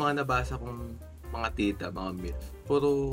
yung 0.00 0.16
mga 0.16 0.24
nabasa 0.24 0.56
kong 0.56 0.96
mga 1.28 1.48
tita, 1.60 1.92
mga 1.92 2.16
milf, 2.16 2.40
puro 2.64 3.12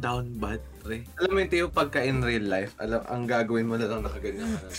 down 0.00 0.32
bad, 0.40 0.64
pre. 0.80 1.04
Alam 1.20 1.36
mo 1.36 1.44
yung 1.44 1.52
tiyo, 1.52 1.68
pagka 1.68 2.00
in 2.00 2.24
real 2.24 2.48
life, 2.48 2.72
alam, 2.80 3.04
ang 3.04 3.28
gagawin 3.28 3.68
mo 3.68 3.76
na 3.76 3.84
lang 3.84 4.00
nakaganyan 4.00 4.48
ka 4.48 4.64
na. 4.64 4.72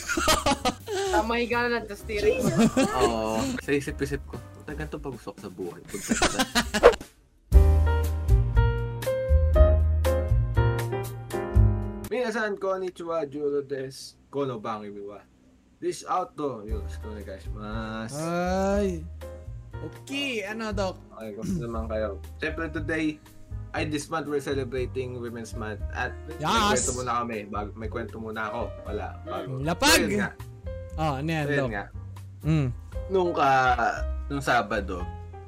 Tama 1.14 1.38
higa 1.38 1.70
na 1.70 1.78
lang, 1.78 1.86
tapos 1.86 2.02
steering. 2.02 2.42
Oo. 3.06 3.38
Sa 3.62 3.70
isip-isip 3.70 4.26
ko, 4.26 4.42
puta 4.58 4.74
ganito 4.74 4.98
pag 4.98 5.14
gusto 5.14 5.30
ko 5.30 5.46
sa 5.46 5.54
buhay. 5.54 5.86
Minasan 12.10 12.58
konnichiwa, 12.58 13.30
Juro 13.30 13.62
des, 13.62 14.18
kono 14.34 14.58
bangi 14.58 14.90
miwa. 14.90 15.22
This 15.78 16.02
outdo, 16.10 16.66
yoroshiku 16.66 17.14
onegaishimasu. 17.14 18.18
Ay. 18.18 19.06
Okay, 19.84 20.48
ano, 20.48 20.72
Doc? 20.72 20.96
Okay, 21.12 21.36
kumusta 21.36 21.66
naman 21.66 21.86
kayo? 21.92 22.10
Siyempre 22.40 22.72
today, 22.72 23.06
ay 23.74 23.90
this 23.90 24.08
month 24.08 24.30
we're 24.30 24.40
celebrating 24.40 25.18
Women's 25.18 25.52
Month. 25.54 25.82
At 25.92 26.14
may 26.30 26.40
Yes! 26.40 26.88
kwento 26.88 26.92
muna 26.96 27.12
kami. 27.20 27.38
Bago, 27.50 27.70
may 27.76 27.90
kwento 27.90 28.16
muna 28.16 28.48
ako. 28.48 28.62
Wala. 28.86 29.08
Bago. 29.26 29.52
Lapag! 29.60 30.02
So, 30.06 30.16
nga. 30.16 30.30
Oh, 30.96 31.14
ano 31.18 31.28
yan, 31.28 31.46
So, 31.46 31.56
Doc? 31.58 31.70
nga. 31.70 31.86
Mm. 32.44 32.68
Nung, 33.10 33.32
ka, 33.34 33.50
nung 34.30 34.44
Sabado, 34.44 35.04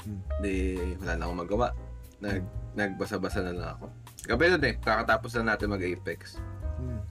Hmm. 0.05 0.21
di, 0.37 0.77
wala 0.99 1.13
na 1.15 1.23
akong 1.25 1.41
magawa. 1.41 1.67
Nag, 2.19 2.43
nagbasa-basa 2.73 3.41
na 3.41 3.53
lang 3.53 3.69
ako. 3.73 3.85
Gabi 4.25 4.43
nun 4.51 4.65
eh, 4.65 4.75
kakatapos 4.77 5.31
na 5.37 5.53
natin 5.53 5.69
mag-Apex. 5.69 6.37
Mm. 6.77 7.01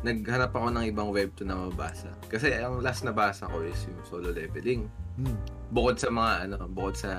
Naghanap 0.00 0.50
ako 0.50 0.72
ng 0.72 0.86
ibang 0.88 1.10
webtoon 1.12 1.48
na 1.50 1.58
mabasa. 1.60 2.08
Kasi 2.26 2.54
ang 2.56 2.80
last 2.80 3.04
na 3.04 3.12
basa 3.12 3.44
ko 3.44 3.60
is 3.60 3.76
yung 3.84 4.00
solo 4.02 4.32
leveling. 4.32 4.88
Mm. 5.20 5.36
Bukod 5.70 5.96
sa 5.96 6.08
mga 6.08 6.32
ano, 6.48 6.56
bukod 6.66 6.96
sa 6.96 7.12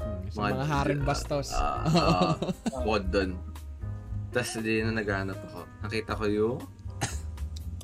Mm. 0.00 0.32
Sa 0.32 0.38
mga 0.48 0.64
haring 0.64 1.02
bastos. 1.04 1.52
Ah, 1.52 1.84
ah, 1.84 2.32
bukod 2.84 3.12
doon. 3.12 3.30
Tapos 4.32 4.56
di 4.62 4.80
na 4.80 4.96
naghahanap 4.96 5.36
ako. 5.36 5.60
Nakita 5.84 6.12
ko 6.16 6.24
yung 6.24 6.56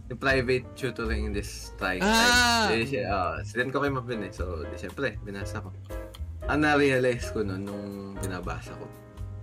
yung 0.06 0.20
private 0.22 0.64
tutoring 0.72 1.28
in 1.28 1.32
this 1.34 1.74
trying 1.76 2.00
Ah! 2.00 2.70
time. 2.70 2.78
Di 2.78 2.88
siya, 2.88 3.04
ah, 3.10 3.36
sinend 3.42 3.74
ko 3.74 3.82
kay 3.82 3.92
Mabin 3.92 4.24
eh. 4.24 4.32
So, 4.32 4.64
di 4.64 4.78
syempre, 4.78 5.18
binasa 5.20 5.60
ko. 5.60 5.74
Ang 6.46 6.62
na-realize 6.62 7.34
ko 7.34 7.42
nun, 7.42 7.66
nung 7.66 7.90
binabasa 8.16 8.70
ko, 8.78 8.86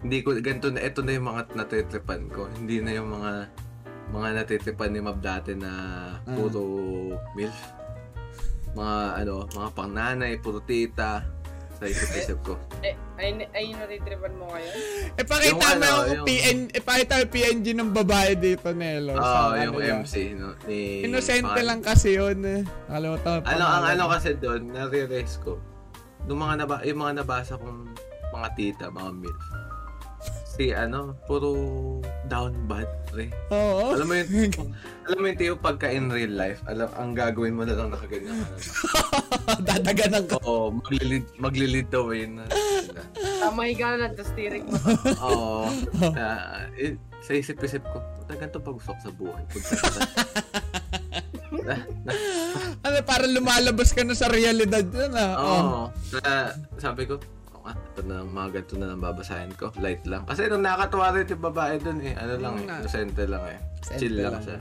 hindi 0.01 0.23
ko, 0.23 0.33
ganito 0.39 0.71
na, 0.71 0.81
ito 0.81 1.03
na 1.03 1.13
yung 1.13 1.27
mga 1.29 1.53
natitripan 1.53 2.31
ko. 2.31 2.47
Hindi 2.57 2.79
na 2.79 2.95
yung 2.95 3.11
mga 3.11 3.31
mga 4.09 4.29
natitripan 4.39 4.91
ni 4.91 4.99
Mab 5.03 5.19
dati 5.19 5.51
na 5.53 5.71
puro 6.25 6.63
MILF. 7.35 7.82
Mga 8.73 8.95
ano, 9.21 9.33
mga 9.47 9.69
pangnanay, 9.71 10.33
puro 10.37 10.59
tita. 10.59 11.21
Sa 11.73 11.89
isip-isip 11.89 12.37
ko. 12.45 12.53
eh, 12.87 12.95
ay, 13.17 13.43
ay, 13.51 13.73
natitripan 13.73 14.31
mo 14.37 14.47
ngayon? 14.47 14.75
Eh, 15.17 15.25
pakita 15.25 15.51
Yung 15.51 15.59
mo 15.59 15.65
ano, 15.67 15.83
yung, 15.83 16.15
yung- 16.15 16.27
PN, 16.29 16.57
eh, 16.69 16.79
pakita 16.79 17.11
mo 17.11 17.19
yung 17.19 17.33
PNG 17.33 17.65
ng 17.73 17.91
babae 17.91 18.31
dito, 18.37 18.67
Nelo. 18.71 19.11
Oo, 19.13 19.19
Sa 19.19 19.57
yung 19.57 19.75
ano. 19.75 19.99
MC, 19.99 20.15
no? 20.37 20.53
Ni, 20.63 21.03
Inosente 21.03 21.49
mga- 21.49 21.65
lang 21.65 21.81
kasi 21.81 22.15
yun. 22.15 22.39
eh. 22.39 22.61
Nakalimutan 22.87 23.41
ko 23.41 23.47
Ano, 23.49 23.65
ang 23.65 23.83
ano 23.89 24.03
kasi 24.07 24.29
doon, 24.37 24.61
na-realize 24.69 25.35
ko, 25.43 25.57
nung 26.23 26.39
mga, 26.39 26.63
naba, 26.63 26.75
yung 26.85 26.99
mga 27.01 27.13
nabasa 27.19 27.57
kong 27.57 27.79
mga 28.31 28.47
tita, 28.55 28.85
mga 28.87 29.09
MILF, 29.19 29.43
si 30.53 30.69
ano, 30.69 31.17
puro 31.25 31.49
down 32.29 32.53
bad, 32.69 32.85
pre. 33.09 33.33
Oo. 33.49 33.97
Alam 33.97 34.05
mo 34.05 34.13
yun, 34.21 34.53
alam 35.09 35.17
mo 35.17 35.25
yun, 35.25 35.37
Tiyo, 35.37 35.53
pagka 35.57 35.89
in 35.89 36.13
real 36.13 36.29
life, 36.29 36.61
alam, 36.69 36.93
ang 36.93 37.17
gagawin 37.17 37.57
mo 37.57 37.65
na 37.65 37.73
lang 37.73 37.89
nakaganyan 37.89 38.37
ka 38.37 38.45
na. 38.45 38.57
Dadaganan 39.73 40.23
ka. 40.29 40.37
Oo, 40.45 40.69
maglilid, 40.77 41.25
maglilid 41.41 41.87
the 41.89 42.01
way 42.05 42.29
na. 42.29 42.45
sila. 42.85 43.01
Tama 43.41 43.65
higa 43.65 43.97
na 43.97 44.05
lang, 44.05 44.13
tapos 44.13 44.29
steering 44.29 44.63
mo. 44.69 44.77
Oo. 45.25 45.65
Ah, 46.13 46.69
eh, 46.77 46.93
sa 47.25 47.33
isip-isip 47.33 47.81
ko, 47.89 47.97
puta 48.21 48.37
ganito 48.37 48.61
pag 48.61 48.77
gusto 48.77 48.93
ko 48.93 48.99
sa 49.01 49.11
buhay. 49.11 49.43
Na. 51.63 51.79
na, 52.03 52.11
Ano, 52.83 52.97
para 53.07 53.23
lumalabas 53.23 53.95
ka 53.95 54.03
na 54.03 54.11
sa 54.11 54.27
realidad 54.27 54.83
yun 54.83 55.15
ah. 55.15 55.31
Oo. 55.39 55.53
Oh. 55.55 55.85
Na, 56.19 56.51
sabi 56.75 57.07
ko, 57.07 57.15
ah, 57.65 57.75
ito 57.75 58.01
na, 58.03 58.23
mga 58.23 58.49
ganito 58.59 58.75
na 58.75 58.85
lang 58.91 58.99
babasahin 58.99 59.51
ko. 59.55 59.71
Light 59.79 60.03
lang. 60.03 60.23
Kasi 60.27 60.47
nung 60.47 60.63
nakatuwa 60.63 61.15
rin 61.15 61.27
yung 61.27 61.43
babae 61.43 61.75
dun 61.79 61.99
eh. 62.03 62.13
Ano 62.15 62.33
lang 62.39 62.55
eh. 62.59 62.65
Lang 62.67 62.77
eh. 62.77 62.83
Inosente 62.83 63.23
Chill 63.99 64.15
lang, 64.19 64.33
lang. 64.35 64.43
siya. 64.43 64.57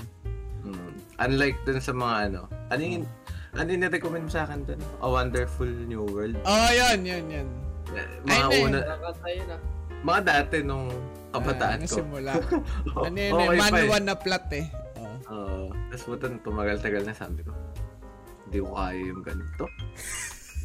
Mm. 0.63 0.91
Unlike 1.19 1.59
dun 1.67 1.81
sa 1.83 1.93
mga 1.93 2.15
ano. 2.31 2.41
Ano 2.71 2.81
yung, 2.81 3.07
ano 3.55 3.69
yung 3.69 3.83
recommend 3.91 4.25
mo 4.27 4.33
sa 4.33 4.43
akin 4.47 4.59
dun? 4.65 4.81
A 5.03 5.07
Wonderful 5.11 5.71
New 5.87 6.07
World. 6.07 6.39
Oh, 6.47 6.71
yun, 6.71 7.03
yun, 7.03 7.25
yun. 7.31 7.49
Eh, 7.93 8.07
Ay, 8.31 8.41
Mga 8.41 8.47
hindi. 8.49 8.59
una, 8.65 8.79
yun 9.29 9.51
mga 10.03 10.21
dati 10.27 10.57
nung 10.67 10.91
kabataan 11.31 11.79
Ah, 11.79 11.87
ko. 11.87 11.95
Simula. 12.03 12.33
ano 13.07 13.17
yun, 13.17 13.33
Okay 13.39 13.57
manual 13.57 14.03
na 14.03 14.15
plot 14.19 14.47
eh. 14.53 14.67
Oh. 14.99 15.17
Oo. 15.33 15.61
Tapos 15.91 16.05
putan, 16.05 16.43
tumagal-tagal 16.43 17.03
na 17.07 17.15
sabi 17.15 17.47
ko. 17.47 17.55
Hindi 18.51 18.59
ko 18.61 18.69
kaya 18.75 18.99
yung 19.01 19.23
ganito. 19.23 19.65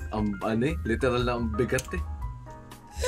ang 0.08 0.32
ano 0.40 0.64
eh, 0.72 0.76
literal 0.88 1.24
na 1.24 1.36
ang 1.36 1.52
bigat 1.54 1.84
eh. 1.94 2.02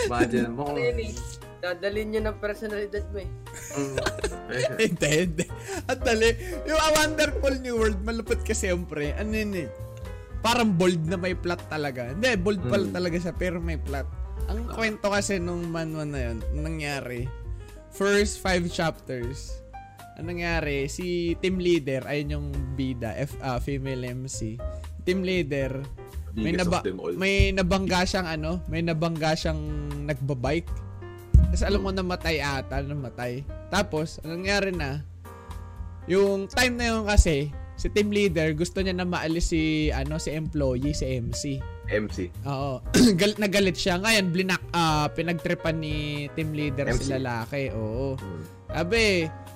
Imagine 0.05 0.49
mo. 0.55 0.69
Ano 0.69 0.79
yun 0.79 0.99
eh? 1.01 1.11
Dadalhin 1.59 2.07
nyo 2.09 2.21
ng 2.23 2.37
personalidad 2.39 3.03
mo 3.11 3.19
eh. 3.19 3.29
Mm. 3.75 3.95
Hindi, 4.81 5.09
hindi. 5.27 5.45
At 5.85 6.01
dali, 6.01 6.31
yung 6.65 6.79
A 6.79 6.89
Wonderful 6.95 7.59
New 7.59 7.75
World, 7.77 7.99
malupit 8.01 8.41
kasi 8.41 8.65
siyempre, 8.65 9.13
ano 9.13 9.29
yun 9.29 9.53
eh, 9.53 9.69
parang 10.39 10.73
bold 10.73 11.03
na 11.05 11.19
may 11.19 11.35
plot 11.35 11.67
talaga. 11.67 12.09
Hindi, 12.09 12.33
bold 12.39 12.63
pala 12.65 12.87
Mm. 12.87 12.95
talaga 12.95 13.17
siya, 13.19 13.33
pero 13.35 13.59
may 13.59 13.77
plot. 13.77 14.07
Ang 14.47 14.65
kwento 14.65 15.11
kasi 15.11 15.37
nung 15.37 15.67
manual 15.67 16.09
na 16.09 16.31
yun, 16.31 16.37
nangyari, 16.55 17.27
first 17.91 18.41
five 18.41 18.65
chapters, 18.71 19.61
ang 20.17 20.31
nangyari, 20.31 20.87
si 20.87 21.37
team 21.37 21.61
leader, 21.61 22.01
ayun 22.07 22.33
yung 22.33 22.47
bida, 22.73 23.13
F, 23.13 23.37
ah, 23.39 23.61
female 23.61 24.01
MC, 24.07 24.57
team 25.03 25.21
leader, 25.21 25.83
may, 26.35 26.53
naba, 26.53 26.79
may 27.17 27.49
nabangga 27.55 28.05
siyang 28.05 28.27
ano, 28.27 28.61
may 28.69 28.81
nabangga 28.85 29.33
siyang 29.33 29.61
nagbabike. 30.05 30.69
Tapos 31.49 31.63
alam 31.65 31.81
mo 31.81 31.89
namatay 31.89 32.37
ata, 32.43 32.81
namatay. 32.85 33.41
Tapos, 33.73 34.21
ang 34.21 34.41
nangyari 34.41 34.69
na, 34.69 35.01
yung 36.05 36.45
time 36.49 36.73
na 36.77 36.85
yun 36.93 37.03
kasi, 37.05 37.49
si 37.79 37.87
team 37.89 38.11
leader, 38.11 38.53
gusto 38.53 38.83
niya 38.83 38.93
na 38.93 39.07
maalis 39.07 39.49
si, 39.49 39.89
ano, 39.89 40.19
si 40.19 40.35
employee, 40.35 40.93
si 40.93 41.05
MC. 41.05 41.43
MC. 41.89 42.29
Oo. 42.45 42.83
Gal- 43.19 43.39
nagalit 43.41 43.79
siya. 43.79 43.97
Ngayon, 43.97 44.25
blinak, 44.29 44.61
ah, 44.75 45.09
pinagtripan 45.09 45.81
ni 45.81 46.27
team 46.37 46.53
leader 46.53 46.91
si 46.93 47.09
MC. 47.09 47.17
lalaki. 47.17 47.73
Oo. 47.73 48.13
Mm. 48.19 48.41
Sabi, 48.69 49.03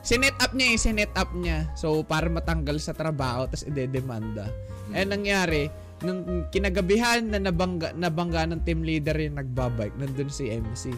sinet 0.01 0.35
up 0.41 0.51
niya 0.57 0.67
eh, 0.73 0.77
sinet 0.79 1.13
up 1.13 1.29
niya. 1.37 1.69
So, 1.77 2.01
para 2.01 2.25
matanggal 2.31 2.81
sa 2.81 2.97
trabaho, 2.97 3.45
tapos 3.45 3.69
ide-demanda. 3.69 4.49
Hmm. 4.89 4.93
Eh, 4.97 5.05
nangyari, 5.05 5.63
nung 6.03 6.21
kinagabihan 6.51 7.23
na 7.23 7.39
nabangga, 7.39 7.95
nabangga 7.95 8.43
ng 8.51 8.61
team 8.67 8.83
leader 8.83 9.15
yung 9.15 9.39
nagbabike, 9.39 9.95
nandun 9.95 10.29
si 10.29 10.51
MC. 10.51 10.91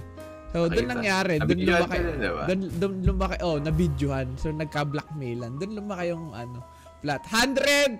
So, 0.51 0.71
doon 0.71 0.88
nangyari, 0.88 1.35
doon 1.43 1.67
lumaki, 1.67 1.99
doon, 2.47 2.61
doon 2.79 2.93
lumaki, 3.03 3.35
oh, 3.43 3.59
nabidyohan. 3.59 4.39
So, 4.39 4.55
nagka-blackmailan. 4.55 5.59
Doon 5.59 5.71
lumaki 5.83 6.16
yung, 6.16 6.31
ano, 6.31 6.63
plot. 7.03 7.21
131 7.27 7.99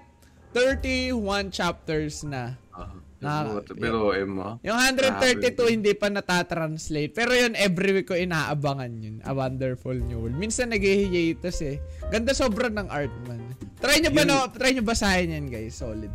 chapters 1.52 2.24
na. 2.24 2.56
Uh, 2.72 3.06
Ah, 3.26 3.58
pero 3.74 4.14
eh 4.14 4.22
mo. 4.22 4.62
Yung 4.62 4.78
132 4.78 5.74
hindi 5.74 5.98
pa 5.98 6.14
natatranslate. 6.14 7.10
Pero 7.16 7.34
yun, 7.34 7.58
every 7.58 7.96
week 7.96 8.12
ko 8.12 8.14
inaabangan 8.14 8.92
yun. 9.02 9.18
A 9.26 9.34
Wonderful 9.34 9.98
New 9.98 10.22
World. 10.22 10.38
Minsan 10.38 10.70
nag-hiatus 10.70 11.58
eh. 11.66 11.82
Ganda 12.14 12.38
sobra 12.38 12.70
ng 12.70 12.86
art 12.86 13.14
man. 13.26 13.42
Try 13.82 14.04
nyo 14.04 14.12
ba, 14.14 14.22
Yun- 14.22 14.30
no, 14.30 14.46
try 14.54 14.78
nyo 14.78 14.84
basahin 14.86 15.34
yan 15.34 15.50
guys. 15.50 15.74
Solid. 15.74 16.12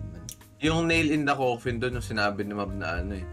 Yung 0.61 0.85
nail 0.87 1.09
in 1.09 1.25
the 1.25 1.33
coffin 1.33 1.81
doon, 1.81 1.97
yung 2.01 2.05
sinabi 2.05 2.45
ni 2.45 2.53
Mab 2.53 2.69
na 2.77 3.01
ano 3.01 3.17
eh. 3.17 3.25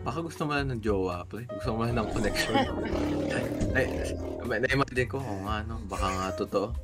Baka 0.00 0.24
gusto 0.24 0.48
mo 0.48 0.56
lang 0.56 0.72
ng 0.72 0.80
jowa, 0.80 1.28
pre. 1.28 1.44
Gusto 1.44 1.76
mo 1.76 1.84
lang 1.84 2.00
ng 2.00 2.08
connection. 2.08 2.56
ay, 3.76 3.84
ay, 3.84 4.58
na-imagine 4.64 5.04
ko, 5.04 5.20
oh 5.20 5.38
nga, 5.44 5.60
no, 5.68 5.76
baka 5.84 6.06
nga 6.08 6.28
totoo. 6.36 6.68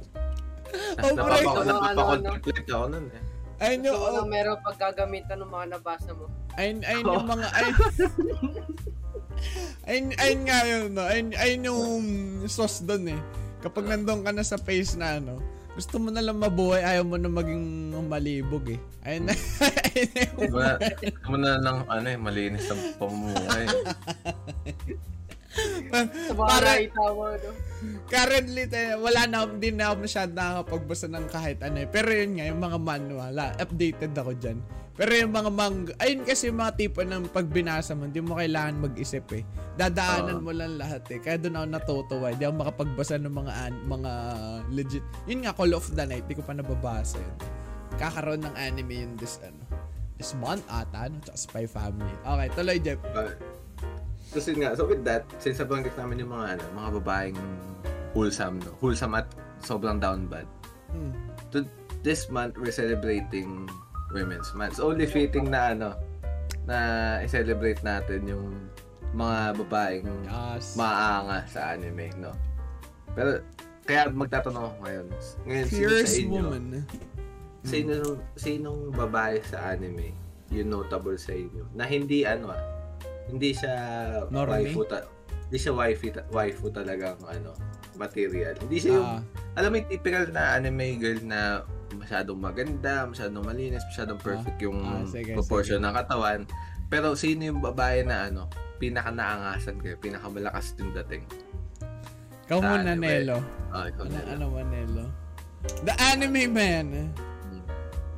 Oh, 0.75 1.07
pre. 1.07 1.15
Napapa- 1.15 1.63
Ano, 1.63 1.73
Napapakontemplate 1.87 2.67
ako 2.67 2.85
nun 2.91 3.07
eh. 3.15 3.23
Ayun 3.63 3.87
yung, 3.87 3.95
Gusto 3.95 4.11
ko 4.11 4.19
oh, 4.19 4.27
meron 4.27 4.59
paggagamitan 4.61 5.39
ng 5.39 5.51
mga 5.51 5.67
nabasa 5.79 6.11
mo. 6.11 6.27
ayun, 6.59 6.79
ayun 6.83 7.05
yung 7.07 7.29
mga, 7.31 7.47
ayun, 7.57 7.77
ayun, 9.87 10.07
ayun 10.19 10.41
nga 10.43 10.59
yun, 10.67 10.87
no? 10.91 11.03
Ayun, 11.07 11.29
ayun 11.39 11.61
yung 11.63 11.85
sauce 12.51 12.83
doon 12.83 13.15
eh. 13.15 13.21
Kapag 13.63 13.87
nandun 13.87 14.27
ka 14.27 14.35
na 14.35 14.43
sa 14.43 14.59
face 14.59 14.99
na 14.99 15.23
ano, 15.23 15.39
gusto 15.75 15.99
mo 15.99 16.09
na 16.15 16.23
lang 16.23 16.39
mabuhay, 16.39 16.87
ayaw 16.87 17.03
mo 17.03 17.19
na 17.19 17.27
maging 17.27 17.91
malibog 18.07 18.63
eh. 18.71 18.81
Ayun 19.03 19.27
na, 19.27 19.35
ayun 19.91 20.09
na 20.15 20.21
yung 20.23 20.39
Gusto 20.39 20.55
mo 20.55 20.61
na, 20.63 20.73
gusto 20.79 21.27
mo 21.27 21.37
na 21.39 21.51
ng 21.59 21.79
ano 21.91 22.07
eh, 22.07 22.19
malinis 22.19 22.67
ang 22.71 22.83
pamumuhay. 22.99 23.65
Para- 26.35 26.81
mo, 27.15 27.29
no? 27.35 27.51
Currently, 28.09 28.65
te, 28.69 28.97
wala 28.97 29.29
na, 29.29 29.45
hindi 29.45 29.69
na 29.71 29.93
ako 29.93 29.95
masyad 30.09 30.31
nakakapagbasa 30.33 31.07
ng 31.13 31.27
kahit 31.29 31.59
ano 31.61 31.85
eh. 31.85 31.89
Pero 31.89 32.09
yun 32.11 32.41
nga, 32.41 32.45
yung 32.49 32.61
mga 32.61 32.79
manual, 32.81 33.35
ah, 33.37 33.53
updated 33.61 34.13
ako 34.17 34.33
dyan. 34.41 34.59
Pero 34.95 35.11
yung 35.11 35.35
mga 35.35 35.51
manga, 35.51 35.91
ayun 35.99 36.23
kasi 36.23 36.55
yung 36.55 36.63
mga 36.63 36.79
tipo 36.79 37.03
ng 37.03 37.27
pag 37.35 37.51
binasa 37.51 37.99
mo, 37.99 38.07
hindi 38.07 38.23
mo 38.23 38.39
kailangan 38.39 38.79
mag-isip 38.79 39.27
eh. 39.35 39.43
Dadaanan 39.75 40.39
Oo. 40.39 40.45
mo 40.47 40.51
lang 40.55 40.79
lahat 40.79 41.03
eh. 41.11 41.19
Kaya 41.19 41.43
doon 41.43 41.59
ako 41.59 41.67
natutuwa. 41.67 42.27
Hindi 42.31 42.45
ako 42.47 42.55
makapagbasa 42.63 43.19
ng 43.19 43.35
mga 43.35 43.53
an- 43.59 43.83
mga 43.91 44.13
legit. 44.71 45.05
Yun 45.27 45.43
nga, 45.43 45.53
Call 45.53 45.75
of 45.75 45.91
the 45.91 46.05
Night, 46.07 46.31
di 46.31 46.39
ko 46.39 46.47
pa 46.47 46.55
nababasa 46.55 47.19
yun. 47.19 47.37
Kakaroon 47.99 48.47
ng 48.47 48.55
anime 48.55 49.03
yun 49.03 49.13
this, 49.19 49.43
ano, 49.43 49.67
this 50.15 50.31
month 50.39 50.63
ata, 50.71 51.11
no? 51.11 51.19
Tsaka 51.27 51.39
Spy 51.43 51.67
Family. 51.67 52.15
Okay, 52.23 52.49
tuloy, 52.55 52.79
Jeff. 52.79 53.03
Uh, 53.03 53.35
so, 54.41 54.51
yun 54.51 54.67
nga, 54.67 54.75
so 54.75 54.87
with 54.87 55.05
that, 55.05 55.23
since 55.39 55.59
nabanggit 55.59 55.95
namin 55.95 56.23
yung 56.23 56.33
mga, 56.33 56.59
ano, 56.59 56.63
mga 56.75 56.91
babaeng 57.03 57.39
wholesome, 58.15 58.59
no? 58.63 58.73
Wholesome 58.79 59.15
at 59.19 59.27
sobrang 59.63 59.99
down 59.99 60.27
bad. 60.27 60.47
Hmm. 60.91 61.15
To, 61.51 61.67
this 62.03 62.31
month, 62.31 62.55
we're 62.59 62.75
celebrating 62.75 63.67
Women's 64.15 64.55
Month. 64.55 64.79
It's 64.79 64.83
only 64.85 65.07
fitting 65.07 65.51
na, 65.51 65.75
ano, 65.75 65.89
na 66.65 66.77
i-celebrate 67.21 67.83
natin 67.83 68.25
yung 68.25 68.71
mga 69.15 69.55
babaeng 69.63 70.09
Yes. 70.27 70.75
maanga 70.75 71.47
sa 71.47 71.75
anime, 71.75 72.11
no? 72.19 72.35
Pero, 73.15 73.39
kaya 73.85 74.09
magtatanong 74.11 74.63
ako 74.65 74.77
ngayon. 74.83 75.07
Ngayon, 75.45 75.67
sino 75.69 75.77
sa 75.77 75.91
Fierce 75.93 76.17
inyo? 76.19 76.41
woman. 76.41 76.65
Sino, 77.65 77.93
sinong 78.37 78.93
babae 78.93 79.41
sa 79.45 79.73
anime 79.73 80.13
yung 80.53 80.69
notable 80.73 81.17
sa 81.17 81.33
inyo? 81.33 81.65
Na 81.73 81.85
hindi 81.85 82.25
ano 82.25 82.53
ah, 82.53 82.61
hindi 83.27 83.51
siya 83.51 83.75
Normie? 84.29 84.67
waifu 84.67 84.83
ta- 84.85 85.07
hindi 85.45 85.57
siya 85.57 85.73
waifu, 85.73 86.07
ta- 86.11 86.29
waifu 86.29 86.67
talagang 86.69 87.17
ano, 87.21 87.53
material. 87.95 88.55
Hindi 88.59 88.77
siya 88.77 88.93
yung, 88.93 89.09
Ah, 89.09 89.21
alam 89.55 89.69
mo 89.69 89.77
yung 89.77 89.89
typical 89.89 90.25
na 90.29 90.55
anime 90.55 90.97
girl 90.97 91.21
na 91.23 91.63
masyadong 91.93 92.37
maganda, 92.37 93.07
masyadong 93.07 93.45
malinis, 93.45 93.87
masyadong 93.87 94.19
perfect 94.19 94.59
yung 94.59 94.83
Ah, 94.83 95.07
sige, 95.07 95.31
proportion 95.33 95.79
sige. 95.79 95.85
ng 95.85 95.95
katawan. 95.95 96.41
Pero 96.85 97.15
sino 97.15 97.45
yung 97.45 97.61
babae 97.61 98.03
na 98.03 98.27
ano, 98.27 98.51
pinaka 98.77 99.09
naangasan 99.09 99.79
kayo, 99.79 99.95
pinaka 99.97 100.27
malakas 100.27 100.75
yung 100.77 100.91
dating? 100.93 101.23
ikaw 102.45 102.61
muna, 102.61 102.85
anime. 102.85 103.09
Nelo. 103.25 103.39
Ah, 103.71 103.89
ikaw 103.89 104.05
Ano, 104.05 104.13
na 104.13 104.21
ano 104.29 104.45
man, 104.51 104.67
Nelo? 104.69 105.05
The 105.81 105.95
anime 105.97 106.45
man. 106.47 106.87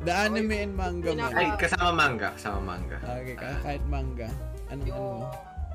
The 0.02 0.12
anime 0.12 0.56
and 0.56 0.74
manga 0.74 1.10
man. 1.12 1.30
Ay, 1.30 1.46
kasama 1.56 1.90
manga, 1.90 2.30
kasama 2.32 2.58
manga. 2.64 2.96
Okay, 2.98 3.34
ka- 3.34 3.58
kahit 3.60 3.82
manga. 3.86 4.30
Anong 4.66 4.82
ano 4.82 4.82
Yung 4.88 5.18
mo? 5.20 5.28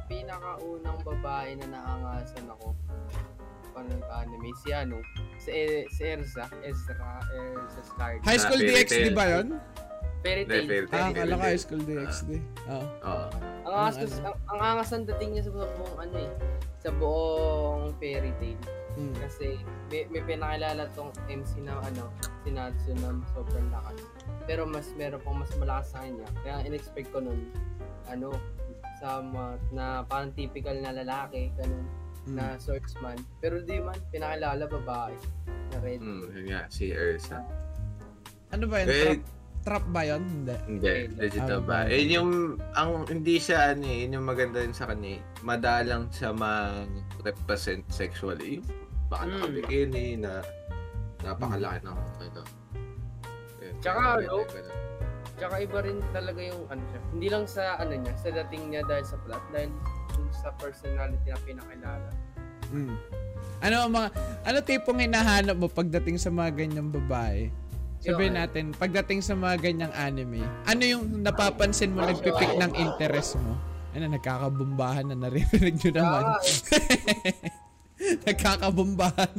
pinakaunang 0.08 1.00
babae 1.02 1.50
na 1.56 1.66
naangasan 1.70 2.46
ako 2.50 2.76
paano 3.72 3.88
ng 3.90 4.04
anime, 4.04 4.52
si 4.60 4.70
ano, 4.70 5.00
si, 5.38 5.50
E- 5.50 5.88
si 5.88 6.04
Erza, 6.04 6.44
Ezra, 6.60 7.24
Erza 7.32 7.82
Scarlet. 7.82 8.20
High 8.22 8.36
School 8.38 8.60
Ah, 8.60 8.68
Fairy 8.68 8.84
DxD 8.84 9.00
Tail. 9.02 9.16
ba 9.16 9.26
yun? 9.30 9.48
Fairy 10.22 10.44
Tail. 10.44 10.68
Ah, 10.92 11.08
akala 11.08 11.34
ko. 11.34 11.42
High 11.42 11.62
School 11.62 11.82
DxD. 11.82 12.30
Oo. 12.68 12.86
Oo. 13.02 13.28
Ang 13.62 13.74
angas, 13.74 13.96
Ano, 14.14 14.28
ang, 14.28 14.36
ang 14.46 14.60
angas 14.62 14.90
ang 14.92 15.06
dating 15.08 15.32
niya 15.32 15.44
sa 15.48 15.52
buong 15.54 15.96
ano 15.98 16.16
eh, 16.20 16.32
sa 16.78 16.90
buong 16.92 17.84
Fairy 17.96 18.34
Tail. 18.38 18.60
Hmm. 18.92 19.16
Kasi 19.16 19.56
may, 19.88 20.04
may 20.12 20.20
pinakilala 20.22 20.84
tong 20.92 21.16
MC 21.26 21.64
na 21.64 21.80
ano, 21.80 22.12
si 22.44 22.52
Natsu 22.52 22.92
na 23.00 23.16
sobrang 23.32 23.72
lakas. 23.72 24.04
Pero 24.44 24.68
mas 24.68 24.92
meron 24.94 25.24
pang 25.24 25.40
mas 25.40 25.56
malakas 25.56 25.96
sa 25.96 26.04
kanya. 26.04 26.28
Kaya 26.44 26.68
in-expect 26.68 27.08
ko 27.08 27.24
nun, 27.24 27.40
ano, 28.06 28.36
mga, 29.02 29.46
na 29.74 29.86
parang 30.06 30.32
typical 30.32 30.78
na 30.78 30.94
lalaki, 30.94 31.50
ganun, 31.56 31.86
Hmm. 32.22 32.38
na 32.38 32.54
swordsman. 32.56 33.18
Pero 33.42 33.60
di 33.60 33.82
man, 33.82 33.98
pinakilala 34.14 34.70
babae 34.70 35.18
na 35.74 35.78
red. 35.82 35.98
Hmm, 35.98 36.22
yun 36.30 36.54
nga, 36.54 36.70
si 36.70 36.94
Ursa. 36.94 37.42
Ano 38.54 38.70
ba 38.70 38.86
yun? 38.86 38.88
Eh, 38.88 39.02
Trap, 39.02 39.22
trap 39.64 39.86
ba 39.90 40.02
yun? 40.06 40.22
Hindi. 40.30 40.56
Hindi, 40.70 40.94
digital 41.18 41.66
Ah, 41.66 41.66
ba? 41.66 41.78
Eh, 41.90 42.06
yung, 42.06 42.62
ang, 42.78 43.10
hindi 43.10 43.42
siya, 43.42 43.74
ano 43.74 43.90
eh, 43.90 44.06
yun 44.06 44.22
yung 44.22 44.28
maganda 44.30 44.62
rin 44.62 44.70
sa 44.70 44.86
kanya, 44.86 45.18
eh, 45.18 45.22
madalang 45.42 46.14
siya 46.14 46.30
mag-represent 46.30 47.90
sexually. 47.90 48.62
Baka 49.10 49.26
Mm. 49.26 49.32
nakabikini 49.34 50.06
na 50.22 50.46
napakalaki 51.22 51.80
ng, 51.82 51.98
ano. 52.22 52.42
Tsaka, 53.82 54.22
ano. 54.22 54.46
Tsaka 55.42 55.58
iba 55.58 55.82
rin 55.82 55.98
talaga 56.14 56.38
yung 56.38 56.70
ano 56.70 56.86
siya. 56.94 57.00
Hindi 57.10 57.28
lang 57.34 57.46
sa 57.50 57.82
ano 57.82 57.98
niya, 57.98 58.14
sa 58.14 58.30
dating 58.30 58.64
niya 58.70 58.86
dahil 58.86 59.06
sa 59.10 59.18
plot, 59.26 59.42
dahil 59.50 59.74
yung 60.22 60.30
sa 60.30 60.54
personality 60.54 61.34
na 61.34 61.40
pinakilala. 61.42 62.10
Hmm. 62.70 62.94
Ano 63.66 63.76
ang 63.82 63.90
mga 63.90 64.08
ano 64.46 64.58
tipong 64.62 65.02
hinahanap 65.02 65.58
mo 65.58 65.66
pagdating 65.66 66.22
sa 66.22 66.30
mga 66.30 66.62
ganyang 66.62 66.94
babae? 66.94 67.50
Sabihin 68.06 68.38
Yung- 68.38 68.38
natin, 68.38 68.66
pagdating 68.78 69.26
sa 69.26 69.34
mga 69.34 69.56
ganyang 69.66 69.94
anime, 69.98 70.46
ano 70.70 70.84
yung 70.86 71.26
napapansin 71.26 71.98
mo 71.98 72.06
nagpipick 72.06 72.62
ng 72.62 72.78
interest 72.78 73.42
mo? 73.42 73.58
Ano, 73.98 74.14
nagkakabumbahan 74.14 75.10
na 75.10 75.18
naririnig 75.26 75.82
nyo 75.82 75.92
naman. 75.94 76.24
Ah, 76.38 76.42
nagkakabumbahan. 78.30 79.36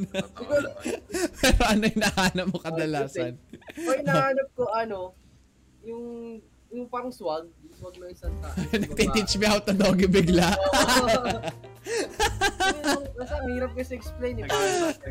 Pero 1.43 1.60
ano 1.62 1.82
yung 1.87 2.02
nahanap 2.02 2.46
mo 2.50 2.58
kadalasan? 2.58 3.38
o 3.78 3.90
hinahanap 3.99 4.49
ko 4.54 4.66
ano, 4.70 5.22
yung 5.82 6.05
yung 6.73 6.88
parang 6.88 7.12
swag, 7.12 7.44
yung 7.61 7.76
swag 7.76 7.94
ng 8.00 8.11
isang 8.11 8.32
tao. 8.40 8.56
Nagtiteach 8.73 9.37
me 9.37 9.44
how 9.44 9.61
to 9.61 9.76
doggy 9.76 10.08
bigla. 10.08 10.56
Basta 13.19 13.34
ang 13.43 13.49
hirap 13.52 13.76
kasi 13.76 13.93
explain 13.99 14.40
eh. 14.40 14.49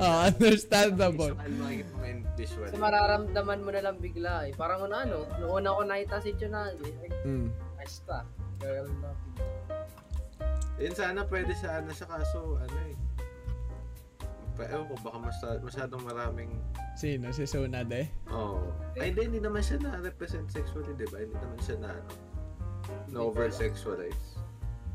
Oh, 0.01 0.25
understandable. 0.25 1.37
Kasi 2.33 2.77
mararamdaman 2.79 3.61
mo 3.61 3.69
na 3.69 3.81
lang 3.85 4.01
bigla 4.01 4.49
eh. 4.49 4.53
Parang 4.57 4.89
ano, 4.89 4.95
ano 4.97 5.17
noong 5.37 5.53
una 5.61 5.77
ko 5.77 5.81
nakita 5.85 6.17
si 6.23 6.33
Tsunade, 6.33 6.81
ay, 6.81 7.09
Mm. 7.21 7.47
ayos 7.77 8.01
ta. 8.09 8.25
Kaya 8.57 8.81
lang 8.89 8.97
na. 8.97 9.11
Yun 10.81 10.93
sana 10.97 11.21
pwede 11.29 11.53
sa 11.53 11.77
ano 11.77 11.93
siya 11.93 12.09
kaso 12.09 12.57
ano 12.57 12.77
eh. 12.89 12.95
Pa, 14.59 14.67
ewan 14.67 14.85
ko, 14.91 14.95
baka 14.99 15.17
masya- 15.19 15.61
masyadong 15.63 16.03
maraming 16.03 16.51
Sino? 16.99 17.31
Si 17.31 17.47
Sunade? 17.47 18.11
Oh. 18.29 18.67
Ay, 18.99 19.15
hindi, 19.15 19.31
hindi 19.31 19.39
naman 19.39 19.63
siya 19.63 19.79
na-represent 19.79 20.51
sexually, 20.51 20.91
di 20.99 21.07
ba? 21.07 21.23
Hindi 21.23 21.35
naman 21.39 21.59
siya 21.63 21.75
na, 21.79 21.89
ano, 21.95 22.11
na 23.07 23.17
over-sexualize. 23.23 24.35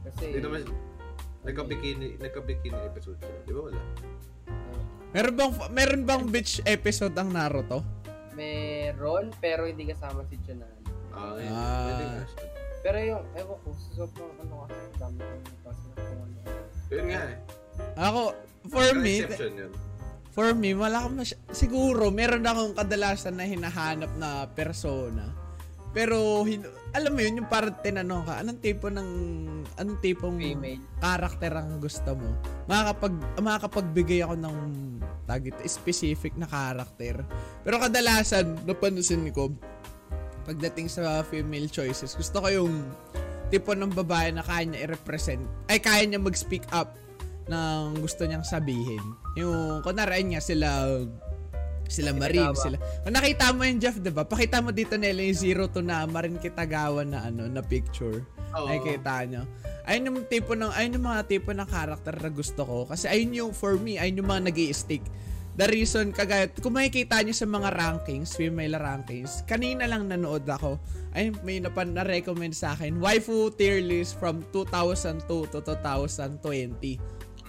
Kasi, 0.04 0.36
Hindi 0.36 0.40
naman, 0.44 0.60
nagka-bikini, 1.42 2.20
nagka-bikini 2.20 2.78
episode 2.84 3.16
siya. 3.18 3.36
Di 3.48 3.52
ba 3.56 3.60
wala? 3.72 3.80
Meron 5.16 5.34
bang 5.38 5.52
meron 5.72 6.02
bang 6.04 6.24
beach 6.28 6.60
episode 6.68 7.16
ang 7.16 7.32
Naruto? 7.32 7.80
meron, 8.36 9.32
pero 9.40 9.64
hindi 9.64 9.88
kasama 9.88 10.20
si 10.28 10.36
Tsunade. 10.44 10.84
Ah. 11.16 11.40
Ah. 11.48 11.88
Pwede 11.88 12.04
nga 12.04 12.24
siya. 12.28 12.44
Pero 12.84 12.96
yung, 13.00 13.24
ewan 13.32 13.58
ko, 13.64 13.68
sobrang 13.96 14.32
ano 14.44 14.54
kasi, 14.68 14.80
dami 15.00 15.18
kong 15.24 15.60
kasi 15.64 15.86
kung 15.96 16.20
ano. 16.20 16.38
Yun 16.92 17.06
nga 17.08 17.22
eh. 17.32 17.38
Ako, 17.96 18.34
for 18.68 18.88
me, 18.94 19.22
Exception 19.24 19.52
yun. 19.56 19.72
for 20.30 20.52
me, 20.52 20.76
wala 20.76 21.00
akong 21.00 21.16
masy- 21.22 21.40
siguro, 21.50 22.12
meron 22.12 22.44
akong 22.44 22.76
kadalasan 22.76 23.40
na 23.40 23.44
hinahanap 23.44 24.10
na 24.16 24.44
persona. 24.50 25.32
Pero, 25.96 26.44
hin- 26.44 26.68
alam 26.92 27.12
mo 27.12 27.20
yun, 27.24 27.40
yung 27.40 27.48
parang 27.48 27.72
tinanong 27.80 28.28
ka, 28.28 28.34
anong 28.44 28.60
tipo 28.60 28.92
ng, 28.92 29.10
anong 29.76 29.98
tipong 30.00 30.36
Female. 30.36 30.80
karakter 31.00 31.52
ang 31.56 31.80
gusto 31.80 32.12
mo? 32.12 32.36
Makakapag, 32.68 33.14
makakapagbigay 33.40 34.20
ako 34.20 34.34
ng 34.36 34.56
tagit 35.24 35.56
specific 35.64 36.36
na 36.36 36.44
karakter. 36.44 37.24
Pero 37.64 37.80
kadalasan, 37.80 38.60
napansin 38.68 39.24
ko, 39.32 39.48
pagdating 40.44 40.86
sa 40.86 41.24
female 41.24 41.66
choices, 41.66 42.12
gusto 42.12 42.38
ko 42.38 42.48
yung 42.52 42.72
tipo 43.48 43.72
ng 43.72 43.90
babae 43.90 44.30
na 44.30 44.44
kaya 44.44 44.68
niya 44.68 44.84
i-represent, 44.84 45.42
ay 45.66 45.80
kaya 45.80 46.04
niya 46.04 46.20
mag-speak 46.20 46.66
up 46.70 46.92
ng 47.46 48.02
gusto 48.02 48.26
niyang 48.26 48.46
sabihin. 48.46 49.02
Yung, 49.38 49.82
kunwari, 49.82 50.22
ayun 50.22 50.34
nga, 50.34 50.42
sila, 50.42 50.68
sila 51.86 52.10
Kitagawa. 52.10 52.58
sila. 52.58 52.76
Kung 53.06 53.14
nakita 53.14 53.54
mo 53.54 53.62
yung 53.62 53.78
Jeff, 53.78 53.96
diba? 54.02 54.26
Pakita 54.26 54.58
mo 54.58 54.74
dito 54.74 54.98
nila 54.98 55.22
yung 55.22 55.38
zero 55.38 55.64
to 55.70 55.80
na 55.82 56.02
Marin 56.06 56.38
Kitagawa 56.42 57.06
na 57.06 57.30
ano, 57.30 57.46
na 57.46 57.62
picture. 57.62 58.26
Oo. 58.58 58.66
Ay 58.66 58.82
kita 58.82 59.22
nyo. 59.30 59.46
Ayun 59.86 60.10
yung 60.10 60.18
tipo 60.26 60.58
ng, 60.58 60.74
ayun 60.74 60.98
yung 60.98 61.06
mga 61.06 61.22
tipo 61.30 61.54
ng 61.54 61.68
character 61.70 62.14
na 62.18 62.30
gusto 62.30 62.62
ko. 62.66 62.78
Kasi 62.90 63.06
ayun 63.06 63.30
yung, 63.34 63.52
for 63.54 63.78
me, 63.78 64.02
ayun 64.02 64.18
yung 64.22 64.30
mga 64.30 64.50
nag 64.50 64.58
stick 64.74 65.06
The 65.56 65.72
reason, 65.72 66.12
kagaya, 66.12 66.52
kung 66.52 66.76
makikita 66.76 67.24
nyo 67.24 67.32
sa 67.32 67.48
mga 67.48 67.72
rankings, 67.72 68.36
female 68.36 68.76
rankings, 68.76 69.40
kanina 69.48 69.88
lang 69.88 70.04
nanood 70.04 70.44
ako. 70.44 70.76
Ay, 71.16 71.32
may 71.48 71.64
napan 71.64 71.96
na-recommend 71.96 72.52
sa 72.52 72.76
akin. 72.76 73.00
Waifu 73.00 73.56
tier 73.56 73.80
list 73.80 74.20
from 74.20 74.44
2002 74.52 75.24
to 75.48 75.64
2020. 75.64 77.00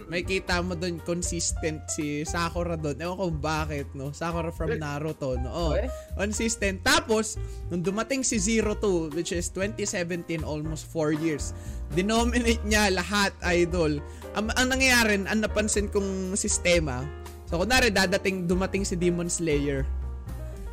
May 0.08 0.24
kita 0.24 0.64
mo 0.64 0.72
doon 0.72 1.04
consistent 1.04 1.84
si 1.92 2.24
Sakura 2.24 2.80
doon. 2.80 2.96
Ewan 2.96 3.20
ko 3.20 3.28
bakit, 3.28 3.92
no? 3.92 4.16
Sakura 4.16 4.56
from 4.56 4.80
Naruto, 4.80 5.36
no? 5.36 5.52
Oh, 5.52 5.72
Okay. 5.76 5.92
consistent. 6.16 6.80
Tapos, 6.80 7.36
nung 7.68 7.84
dumating 7.84 8.24
si 8.24 8.40
Zero 8.40 8.72
Two, 8.80 9.12
which 9.12 9.36
is 9.36 9.52
2017, 9.52 10.48
almost 10.48 10.88
4 10.96 11.12
years, 11.12 11.52
denominate 11.92 12.64
niya 12.64 12.88
lahat, 12.88 13.36
idol. 13.44 14.00
ang, 14.32 14.48
ang 14.56 14.72
nangyayari, 14.72 15.20
ang 15.28 15.44
napansin 15.44 15.92
kong 15.92 16.38
sistema, 16.40 17.04
so 17.52 17.60
kunwari 17.60 17.92
dadating, 17.92 18.48
dumating 18.48 18.88
si 18.88 18.96
Demon 18.96 19.28
Slayer. 19.28 19.84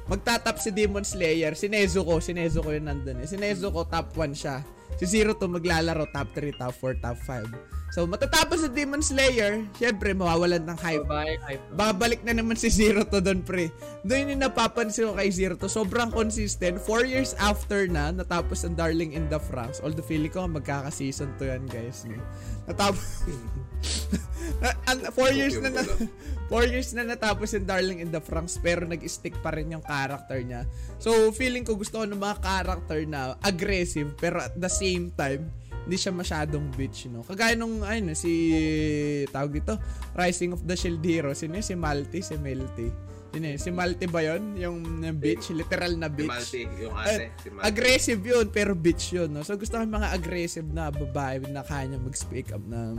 Magtatap 0.05 0.61
si 0.61 0.69
Demon 0.69 1.03
Slayer, 1.03 1.57
si 1.57 1.67
Nezuko, 1.67 2.21
si 2.21 2.37
Nezuko 2.37 2.71
yun 2.71 2.87
nandun 2.87 3.25
eh. 3.25 3.27
Si 3.27 3.35
Nezuko, 3.35 3.83
top 3.89 4.13
1 4.15 4.37
siya. 4.37 4.61
Si 4.95 5.09
Zero 5.09 5.35
to 5.35 5.49
maglalaro, 5.51 6.07
top 6.13 6.29
3, 6.37 6.55
top 6.55 6.77
4, 6.77 7.03
top 7.03 7.19
5. 7.19 7.84
So, 7.95 8.11
matatapos 8.11 8.67
si 8.67 8.69
Demon 8.75 8.99
Slayer, 8.99 9.63
syempre, 9.79 10.11
mawawalan 10.19 10.67
ng 10.67 10.79
hype. 10.83 11.07
Bye, 11.07 11.39
hype. 11.47 11.63
Babalik 11.79 12.27
na 12.27 12.35
naman 12.35 12.59
si 12.59 12.67
Zero 12.67 13.07
to 13.07 13.23
doon, 13.23 13.47
pre. 13.47 13.71
Doon 14.03 14.35
yung 14.35 14.43
napapansin 14.43 15.07
ko 15.07 15.15
kay 15.15 15.31
Zero 15.31 15.55
to. 15.55 15.71
Sobrang 15.71 16.11
consistent. 16.11 16.83
Four 16.83 17.07
years 17.07 17.39
after 17.39 17.87
na, 17.87 18.11
natapos 18.11 18.67
ang 18.67 18.75
Darling 18.75 19.15
in 19.15 19.31
the 19.31 19.39
Franxx. 19.39 19.79
Although, 19.79 20.03
feeling 20.03 20.35
ko 20.35 20.43
magkaka-season 20.43 21.39
to 21.39 21.47
yan, 21.47 21.71
guys. 21.71 22.03
No? 22.03 22.19
Natapos... 22.67 23.31
Na- 24.61 24.77
ang- 24.91 25.09
four 25.15 25.31
years 25.31 25.57
na, 25.57 25.73
na 25.73 25.83
four 26.53 26.69
years 26.69 26.93
na 26.93 27.07
natapos 27.07 27.55
yung 27.57 27.65
Darling 27.65 28.05
in 28.05 28.11
the 28.13 28.21
Franxx 28.21 28.61
pero 28.61 28.85
nag-stick 28.85 29.39
pa 29.41 29.55
rin 29.55 29.73
yung 29.73 29.85
character 29.87 30.37
niya. 30.43 30.67
So, 30.99 31.31
feeling 31.31 31.63
ko 31.63 31.79
gusto 31.79 32.03
ko 32.03 32.05
ng 32.05 32.19
mga 32.19 32.43
character 32.43 32.99
na 33.07 33.39
aggressive 33.41 34.13
pero 34.19 34.43
at 34.43 34.59
the 34.59 34.69
same 34.69 35.15
time, 35.17 35.49
hindi 35.85 35.97
siya 36.01 36.13
masyadong 36.17 36.73
bitch, 36.73 37.13
no? 37.13 37.21
Kagaya 37.21 37.53
nung, 37.55 37.85
ayun, 37.85 38.17
si, 38.17 38.33
tawag 39.29 39.53
dito, 39.53 39.77
Rising 40.17 40.57
of 40.57 40.65
the 40.65 40.73
Shield 40.73 41.05
Hero. 41.05 41.37
Sino 41.37 41.61
yun? 41.61 41.67
Si 41.67 41.77
Malti, 41.77 42.25
si 42.25 42.41
Melty. 42.41 42.89
Yun? 43.37 43.61
Si 43.61 43.69
Malti 43.69 44.09
ba 44.09 44.25
yun? 44.25 44.57
Yung, 44.57 44.81
yung 45.05 45.19
bitch, 45.21 45.53
literal 45.53 45.93
na 46.01 46.09
Si 46.09 46.17
bitch. 46.17 46.33
Malti, 46.33 46.63
yung 46.81 46.95
ate. 46.97 47.25
Si 47.37 47.49
Malti. 47.53 47.65
Aggressive 47.69 48.23
yun, 48.25 48.47
pero 48.49 48.73
bitch 48.73 49.13
yun, 49.13 49.29
no? 49.29 49.45
So, 49.45 49.61
gusto 49.61 49.77
ko 49.77 49.85
mga 49.85 50.17
aggressive 50.17 50.65
na 50.73 50.89
babae 50.89 51.45
na 51.53 51.61
kanya 51.61 52.01
mag-speak 52.01 52.57
up 52.57 52.65
ng 52.65 52.97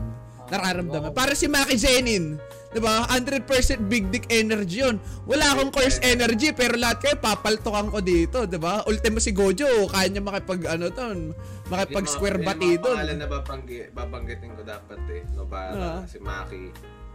nararamdaman. 0.47 1.11
Para 1.11 1.33
si 1.33 1.45
Maki 1.45 1.75
Zenin, 1.75 2.37
di 2.69 2.79
ba? 2.79 3.07
100% 3.07 3.47
big 3.85 4.09
dick 4.09 4.25
energy 4.27 4.81
yun. 4.81 4.97
Wala 5.23 5.53
akong 5.53 5.71
course 5.71 5.97
energy, 6.01 6.51
pero 6.51 6.75
lahat 6.75 7.01
kayo 7.01 7.15
papaltokan 7.17 7.89
ko 7.89 7.99
dito, 7.99 8.43
di 8.43 8.57
ba? 8.57 8.83
Ultimo 8.83 9.17
si 9.17 9.31
Gojo, 9.31 9.87
kaya 9.87 10.07
niya 10.07 10.21
makipag, 10.21 10.65
ano 10.67 10.89
to, 10.89 11.33
makipag 11.67 12.05
square 12.05 12.37
Yung 12.37 12.45
bati 12.45 12.65
Yung 12.67 12.73
mga 12.73 12.83
doon. 12.83 12.97
pangalan 12.97 13.17
na 13.17 13.27
babanggi, 13.27 13.77
babanggitin 13.89 14.51
ko 14.53 14.61
dapat 14.61 14.99
eh. 15.09 15.21
Ah. 15.21 15.33
Nobara, 15.33 15.87
si 16.05 16.17
Maki. 16.19 16.63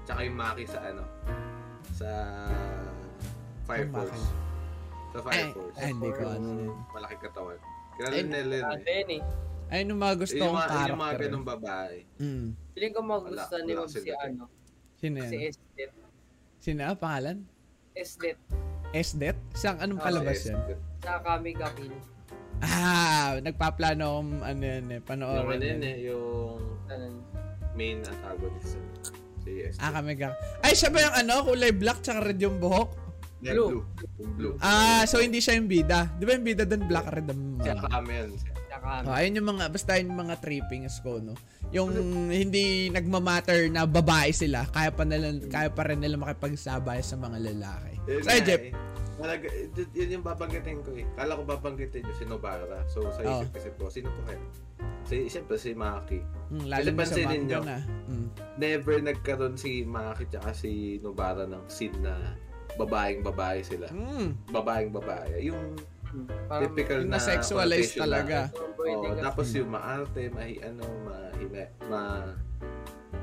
Tsaka 0.03 0.21
yung 0.23 0.37
Maki 0.37 0.65
sa 0.67 0.79
ano? 0.83 1.03
Sa 1.93 2.09
Fire 3.65 3.87
Yung 3.87 3.95
Force. 3.95 4.11
Maki. 4.11 4.39
Sa 5.11 5.19
Fire 5.23 5.51
Force. 5.53 5.77
ay, 5.79 5.89
hindi 5.91 6.09
ko 6.11 6.21
Yung 6.21 6.35
ano 6.35 6.49
yun. 6.51 6.77
Malaki 6.91 7.17
katawan. 7.21 7.59
Kilala 7.95 8.15
Ay, 8.15 8.23
nila 8.25 8.39
yun 8.41 8.51
eh. 8.51 9.21
yun. 9.21 9.23
Ayun 9.71 9.87
yung 9.95 10.03
mga 10.03 10.15
gusto 10.19 10.35
Yung 10.35 10.51
kong 10.51 10.89
yung 10.91 10.99
mga 10.99 11.15
ganong 11.23 11.47
babae. 11.47 11.97
Mm. 12.19 12.49
Feeling 12.81 12.97
ko 12.97 13.05
magustuhan 13.05 13.63
ni 13.69 13.77
Ma'am 13.77 13.93
si 13.93 14.09
ano, 14.09 14.49
Sino 14.97 15.21
si 15.21 15.37
yan? 15.37 15.53
Esdet. 15.53 15.91
Sino 16.57 16.81
pangalan? 16.97 17.45
Esdet. 17.93 18.41
Esdet? 18.91 19.37
Saan, 19.53 19.85
anong 19.85 20.01
Ah, 20.01 20.09
palabas 20.09 20.41
yan? 20.49 20.57
Sa 21.05 21.21
Kami 21.21 21.53
ga 21.53 21.69
Kill. 21.77 21.93
Ah, 22.65 23.37
nagpaplano 23.39 24.01
akong 24.01 24.33
ano 24.41 24.63
yan 24.65 24.85
eh, 24.87 24.97
Yung 24.97 25.05
panoorin 25.05 25.45
ano 25.45 25.61
yun 25.61 25.69
yan. 25.77 25.81
eh, 25.85 25.97
yung 26.09 26.57
Ganun. 26.89 27.15
main 27.75 28.01
antagonist. 28.01 28.73
eh. 28.73 28.85
Si 29.39 29.51
Yes. 29.61 29.77
Ah, 29.77 29.93
kami 29.93 30.17
ka. 30.17 30.33
Ay, 30.61 30.73
siya 30.73 30.89
ba 30.89 30.99
yung 31.03 31.17
ano, 31.19 31.35
kulay 31.45 31.73
black 31.75 32.01
tsaka 32.01 32.25
red 32.25 32.41
yung 32.41 32.57
buhok? 32.57 32.97
Blue. 33.43 33.53
blue. 33.77 33.85
Yung 34.17 34.33
blue. 34.37 34.55
Ah, 34.59 35.05
so 35.05 35.21
hindi 35.21 35.37
siya 35.39 35.53
yung 35.55 35.69
bida. 35.69 36.09
Di 36.17 36.25
ba 36.25 36.33
yung 36.33 36.45
bida 36.45 36.65
doon 36.65 36.85
black 36.87 37.09
red 37.11 37.29
ang 37.29 37.61
Siya 37.61 37.73
ano? 37.75 37.89
kami 37.91 38.13
yun. 38.15 38.31
Sa 38.35 38.50
Kami. 38.81 39.05
Oh, 39.05 39.13
ayun 39.13 39.37
yung 39.37 39.49
mga, 39.51 39.65
basta 39.69 39.93
yung 39.95 40.17
mga 40.17 40.35
trippings 40.39 40.99
ko, 40.99 41.21
no? 41.21 41.37
Yung 41.71 41.93
hindi 42.29 42.89
nagmamatter 42.89 43.69
na 43.69 43.85
babae 43.85 44.31
sila, 44.31 44.65
kaya 44.67 44.89
pa, 44.89 45.05
nila, 45.05 45.31
kaya 45.47 45.69
pa 45.69 45.85
rin 45.85 46.01
nila 46.01 46.17
makipagsabay 46.17 46.99
sa 46.99 47.15
mga 47.15 47.39
lalaki. 47.45 47.95
Yun 48.07 48.23
Sa'yo, 48.23 48.41
nga 48.41 48.49
Jeff? 48.49 48.63
eh. 48.63 48.73
Talaga, 49.21 49.47
y- 49.47 49.93
yun 49.95 50.09
yung 50.11 50.25
babanggitin 50.25 50.81
ko 50.81 50.97
eh. 50.97 51.05
Kala 51.13 51.37
ko 51.37 51.45
babanggitin 51.45 52.03
yung 52.03 52.17
si 52.17 52.25
Nobara. 52.25 52.81
So, 52.89 53.05
sa 53.07 53.21
Oh. 53.21 53.39
isip 53.39 53.53
kasi 53.53 53.69
po, 53.71 53.85
sino 53.87 54.09
po 54.09 54.21
kayo? 54.25 54.41
Si, 55.05 55.29
siyempre 55.29 55.57
si 55.57 55.77
Maki. 55.77 56.25
Hmm, 56.49 56.65
lalo 56.65 56.81
Kasi 56.81 56.89
na 56.89 56.97
sa 56.97 57.01
pansinin 57.05 57.29
manga 57.43 57.53
nyo. 57.53 57.61
na. 57.63 57.79
Hmm. 58.07 58.27
Never 58.57 58.97
nagkaroon 58.99 59.55
si 59.55 59.85
Maki 59.85 60.25
tsaka 60.27 60.51
si 60.51 60.71
Nobara 60.99 61.45
ng 61.45 61.69
scene 61.69 62.01
na 62.01 62.17
babaeng 62.75 63.21
babae 63.21 63.61
sila. 63.61 63.93
Hmm. 63.93 64.33
Babaeng 64.49 64.89
babae. 64.89 65.45
Yung 65.45 65.77
Parang 66.47 66.63
typical 66.67 67.01
na 67.03 67.17
connotation 67.17 68.01
talaga. 68.01 68.39
Na, 68.47 68.59
oh, 68.89 69.15
tapos 69.21 69.47
Hmm. 69.47 69.57
yung 69.57 69.71
maarte, 69.71 70.23
mahi, 70.29 70.55
ano, 70.61 70.83
mahina, 71.05 71.63
ma... 71.87 72.01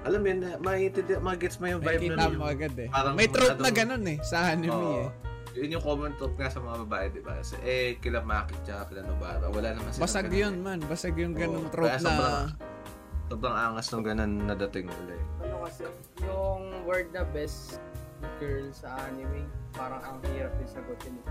Alam 0.03 0.19
mo 0.19 0.27
yun, 0.27 0.39
na- 0.39 0.57
maintindihan, 0.57 1.19
magets 1.21 1.57
mo 1.57 1.65
yung 1.65 1.81
May 1.81 1.95
vibe 1.97 2.13
nun. 2.13 2.35
mo 2.35 2.45
agad 2.45 2.73
eh. 2.75 2.87
Parang 2.87 3.13
May 3.13 3.27
trope 3.27 3.57
na 3.57 3.71
ganun 3.71 4.03
eh, 4.05 4.17
sa 4.21 4.51
anime 4.51 4.71
Oo. 4.71 5.07
eh. 5.07 5.07
Yun 5.53 5.73
yung 5.73 5.83
common 5.83 6.13
trope 6.13 6.37
nga 6.37 6.47
sa 6.47 6.59
mga 6.59 6.85
babae, 6.85 7.05
di 7.09 7.19
ba? 7.19 7.33
Sa- 7.41 7.57
Eh, 7.61 7.97
kila 7.97 8.21
Maki 8.21 8.53
tsaka 8.61 8.93
kila 8.93 9.01
Nobara. 9.03 9.47
Wala 9.47 9.73
naman 9.73 9.89
silang 9.89 10.05
Basag 10.05 10.27
ganun 10.27 10.37
yun 10.37 10.53
eh. 10.53 10.61
man, 10.61 10.79
basag 10.85 11.15
yung 11.15 11.33
ganung 11.33 11.65
Oo, 11.65 11.73
trope 11.73 11.89
na... 11.89 11.99
sobrang- 11.99 12.51
Sobrang 13.27 13.55
angas 13.57 13.87
nung 13.89 14.05
ganun 14.05 14.47
na 14.47 14.55
dating 14.55 14.87
nila 14.87 15.11
eh. 15.11 15.23
Ano 15.43 15.55
kasi, 15.61 15.83
yung 16.21 16.61
word 16.85 17.11
na 17.11 17.27
best 17.27 17.83
girl 18.37 18.71
sa 18.71 18.87
anime, 19.03 19.43
parang 19.73 19.99
ang 19.99 20.17
hirap 20.29 20.55
din 20.55 20.63
sagutin. 20.65 21.11
eh. 21.17 21.27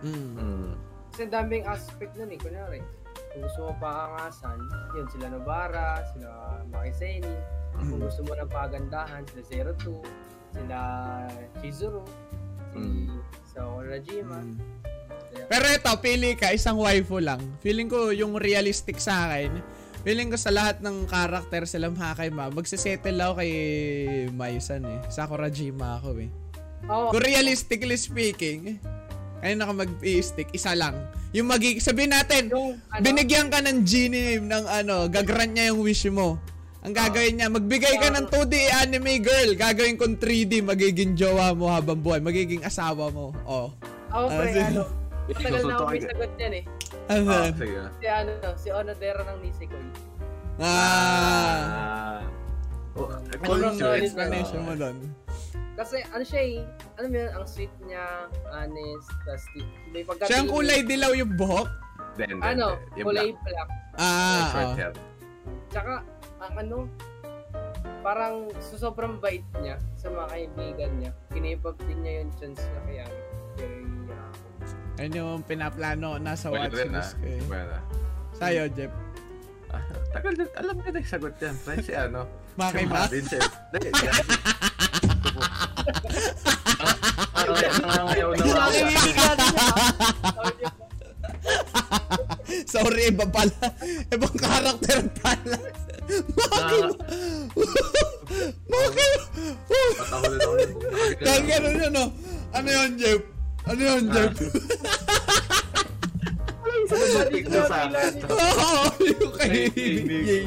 Mm. 0.00 0.34
Mm. 0.34 0.72
Kasi 1.18 1.34
daming 1.34 1.66
aspect 1.66 2.14
nun 2.14 2.30
eh, 2.30 2.38
kunyari. 2.38 2.78
Kung 3.34 3.42
gusto 3.42 3.66
mo 3.66 3.74
paangasan, 3.82 4.54
yun, 4.94 5.02
sila 5.10 5.26
Nobara, 5.34 5.98
sila 6.14 6.62
Makiseni. 6.70 7.34
Kung 7.74 7.98
gusto 7.98 8.22
mo 8.22 8.38
ng 8.38 8.46
pagandahan, 8.46 9.26
sila 9.26 9.42
Zero 9.50 9.74
Two, 9.82 9.98
sila 10.54 10.78
Chizuru, 11.58 12.06
si 12.70 12.78
Mm. 12.78 13.18
Sakurajima. 13.50 14.38
Mm. 14.46 14.62
Pero 15.50 15.66
ito, 15.66 15.90
pili 15.98 16.38
ka, 16.38 16.54
isang 16.54 16.78
waifu 16.78 17.18
lang. 17.18 17.42
Feeling 17.66 17.90
ko 17.90 18.14
yung 18.14 18.38
realistic 18.38 19.02
sa 19.02 19.26
akin, 19.26 19.58
feeling 20.06 20.30
ko 20.30 20.38
sa 20.38 20.54
lahat 20.54 20.78
ng 20.78 21.02
karakter 21.10 21.66
sila 21.66 21.90
Hakaima, 21.90 22.46
magsisettle 22.54 23.18
ako 23.18 23.42
kay 23.42 23.52
Maisan 24.30 24.86
eh. 24.86 25.02
Sakurajima 25.10 25.98
ako 25.98 26.22
eh. 26.22 26.30
oh, 26.86 27.10
Kung 27.10 27.26
realistically 27.26 27.98
speaking, 27.98 28.78
ayun 29.42 29.62
ako 29.62 29.72
mag-i-stick, 29.86 30.48
isa 30.52 30.72
lang. 30.74 30.94
Yung 31.36 31.46
magi 31.46 31.78
sabihin 31.78 32.14
natin, 32.14 32.48
yung, 32.48 32.80
ano, 32.90 33.02
binigyan 33.04 33.52
ka 33.52 33.60
ng 33.60 33.84
genie 33.84 34.40
ng 34.40 34.64
ano, 34.64 35.06
gagran 35.06 35.54
niya 35.54 35.70
yung 35.70 35.84
wish 35.84 36.08
mo. 36.08 36.40
Ang 36.86 36.94
gagawin 36.94 37.36
niya, 37.36 37.50
magbigay 37.50 37.98
ka 37.98 38.08
ng 38.14 38.30
2D 38.30 38.54
anime 38.70 39.18
girl, 39.18 39.50
gagawin 39.58 39.98
kong 39.98 40.16
3D, 40.16 40.62
magiging 40.62 41.18
jowa 41.18 41.50
mo 41.50 41.66
habang 41.68 41.98
buhay, 41.98 42.22
magiging 42.22 42.62
asawa 42.62 43.10
mo. 43.10 43.34
Oh. 43.44 43.74
ako 44.08 44.24
pre, 44.30 44.38
Ah, 44.38 44.48
sige. 44.48 44.62
ano, 44.72 44.82
matagal 45.28 45.62
na 45.68 45.74
ako 45.74 45.84
may 45.90 46.00
sagot 46.00 46.32
yan 46.38 46.54
eh. 46.54 46.64
Ano? 47.12 47.28
Ah, 47.28 47.50
sige. 47.52 47.78
Si 48.00 48.06
ano, 48.08 48.30
si 48.56 48.68
Onodera 48.72 49.20
ng 49.26 49.38
Nisekoi. 49.44 49.86
Ah. 50.58 50.64
Ah. 50.64 52.18
Oh, 52.98 53.14
Ano 53.54 53.70
choice. 53.78 54.10
explanation 54.10 54.60
mo 54.66 54.74
doon? 54.74 54.96
Kasi 55.78 56.02
ano 56.10 56.24
siya 56.26 56.42
eh, 56.42 56.58
alam 56.98 57.08
mo 57.14 57.16
yun, 57.22 57.30
ang 57.30 57.46
sweet 57.46 57.74
niya, 57.86 58.26
honest, 58.50 59.08
tas 59.22 59.44
may 59.94 60.02
pagka 60.02 60.26
Siya 60.26 60.42
ang 60.42 60.50
kulay 60.50 60.82
dilaw 60.82 61.14
yung 61.14 61.38
buhok? 61.38 61.70
Then, 62.18 62.42
then, 62.42 62.58
ano, 62.58 62.74
then, 62.74 62.98
yung 62.98 63.06
kulay 63.06 63.28
black. 63.30 63.46
black. 63.46 63.68
Ah, 63.94 64.74
oh. 64.74 64.74
Tsaka, 65.70 66.02
ang 66.42 66.54
ano, 66.58 66.78
parang 68.02 68.50
sa 68.58 68.74
sobrang 68.74 69.22
bait 69.22 69.46
niya 69.62 69.78
sa 69.94 70.10
mga 70.10 70.26
kaibigan 70.34 70.92
niya, 70.98 71.10
kinipag 71.30 71.78
din 71.86 71.98
niya 72.02 72.12
yung 72.26 72.30
chance 72.42 72.62
na 72.74 72.80
kaya 72.82 73.06
kay 73.58 73.70
uh, 74.10 74.98
Ayun 74.98 75.12
yung 75.14 75.42
pinaplano 75.46 76.18
nasa 76.18 76.50
Pwede 76.50 76.74
rin 76.74 76.90
ah. 76.90 77.06
watchlist 77.06 77.14
ko 77.22 77.26
eh. 77.30 77.54
Ah. 77.54 77.82
Sa'yo, 78.34 78.66
Jeff. 78.74 78.90
Ah, 80.08 80.24
tagal 80.24 80.32
din. 80.40 80.48
Alam 80.56 80.80
ko 80.80 80.88
na 80.88 80.98
yung 81.04 81.10
sagot 81.10 81.36
yan. 81.36 81.52
Friend 81.60 81.84
si 81.84 81.92
ano. 81.92 82.24
Dahil 83.72 83.92
yan. 83.92 84.24
Na 87.84 88.02
mga. 88.08 88.64
Sorry, 92.72 93.12
iba 93.12 93.24
pala. 93.28 93.52
Ibang 94.08 94.36
karakter 94.36 95.00
pala. 95.20 95.58
Bakit? 96.08 96.84
Bakit? 98.68 99.20
Patahulin 99.68 100.40
ako 100.40 100.54
yun. 100.56 100.72
Kaya 101.20 101.38
gano'n 101.44 101.76
yun, 101.76 102.00
oh. 102.00 102.08
Ano 102.56 102.68
yun, 102.68 102.90
Jeff? 102.96 103.20
Ano 103.68 103.80
yun, 103.80 104.04
Jeff? 104.08 104.32
Sa 106.88 107.76
akin. 107.84 108.12
Oo, 108.26 108.72
yung 109.04 109.32
kay 109.36 109.68
Yay. 110.04 110.46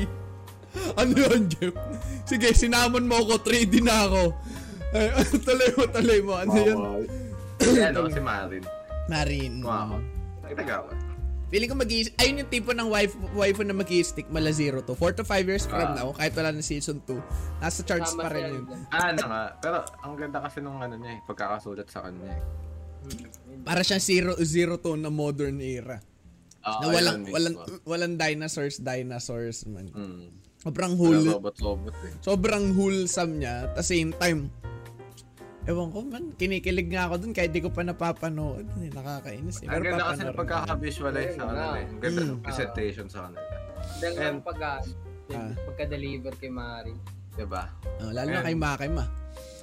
Ano 0.95 1.11
yun, 1.13 1.51
Jeff? 1.51 1.75
Sige, 2.23 2.55
sinamon 2.55 3.03
mo 3.05 3.19
ako, 3.19 3.43
3D 3.43 3.83
na 3.83 4.07
ako. 4.07 4.23
Ay, 4.91 5.07
tuloy 5.47 5.69
mo, 5.75 5.83
tuloy 5.91 6.19
mo. 6.23 6.33
Ano 6.39 6.51
yun? 6.55 6.77
Si 7.59 7.79
ano, 7.79 8.07
si 8.07 8.19
Marin. 8.23 8.63
Marin. 9.07 9.53
Wow. 9.63 9.99
Kita 10.47 10.63
ka 10.63 10.75
ba? 10.87 10.93
Feeling 11.51 11.67
ko 11.67 11.75
mag 11.75 11.91
ayun 11.91 12.39
yung 12.39 12.47
tipo 12.47 12.71
ng 12.71 12.87
wife, 12.87 13.11
waifu 13.35 13.67
na 13.67 13.75
mag 13.75 13.91
stick 14.07 14.31
mala 14.31 14.55
0 14.55 14.87
to. 14.87 14.95
4 14.95 15.19
to 15.19 15.27
5 15.27 15.43
years 15.51 15.67
from 15.67 15.83
Ah. 15.83 15.91
now, 15.91 16.15
kahit 16.15 16.31
wala 16.31 16.55
na 16.55 16.63
season 16.63 17.03
2, 17.03 17.19
nasa 17.59 17.83
charts 17.83 18.15
pa 18.15 18.31
rin 18.31 18.55
yun. 18.55 18.63
Ah, 18.87 19.11
ano 19.11 19.19
nga. 19.27 19.41
Pero 19.59 19.77
ang 19.99 20.15
ganda 20.15 20.39
kasi 20.39 20.63
nung 20.63 20.79
ano 20.79 20.95
niya 20.95 21.19
eh, 21.19 21.21
pagkakasulat 21.27 21.91
sa 21.91 22.07
kanya 22.07 22.39
eh. 22.39 22.41
Para 23.67 23.83
siyang 23.83 23.99
zero, 23.99 24.31
zero 24.39 24.79
to 24.79 24.95
na 24.95 25.11
modern 25.11 25.59
era. 25.59 25.99
Ah, 26.61 26.77
na 26.77 26.85
walang, 26.89 27.25
walang, 27.27 27.55
mismo. 27.55 27.81
walang 27.83 28.13
dinosaurs, 28.15 28.77
dinosaurs 28.77 29.65
man. 29.65 29.89
Mm. 29.89 30.29
Sobrang 30.61 30.93
whole, 30.93 31.25
robot-robot 31.27 31.95
eh. 32.05 32.13
sobrang 32.21 32.69
wholesome 32.71 33.41
niya. 33.41 33.65
At 33.65 33.73
the 33.73 33.83
same 33.83 34.13
time, 34.13 34.53
ewan 35.63 35.89
ko 35.89 36.01
man, 36.01 36.33
kinikilig 36.35 36.85
nga 36.87 37.09
ako 37.09 37.17
dun 37.19 37.33
kahit 37.33 37.49
di 37.49 37.61
ko 37.61 37.69
pa 37.69 37.81
napapanood. 37.81 38.65
Nakakainis 38.87 39.61
eh. 39.61 39.67
Ang 39.67 39.73
Pero 39.73 39.83
ganda 39.87 40.03
kasi 40.07 40.21
ng 40.23 40.37
pagkaka-visualize 40.37 41.33
sa 41.33 41.43
kanila 41.43 41.75
eh. 41.75 41.85
Ang 41.87 41.99
ganda 41.99 42.21
ng 42.23 42.37
Mm. 42.37 42.45
presentation 42.45 43.05
sa 43.09 43.19
kanila. 43.25 43.41
Dahil 43.97 44.13
And- 44.15 44.37
ng 44.37 44.41
pag 44.41 44.59
Ah. 45.31 45.53
pagka-deliver 45.65 46.33
kay 46.37 46.51
Mari. 46.51 46.93
Diba? 47.31 47.63
Oh, 48.03 48.11
lalo 48.11 48.27
na 48.27 48.43
Ayun. 48.43 48.45
kay 48.45 48.57
Makim 48.59 48.95
ah. 48.99 49.09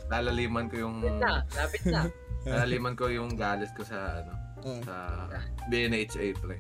Lalaliman 0.09 0.67
ko 0.67 0.76
yung... 0.81 0.97
Lapit 0.99 1.21
na, 1.21 1.33
lapit 1.55 1.83
na. 1.85 2.00
Lalaliman 2.43 2.95
ko 2.97 3.05
yung 3.07 3.37
galit 3.37 3.69
ko 3.76 3.85
sa 3.85 4.19
ano 4.19 4.33
Oh. 4.59 4.81
sa 4.83 5.28
BNHA 5.69 6.35
pre. 6.35 6.59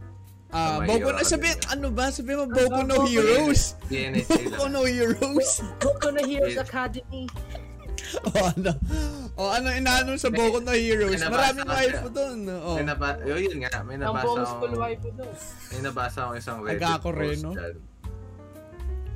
Ah, 0.48 0.80
My 0.80 0.88
Boku 0.88 1.12
na 1.12 1.20
sabi, 1.20 1.52
ano 1.68 1.92
ba? 1.92 2.08
Sabi 2.08 2.32
mo 2.32 2.48
Boku 2.48 2.80
no 2.88 3.04
Heroes. 3.04 3.76
Boku 3.84 4.64
no 4.72 4.88
Heroes. 4.88 5.60
Boku 5.76 6.08
na 6.08 6.24
Heroes. 6.24 6.56
Academy. 6.56 7.28
o 8.32 8.36
ano? 8.40 8.72
O 9.36 9.52
ano 9.52 9.68
inaano 9.68 10.16
sa 10.16 10.32
Boku 10.32 10.64
no 10.64 10.72
Heroes? 10.72 11.20
May 11.20 11.28
nabasa 11.28 11.60
Maraming 11.68 12.00
po 12.00 12.08
doon. 12.08 12.38
Oh. 12.48 12.76
May 12.80 12.86
naba, 12.88 13.08
yun, 13.28 13.38
yun 13.44 13.58
nga, 13.68 13.84
may 13.84 14.00
Ang 14.00 14.08
nabasa 14.08 14.24
akong, 14.24 14.48
school 14.48 14.74
wife 14.80 15.00
po 15.04 15.10
doon. 15.12 15.34
may 15.68 15.80
nabasa 15.84 16.18
akong 16.24 16.36
isang 16.40 16.58
Reddit 16.64 16.80
Agako 16.80 17.08
rin, 17.12 17.28
post 17.28 17.44
no? 17.44 17.52
dyan. 17.52 17.76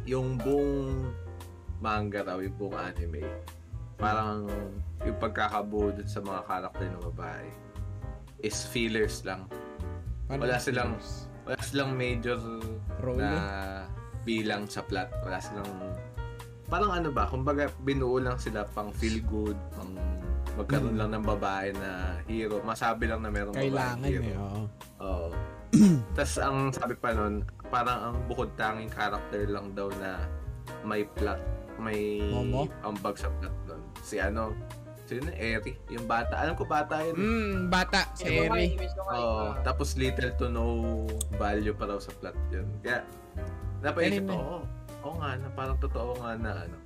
Yung 0.04 0.28
buong 0.36 0.92
manga 1.80 2.20
raw, 2.20 2.36
yung 2.44 2.56
buong 2.60 2.76
anime, 2.76 3.24
parang 3.96 4.52
yung 5.08 5.16
pagkakabuo 5.16 5.96
dun 5.96 6.04
sa 6.04 6.20
mga 6.20 6.44
karakter 6.44 6.92
ng 6.92 7.02
babae 7.08 7.48
is 8.42 8.66
fillers 8.68 9.24
lang. 9.24 9.46
Paano 10.24 10.40
wala 10.40 10.56
silang-? 10.56 10.96
Wala 11.42 11.58
silang 11.60 11.92
major 11.92 12.38
Role. 12.98 13.18
na 13.18 13.30
bilang 14.22 14.64
sa 14.64 14.80
plot. 14.80 15.10
Wala 15.20 15.38
silang 15.38 15.66
parang 16.64 16.88
ano 16.90 17.10
ba, 17.10 17.26
kumbaga 17.26 17.68
binuo 17.78 18.16
lang 18.16 18.38
sila 18.38 18.64
pang 18.64 18.88
feel 18.90 19.20
good, 19.22 19.58
pang 19.72 19.92
magkaroon 20.54 20.94
Mm. 20.94 21.00
lang 21.00 21.10
ng 21.12 21.24
babae 21.26 21.68
na 21.74 21.90
hero. 22.24 22.60
Masabi 22.62 23.04
lang 23.06 23.20
na 23.20 23.28
merong 23.28 23.52
Kailangan 23.52 23.98
babaeng 23.98 24.08
hero. 24.08 24.24
eh. 24.24 24.36
Oo. 24.38 24.62
Oo. 25.02 25.28
Tapos 26.16 26.36
ang 26.38 26.56
sabi 26.70 26.94
pa 26.94 27.10
nun, 27.10 27.44
parang 27.68 27.98
ang 28.02 28.16
bukod 28.24 28.52
tanging 28.54 28.88
character 28.88 29.44
lang 29.46 29.72
daw 29.72 29.88
na 29.94 30.24
may 30.82 31.04
plot, 31.10 31.40
may 31.76 32.20
Momo? 32.22 32.68
ambag 32.80 33.16
sa 33.16 33.28
plot 33.32 33.56
nun. 33.66 33.82
Si 34.00 34.16
ano, 34.16 34.52
sino 35.12 35.28
na, 35.28 35.34
Eri, 35.36 35.72
yung 35.88 36.06
bata. 36.08 36.34
Alam 36.36 36.54
ko 36.56 36.64
bata 36.64 37.04
yun. 37.04 37.14
Mm, 37.14 37.54
bata, 37.68 38.08
si 38.16 38.24
Eh, 38.24 38.48
babae, 38.48 38.72
Eri. 38.72 38.86
Oo. 39.12 39.52
Ah. 39.52 39.60
tapos 39.60 39.94
little 39.94 40.32
to 40.34 40.48
no 40.48 41.04
value 41.36 41.76
pa 41.76 41.84
raw 41.86 41.98
sa 42.00 42.12
plot 42.16 42.36
yun. 42.48 42.66
Kaya, 42.80 43.04
napaisip 43.80 44.24
Kanina. 44.24 44.32
ko, 44.32 44.40
oo, 44.40 44.58
oo 45.04 45.14
nga, 45.20 45.30
na 45.36 45.48
parang 45.52 45.78
totoo 45.78 46.10
nga 46.18 46.32
na 46.34 46.52
ano, 46.64 46.76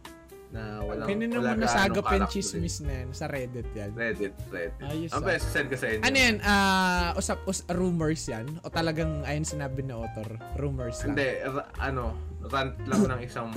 na 0.47 0.79
walang, 0.79 1.09
Kanina 1.11 1.35
mo 1.37 1.43
wala 1.43 1.59
nasagap 1.59 2.07
yung 2.07 2.31
chismis 2.31 2.79
na 2.81 3.03
yan. 3.03 3.09
Sa 3.11 3.27
Reddit 3.27 3.67
yan. 3.75 3.91
Reddit, 3.99 4.35
Reddit. 4.47 4.79
Ayos 4.79 5.11
Ang 5.11 5.23
ah. 5.23 5.27
best, 5.27 5.47
send 5.51 5.67
ko 5.67 5.77
sa 5.77 5.87
inyo. 5.91 6.03
Ano 6.07 6.17
yan? 6.17 6.37
Ah, 6.47 7.11
usap, 7.19 7.39
us, 7.51 7.67
rumors 7.71 8.23
yan? 8.31 8.47
O 8.63 8.71
talagang 8.71 9.27
ayun 9.27 9.43
sinabi 9.43 9.83
na 9.83 9.99
author? 9.99 10.39
Rumors 10.55 11.03
lang? 11.03 11.19
Hindi, 11.19 11.29
ra- 11.43 11.71
ano, 11.83 12.15
rant 12.47 12.79
lang 12.87 13.03
ng 13.11 13.21
isang 13.27 13.51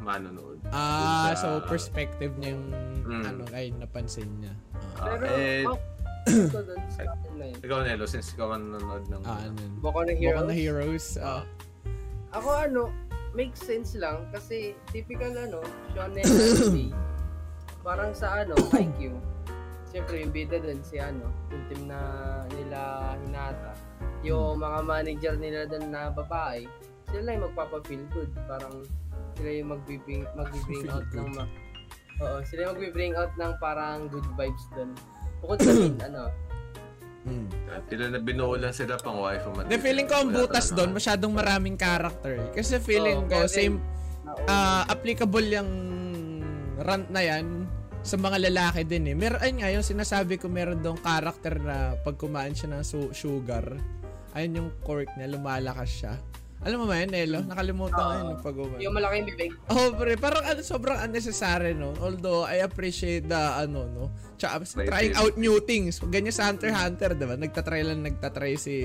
manonood. 0.00 0.58
Ah, 0.68 1.30
Dun 1.30 1.36
so 1.36 1.48
sa- 1.54 1.64
perspective 1.64 2.32
niya 2.36 2.52
yung 2.52 2.66
Mm. 3.02 3.22
ano, 3.24 3.42
ayun, 3.50 3.76
napansin 3.78 4.28
niya. 4.38 4.54
Ah, 4.96 5.14
Pero, 5.14 5.24
eh, 5.30 5.64
oh, 5.64 5.78
ito 6.46 6.60
doon 6.62 6.82
sa 6.88 7.02
akin 7.06 7.32
na 7.34 7.44
yun. 7.46 7.58
ikaw, 7.60 7.78
Nelo, 7.82 8.04
since 8.04 8.32
ikaw 8.32 8.48
ang 8.50 8.68
nanonood 8.68 9.04
ng... 9.08 9.22
ah, 9.22 9.40
ano 9.40 9.56
yun? 9.56 9.72
Boku 9.78 10.00
na 10.00 10.12
Heroes. 10.12 10.46
na 10.46 10.54
Heroes. 10.54 11.06
Ah. 11.18 11.42
Ako 12.30 12.48
ano, 12.52 12.82
makes 13.30 13.58
sense 13.58 13.94
lang 13.94 14.26
kasi 14.30 14.72
typical 14.88 15.32
ano, 15.32 15.60
shonen 15.90 16.22
anime. 16.22 16.90
Parang 17.86 18.12
sa 18.12 18.44
ano, 18.44 18.54
IQ. 18.70 19.16
Siyempre, 19.86 20.22
yung 20.22 20.30
bida 20.30 20.56
dun 20.56 20.78
si 20.80 20.96
ano, 20.96 21.26
yung 21.50 21.64
team 21.66 21.82
na 21.86 21.98
nila 22.48 22.80
hinata. 23.18 23.72
Yung 24.22 24.60
mga 24.60 24.78
manager 24.84 25.34
nila 25.34 25.66
dun 25.66 25.90
na 25.90 26.08
babae, 26.08 26.68
sila 27.08 27.34
yung 27.34 27.50
magpapa-feel 27.50 28.04
good. 28.10 28.30
Parang 28.46 28.86
sila 29.40 29.50
yung 29.56 29.70
magbibring, 29.72 30.22
magbibring 30.36 30.84
out 30.86 31.06
good. 31.08 31.24
ng 31.24 31.30
ma 31.32 31.44
Oo, 32.20 32.36
sila 32.44 32.58
yung 32.62 32.72
magbibring 32.76 33.14
out 33.16 33.32
ng 33.34 33.52
parang 33.56 34.04
good 34.06 34.28
vibes 34.36 34.64
dun. 34.70 34.92
Bukod 35.40 35.58
sa 35.58 35.72
main, 35.74 35.96
ano, 36.04 36.24
Mm. 37.20 37.52
Sila 37.84 38.04
na 38.08 38.18
binuo 38.18 38.56
lang 38.56 38.72
sila 38.72 38.96
pang 38.96 39.20
wife 39.20 39.44
o 39.44 39.52
De, 39.68 39.76
feeling 39.76 40.08
ko 40.08 40.24
ang 40.24 40.32
butas 40.32 40.72
doon, 40.72 40.96
masyadong 40.96 41.36
maraming 41.36 41.76
character. 41.76 42.48
Kasi 42.56 42.80
feeling 42.80 43.28
Oo, 43.28 43.28
ko, 43.28 43.44
same, 43.44 43.76
na- 44.48 44.88
applicable 44.88 45.44
yung 45.44 45.68
rant 46.80 47.12
na 47.12 47.20
yan 47.20 47.68
sa 48.00 48.16
mga 48.16 48.48
lalaki 48.48 48.88
din 48.88 49.12
eh. 49.12 49.14
Meron, 49.14 49.36
ayun 49.36 49.56
nga, 49.60 49.68
yung 49.68 49.84
sinasabi 49.84 50.40
ko 50.40 50.48
meron 50.48 50.80
doon 50.80 50.96
character 50.96 51.60
na 51.60 51.92
pag 52.00 52.16
kumain 52.16 52.56
siya 52.56 52.72
ng 52.72 52.80
su- 52.80 53.12
sugar, 53.12 53.76
ayun 54.32 54.56
yung 54.56 54.70
quirk 54.80 55.12
niya, 55.14 55.28
lumalakas 55.28 55.92
siya. 55.92 56.16
Alam 56.60 56.84
mo 56.84 56.86
ba 56.92 57.00
yun, 57.00 57.08
Nelo? 57.08 57.40
Nakalimutan 57.40 57.96
ko 57.96 58.04
Oo. 58.04 58.16
yun 58.20 58.28
pag 58.36 58.52
kumain. 58.52 58.80
yung 58.84 58.92
malaking 58.92 59.24
bibig. 59.32 59.50
Oh, 59.72 59.96
pre, 59.96 60.12
parang 60.20 60.44
ano, 60.44 60.60
sobrang 60.60 61.00
unnecessary, 61.00 61.72
no? 61.72 61.96
Although, 61.96 62.44
I 62.44 62.60
appreciate 62.60 63.32
the, 63.32 63.64
ano, 63.64 63.88
no? 63.88 64.12
Tsaka, 64.36 64.68
trying 64.84 65.16
out 65.16 65.40
new 65.40 65.56
things. 65.64 66.04
Ganyan 66.12 66.36
sa 66.36 66.52
Hunter 66.52 66.68
x 66.68 66.76
Hunter, 66.76 67.16
diba? 67.16 67.40
Nagtatry 67.40 67.80
lang, 67.80 68.04
nagtatry 68.04 68.60
si 68.60 68.76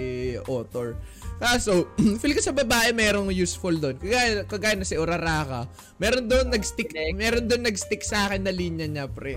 author. 0.47 0.95
Kaso, 1.35 1.91
feel 2.23 2.31
ko 2.31 2.39
sa 2.39 2.55
babae 2.55 2.95
merong 2.95 3.27
useful 3.35 3.75
doon. 3.75 3.99
Kagaya, 3.99 4.47
kagaya 4.47 4.79
na 4.79 4.87
si 4.87 4.95
Uraraka. 4.95 5.67
Meron 5.99 6.31
doon 6.31 6.55
nag-stick, 6.55 6.95
Connect. 6.95 7.19
meron 7.19 7.43
doon 7.43 7.67
nag-stick 7.67 8.07
sa 8.07 8.31
akin 8.31 8.47
na 8.47 8.55
linya 8.55 8.87
niya, 8.87 9.11
pre. 9.11 9.35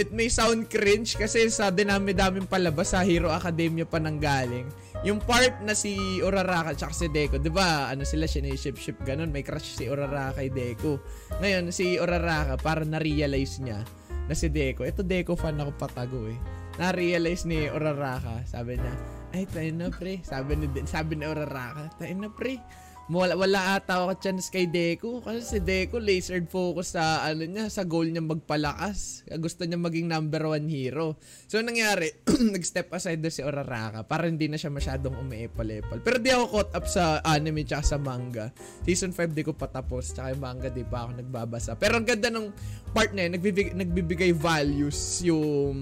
It 0.00 0.08
may 0.08 0.32
sound 0.32 0.72
cringe 0.72 1.20
kasi 1.20 1.52
sa 1.52 1.68
dinami-daming 1.68 2.48
palabas 2.48 2.96
sa 2.96 3.04
Hero 3.04 3.28
Academia 3.28 3.84
pa 3.84 4.00
nang 4.00 4.16
galing. 4.16 4.64
Yung 5.02 5.18
part 5.18 5.58
na 5.66 5.74
si 5.74 6.22
Uraraka 6.22 6.78
at 6.78 6.94
si 6.94 7.10
Deku, 7.10 7.42
'di 7.42 7.50
ba? 7.50 7.90
Ano 7.90 8.06
sila 8.06 8.30
siniship-ship 8.30 9.02
ganun, 9.02 9.34
may 9.34 9.42
crush 9.42 9.74
si 9.74 9.90
Uraraka 9.90 10.38
kay 10.38 10.48
Deku. 10.54 11.02
Ngayon 11.42 11.74
si 11.74 11.98
Uraraka 11.98 12.54
para 12.62 12.86
na-realize 12.86 13.58
niya 13.58 13.82
na 14.30 14.34
si 14.38 14.46
Deku, 14.46 14.86
ito 14.86 15.02
Deku 15.02 15.34
fan 15.34 15.58
ako 15.58 15.74
patago 15.74 16.30
eh. 16.30 16.38
Na-realize 16.78 17.50
ni 17.50 17.66
Uraraka, 17.66 18.46
sabi 18.46 18.78
niya, 18.78 18.94
ay 19.34 19.42
tayo 19.50 19.70
na 19.74 19.90
pre. 19.90 20.22
Sabi 20.22 20.54
ni 20.54 20.66
sabi 20.86 21.18
ni 21.18 21.26
Uraraka, 21.26 21.90
tayo 21.98 22.14
na 22.14 22.30
pre. 22.30 22.62
Wala, 23.10 23.34
wala 23.34 23.74
ata 23.74 23.98
ako 23.98 24.14
chance 24.22 24.46
kay 24.46 24.70
Deku 24.70 25.18
kasi 25.26 25.42
si 25.42 25.58
Deku 25.58 25.98
lasered 25.98 26.46
focus 26.46 26.94
sa 26.94 27.26
ano 27.26 27.42
niya 27.42 27.66
sa 27.66 27.82
goal 27.82 28.06
niya 28.06 28.22
magpalakas. 28.22 29.26
Gusto 29.42 29.66
niya 29.66 29.74
maging 29.74 30.06
number 30.06 30.46
one 30.46 30.70
hero. 30.70 31.18
So 31.50 31.58
nangyari, 31.58 32.14
nag-step 32.54 32.94
aside 32.94 33.18
si 33.26 33.42
Uraraka 33.42 34.06
para 34.06 34.30
hindi 34.30 34.46
na 34.46 34.54
siya 34.54 34.70
masyadong 34.70 35.18
umiepal-epal. 35.18 35.98
Pero 35.98 36.22
di 36.22 36.30
ako 36.30 36.44
caught 36.54 36.72
up 36.78 36.86
sa 36.86 37.18
anime 37.26 37.66
tsaka 37.66 37.82
sa 37.82 37.98
manga. 37.98 38.54
Season 38.86 39.10
5 39.10 39.34
di 39.34 39.42
ko 39.42 39.50
patapos 39.50 40.14
tsaka 40.14 40.38
yung 40.38 40.42
manga 40.46 40.70
di 40.70 40.86
pa 40.86 41.10
ako 41.10 41.18
nagbabasa. 41.18 41.74
Pero 41.74 41.98
ang 41.98 42.06
ganda 42.06 42.30
ng 42.30 42.54
part 42.94 43.10
na 43.10 43.26
yun, 43.26 43.34
nagbibigay, 43.34 43.74
nagbibigay 43.74 44.30
values 44.30 45.18
yung 45.26 45.76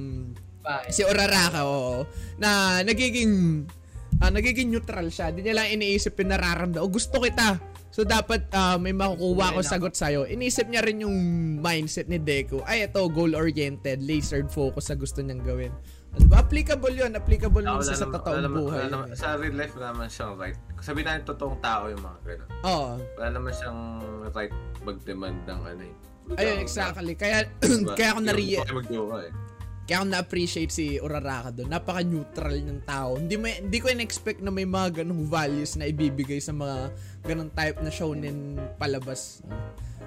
Bye. 0.60 0.88
si 0.92 1.04
Uraraka, 1.04 1.64
oo, 1.68 2.04
na 2.36 2.80
nagiging 2.84 3.64
ah, 4.20 4.30
nagiging 4.30 4.68
neutral 4.68 5.08
siya. 5.08 5.28
Hindi 5.28 5.42
niya 5.42 5.56
lang 5.56 5.68
iniisip 5.70 6.14
yung 6.14 6.30
nararamdaman. 6.30 6.80
O 6.80 6.88
gusto 6.88 7.18
kita. 7.18 7.56
So 7.90 8.04
dapat 8.04 8.46
ah, 8.52 8.76
may 8.76 8.92
makukuha 8.92 9.52
ko 9.52 9.60
sagot 9.60 9.92
sa'yo. 9.92 10.22
Iniisip 10.24 10.68
niya 10.68 10.80
rin 10.80 11.02
yung 11.02 11.16
mindset 11.58 12.06
ni 12.06 12.16
Deku. 12.16 12.62
Ay, 12.62 12.84
ito, 12.84 13.02
goal-oriented, 13.04 13.98
lasered 14.00 14.46
focus 14.46 14.88
sa 14.88 14.94
gusto 14.94 15.20
niyang 15.20 15.42
gawin. 15.42 15.72
Ano 16.10 16.26
ba? 16.26 16.42
Applicable 16.42 16.90
yun. 16.92 17.14
Applicable 17.14 17.62
Ah, 17.64 17.78
yun 17.78 17.82
sa, 17.82 17.94
sa 17.94 18.06
totoong 18.06 18.42
naman- 18.42 18.58
buhay. 18.60 18.78
wala 18.82 18.90
naman- 18.90 19.08
sa 19.14 19.34
real 19.34 19.54
life, 19.54 19.74
wala 19.74 19.88
naman 19.90 20.08
siyang 20.08 20.34
right. 20.36 20.58
Sabihin 20.78 21.06
natin 21.06 21.22
totoong 21.24 21.58
tao 21.60 21.86
yung 21.86 22.00
mga 22.00 22.18
gano'n. 22.24 22.48
Oo. 22.64 22.90
Wala 23.16 23.28
naman 23.30 23.52
siyang 23.52 23.80
right 24.30 24.54
mag-demand 24.80 25.38
ng 25.44 25.60
ano 25.64 25.82
eh. 25.82 25.94
Ayun, 26.30 26.58
exactly. 26.62 27.14
Kaya, 27.14 27.42
Diba? 27.60 27.94
kaya 27.94 28.14
ako 28.14 28.20
nari 28.22 28.46
eh. 28.54 28.62
Kaya 29.90 30.06
ako 30.06 30.14
na-appreciate 30.14 30.70
si 30.70 31.02
Uraraka 31.02 31.50
doon. 31.50 31.66
Napaka-neutral 31.66 32.62
ng 32.62 32.86
tao. 32.86 33.18
Hindi, 33.18 33.34
may, 33.34 33.58
hindi 33.58 33.82
ko 33.82 33.90
in-expect 33.90 34.38
na 34.38 34.54
may 34.54 34.62
mga 34.62 35.02
ganong 35.02 35.26
values 35.26 35.74
na 35.74 35.90
ibibigay 35.90 36.38
sa 36.38 36.54
mga 36.54 36.94
ganong 37.26 37.50
type 37.50 37.82
na 37.82 37.90
shonen 37.90 38.54
palabas. 38.78 39.42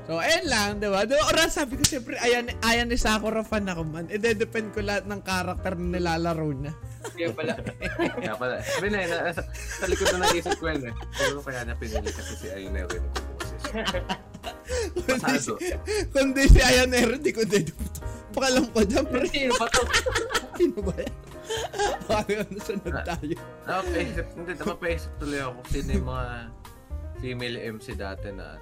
So, 0.07 0.23
ayun 0.23 0.47
lang, 0.47 0.79
di 0.79 0.87
ba? 0.87 1.03
Di 1.03 1.19
ba, 1.19 1.27
Ora, 1.27 1.51
sabi 1.51 1.75
ko 1.75 1.83
siyempre, 1.83 2.15
ayan, 2.15 2.47
ayan 2.63 2.87
ni 2.87 2.95
Sakura 2.95 3.43
fan 3.43 3.67
ako 3.67 3.83
man. 3.83 4.07
E, 4.07 4.15
depend 4.23 4.71
ko 4.71 4.79
lahat 4.79 5.03
ng 5.03 5.19
karakter 5.19 5.75
na 5.75 5.99
nilalaro 5.99 6.47
niya. 6.55 6.71
Kaya 7.03 7.29
pala. 7.35 7.53
Kaya 7.91 8.33
pala. 8.39 8.55
Sabi 8.63 8.87
na, 8.87 9.03
na, 9.03 9.35
sa, 9.35 9.43
likod 9.83 10.15
na 10.15 10.31
naisip 10.31 10.63
ko 10.63 10.71
yun 10.71 10.91
eh. 10.91 10.93
Siguro 11.11 11.43
kaya 11.43 11.67
na 11.67 11.75
pinili 11.75 12.07
kasi 12.07 12.39
si 12.39 12.47
Ayun 12.55 12.71
na 12.71 12.87
rin 12.87 13.03
yung 13.03 13.15
boses. 13.35 13.63
Pasado. 15.11 15.59
Kundi 16.15 16.43
si 16.47 16.59
Ayanero, 16.63 17.19
di 17.19 17.35
ko 17.35 17.43
din. 17.43 17.67
Pakalam 18.33 18.65
ko 18.67 18.79
dyan, 18.81 19.05
pre. 19.05 19.25
Sino 19.29 19.53
ba 19.55 19.65
to? 19.69 19.81
Sino 20.57 20.79
ba 20.81 20.93
yan? 20.97 21.13
Bakit 22.03 22.35
ano 22.39 22.57
sunod 22.57 22.95
tayo? 23.03 23.35
Napapaisip, 23.63 24.25
hindi, 24.33 24.51
napapaisip 24.53 25.11
tuloy 25.17 25.39
ako 25.39 25.59
sino 25.67 25.89
yung 25.91 26.07
mga 26.07 26.27
female 27.19 27.57
MC 27.71 27.85
dati 27.93 28.27
na 28.29 28.57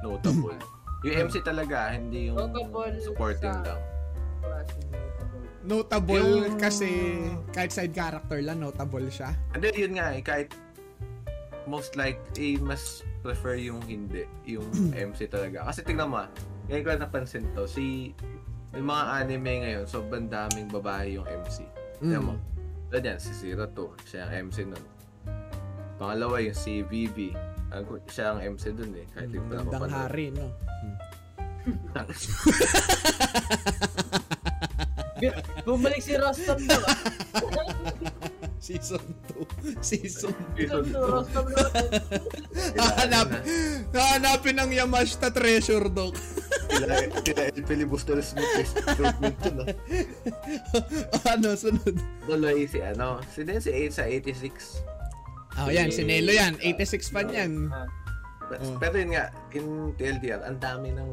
notable. 0.00 0.58
Yung 1.04 1.28
MC 1.28 1.44
talaga, 1.44 1.92
hindi 1.92 2.32
yung 2.32 2.40
Notable 2.40 2.96
supporting 2.96 3.52
sa- 3.52 3.76
lang. 3.76 3.80
Notable 5.60 6.48
Yung- 6.48 6.56
kasi 6.56 6.88
kahit 7.52 7.72
side 7.72 7.92
character 7.92 8.40
lang, 8.40 8.60
notable 8.60 9.04
siya. 9.08 9.36
Hindi, 9.52 9.68
yun 9.76 10.00
nga 10.00 10.16
eh, 10.16 10.24
kahit 10.24 10.56
most 11.64 11.92
like, 11.96 12.16
eh, 12.36 12.56
mas 12.56 13.04
prefer 13.20 13.56
yung 13.56 13.84
hindi, 13.84 14.24
yung 14.44 14.64
MC 15.12 15.28
talaga. 15.28 15.68
Kasi 15.68 15.84
tingnan 15.84 16.08
mo, 16.08 16.24
ah, 16.24 16.28
ngayon 16.68 16.80
ko 16.80 16.88
napansin 16.96 17.44
to, 17.52 17.64
si, 17.64 18.16
yung 18.74 18.86
mga 18.86 19.04
anime 19.22 19.52
ngayon, 19.62 19.84
sobrang 19.86 20.26
daming 20.26 20.66
babae 20.66 21.14
yung 21.14 21.26
MC. 21.26 21.62
Tingnan 21.98 22.22
mo, 22.22 22.34
ganyan, 22.90 23.16
si 23.16 23.30
Zero 23.32 23.66
to, 23.70 23.94
siya 24.04 24.26
ang 24.26 24.50
MC 24.50 24.66
nun. 24.66 24.84
Pangalawa 25.94 26.42
yung 26.42 26.58
si 26.58 26.82
Vivi, 26.82 27.30
ang- 27.70 27.86
siya 28.10 28.34
ang 28.34 28.42
MC 28.42 28.74
dun 28.74 28.92
eh, 28.94 29.06
kahit 29.14 29.30
hindi 29.30 29.38
ko 29.38 29.46
na 29.46 29.62
mapanood. 29.62 29.90
hari, 29.90 30.26
no? 30.34 30.50
Bumalik 35.64 36.02
si 36.04 36.12
Rostam 36.18 36.58
na. 36.66 36.76
Season 38.64 39.00
2. 39.36 39.44
Season 39.80 40.32
Season 40.56 40.84
two. 40.88 41.04
Rostam 41.04 41.44
na. 41.52 41.64
Hahanap. 42.80 43.28
Hahanapin 43.92 44.56
ang 44.56 44.68
Yamashita 44.68 45.28
Treasure, 45.28 45.88
Dok. 45.88 46.16
Kila, 46.74 46.94
kila 47.22 47.42
El 47.48 47.64
Filibuster 47.64 48.18
Smith 48.18 48.50
is 48.56 48.74
recruitment 48.76 49.36
to, 49.38 49.50
no? 49.52 49.64
ano, 51.24 51.48
sunod? 51.54 51.94
Tuloy 52.24 52.66
si 52.66 52.80
ano, 52.80 53.22
si 53.26 53.42
din 53.42 53.58
si 53.58 53.70
8 53.70 53.90
sa 53.92 54.04
86. 54.04 54.82
Oh, 55.56 55.70
yan, 55.70 55.88
si 55.88 56.02
Nelo 56.02 56.30
yan. 56.30 56.58
86 56.58 57.14
pa 57.14 57.22
yan. 57.24 57.70
Ah, 57.70 57.86
But, 58.44 58.60
Oh. 58.60 58.76
Pero 58.76 58.98
yun 58.98 59.14
nga, 59.14 59.32
in 59.52 59.66
TLDR, 59.94 60.44
ang 60.44 60.58
dami 60.58 60.90
ng 60.90 61.08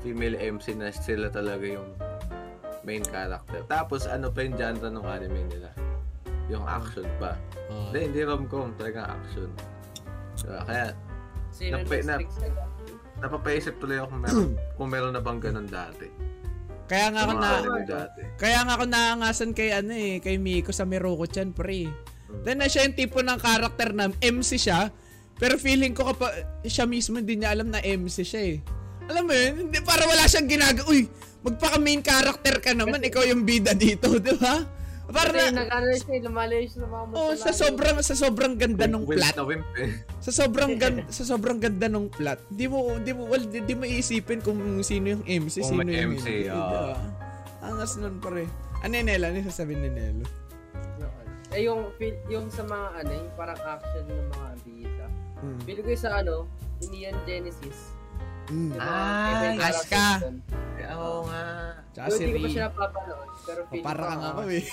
female 0.00 0.38
MC 0.38 0.72
na 0.72 0.88
sila 0.88 1.28
talaga 1.28 1.60
yung 1.60 1.92
main 2.82 3.04
character. 3.04 3.60
Tapos 3.66 4.06
ano 4.06 4.30
pa 4.30 4.40
yung 4.40 4.56
genre 4.56 4.88
ng 4.88 5.04
anime 5.04 5.44
nila? 5.44 5.68
Yung 6.48 6.64
action 6.64 7.04
pa. 7.18 7.36
Oh. 7.68 7.92
Hindi, 7.92 8.00
hindi 8.08 8.20
rom-com, 8.24 8.72
talagang 8.74 9.12
action. 9.12 9.50
Diba? 10.38 10.60
Kaya, 10.64 10.86
Sino 11.50 11.80
Nape- 11.80 12.04
na- 12.06 12.16
sa'yo? 12.16 12.64
Napapaisip 13.18 13.78
tuloy 13.82 13.98
ako 13.98 14.14
kung 14.14 14.22
meron, 14.22 14.48
kung 14.76 14.88
meron 14.90 15.12
na 15.14 15.22
bang 15.22 15.40
ganun 15.42 15.68
dati. 15.68 16.06
Kaya 16.88 17.12
nga 17.12 17.20
ako 17.28 17.32
na 17.36 17.50
dati. 17.84 18.20
kaya 18.40 18.58
nga 18.64 18.72
ako 18.80 18.84
naangasan 18.88 19.50
kay 19.52 19.76
ano 19.76 19.92
eh, 19.92 20.24
kay 20.24 20.40
Miko 20.40 20.72
sa 20.72 20.88
Miroku-chan 20.88 21.52
pre. 21.52 21.84
Then 22.44 22.64
na 22.64 22.68
siya 22.68 22.88
yung 22.88 22.96
tipo 22.96 23.20
ng 23.20 23.36
character 23.36 23.92
na 23.92 24.08
MC 24.24 24.56
siya, 24.56 24.88
pero 25.36 25.60
feeling 25.60 25.92
ko 25.92 26.16
kapag 26.16 26.64
siya 26.64 26.88
mismo 26.88 27.20
hindi 27.20 27.36
niya 27.36 27.52
alam 27.52 27.68
na 27.68 27.84
MC 27.84 28.24
siya 28.24 28.42
eh. 28.56 28.58
Alam 29.08 29.24
mo 29.28 29.32
yun, 29.32 29.52
hindi, 29.68 29.78
para 29.84 30.04
wala 30.04 30.28
siyang 30.28 30.48
ginagawa. 30.48 30.84
Uy, 30.92 31.08
magpaka 31.40 31.76
main 31.80 32.04
character 32.04 32.60
ka 32.60 32.72
naman, 32.76 33.00
ikaw 33.08 33.24
yung 33.24 33.44
bida 33.44 33.72
dito, 33.72 34.16
di 34.20 34.36
ba? 34.36 34.77
Para 35.08 35.32
nag-ano 35.32 35.88
siya, 35.96 36.20
lumalayo 36.20 36.64
siya 36.68 36.84
sa 36.84 36.88
mga 36.88 37.04
oh, 37.16 37.32
sa 37.32 37.50
sobrang 37.56 37.96
sa 38.04 38.14
sobrang 38.14 38.54
ganda 38.60 38.84
ng 38.84 39.08
plot. 39.08 39.36
wimp 39.40 39.68
eh. 39.80 40.04
Sa 40.20 40.30
sobrang 40.30 40.76
ganda 40.76 41.08
sa 41.08 41.24
sobrang 41.24 41.56
ganda 41.56 41.88
ng 41.88 42.12
plot. 42.12 42.44
Di 42.52 42.68
mo 42.68 43.00
di 43.00 43.16
mo 43.16 43.24
well, 43.24 43.40
di, 43.40 43.64
di 43.64 43.72
mo 43.72 43.88
iisipin 43.88 44.44
kung 44.44 44.60
sino 44.84 45.16
yung 45.16 45.24
MC, 45.24 45.64
Kung 45.64 45.80
sino 45.80 45.88
yung 45.88 46.20
MC, 46.20 46.26
hindi. 46.28 46.52
Diba? 46.52 46.92
Angas 47.64 47.96
nun 47.96 48.20
pare. 48.20 48.44
Ano 48.84 48.92
yung 48.94 49.08
Nela? 49.08 49.32
Ano 49.32 49.40
yung 49.40 49.48
sasabihin 49.48 49.80
ni 49.88 49.90
Nelo? 49.90 50.28
Eh, 51.48 51.64
yung, 51.64 51.88
yung 52.28 52.52
sa 52.52 52.60
mga 52.60 52.86
ano, 53.00 53.10
yung 53.24 53.30
parang 53.32 53.56
action 53.64 54.04
ng 54.04 54.28
mga 54.36 54.48
bida. 54.68 55.06
Hmm. 55.40 55.58
Feel 55.64 55.80
ko 55.80 55.88
yung 55.88 56.04
sa 56.04 56.12
ano, 56.20 56.44
yung 56.84 56.90
Neon 56.92 57.16
Genesis. 57.24 57.96
Mm. 58.48 58.80
Ah, 58.80 59.52
characters 59.60 60.24
dun. 60.24 60.36
Oo 60.96 61.28
nga. 61.28 61.67
Tsaka 61.98 62.08
si 62.08 62.22
Hindi 62.22 62.30
ko 62.30 62.38
pa 62.38 62.48
siya 62.48 62.66
napapanood. 62.68 63.28
Pero 63.42 63.60
Oh, 63.64 63.82
para 63.82 63.98
ko, 63.98 64.06
kang 64.06 64.24
ako 64.24 64.42
eh. 64.48 64.64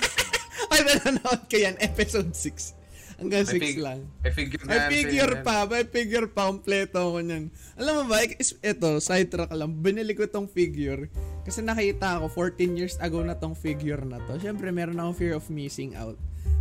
Ay, 0.72 0.80
nanonood 0.84 1.40
ko 1.48 1.56
yan. 1.56 1.74
Episode 1.78 2.30
6. 2.30 2.76
Hanggang 3.16 3.44
May 3.44 3.52
6 3.52 3.60
fig- 3.60 3.80
lang. 3.80 4.00
May 4.20 4.32
figure 4.32 4.62
May 4.64 4.80
figure 4.88 5.34
pa. 5.40 5.56
May 5.64 5.84
figure 5.84 6.26
pa. 6.26 6.42
Kompleto 6.46 6.98
ako 7.02 7.18
niyan. 7.20 7.44
Alam 7.76 7.92
mo 7.94 8.02
ba, 8.06 8.24
ito, 8.24 8.88
sidetrack 8.98 9.50
lang. 9.50 9.72
Binili 9.74 10.12
ko 10.12 10.24
tong 10.24 10.48
figure. 10.48 11.08
Kasi 11.42 11.60
nakita 11.60 12.16
ako, 12.16 12.32
14 12.48 12.76
years 12.76 12.96
ago 12.96 13.20
na 13.20 13.34
tong 13.34 13.52
figure 13.52 14.00
na 14.02 14.20
to. 14.24 14.36
Siyempre, 14.36 14.68
meron 14.70 14.96
akong 14.96 15.16
fear 15.16 15.34
of 15.34 15.48
missing 15.48 15.92
out. 15.94 16.16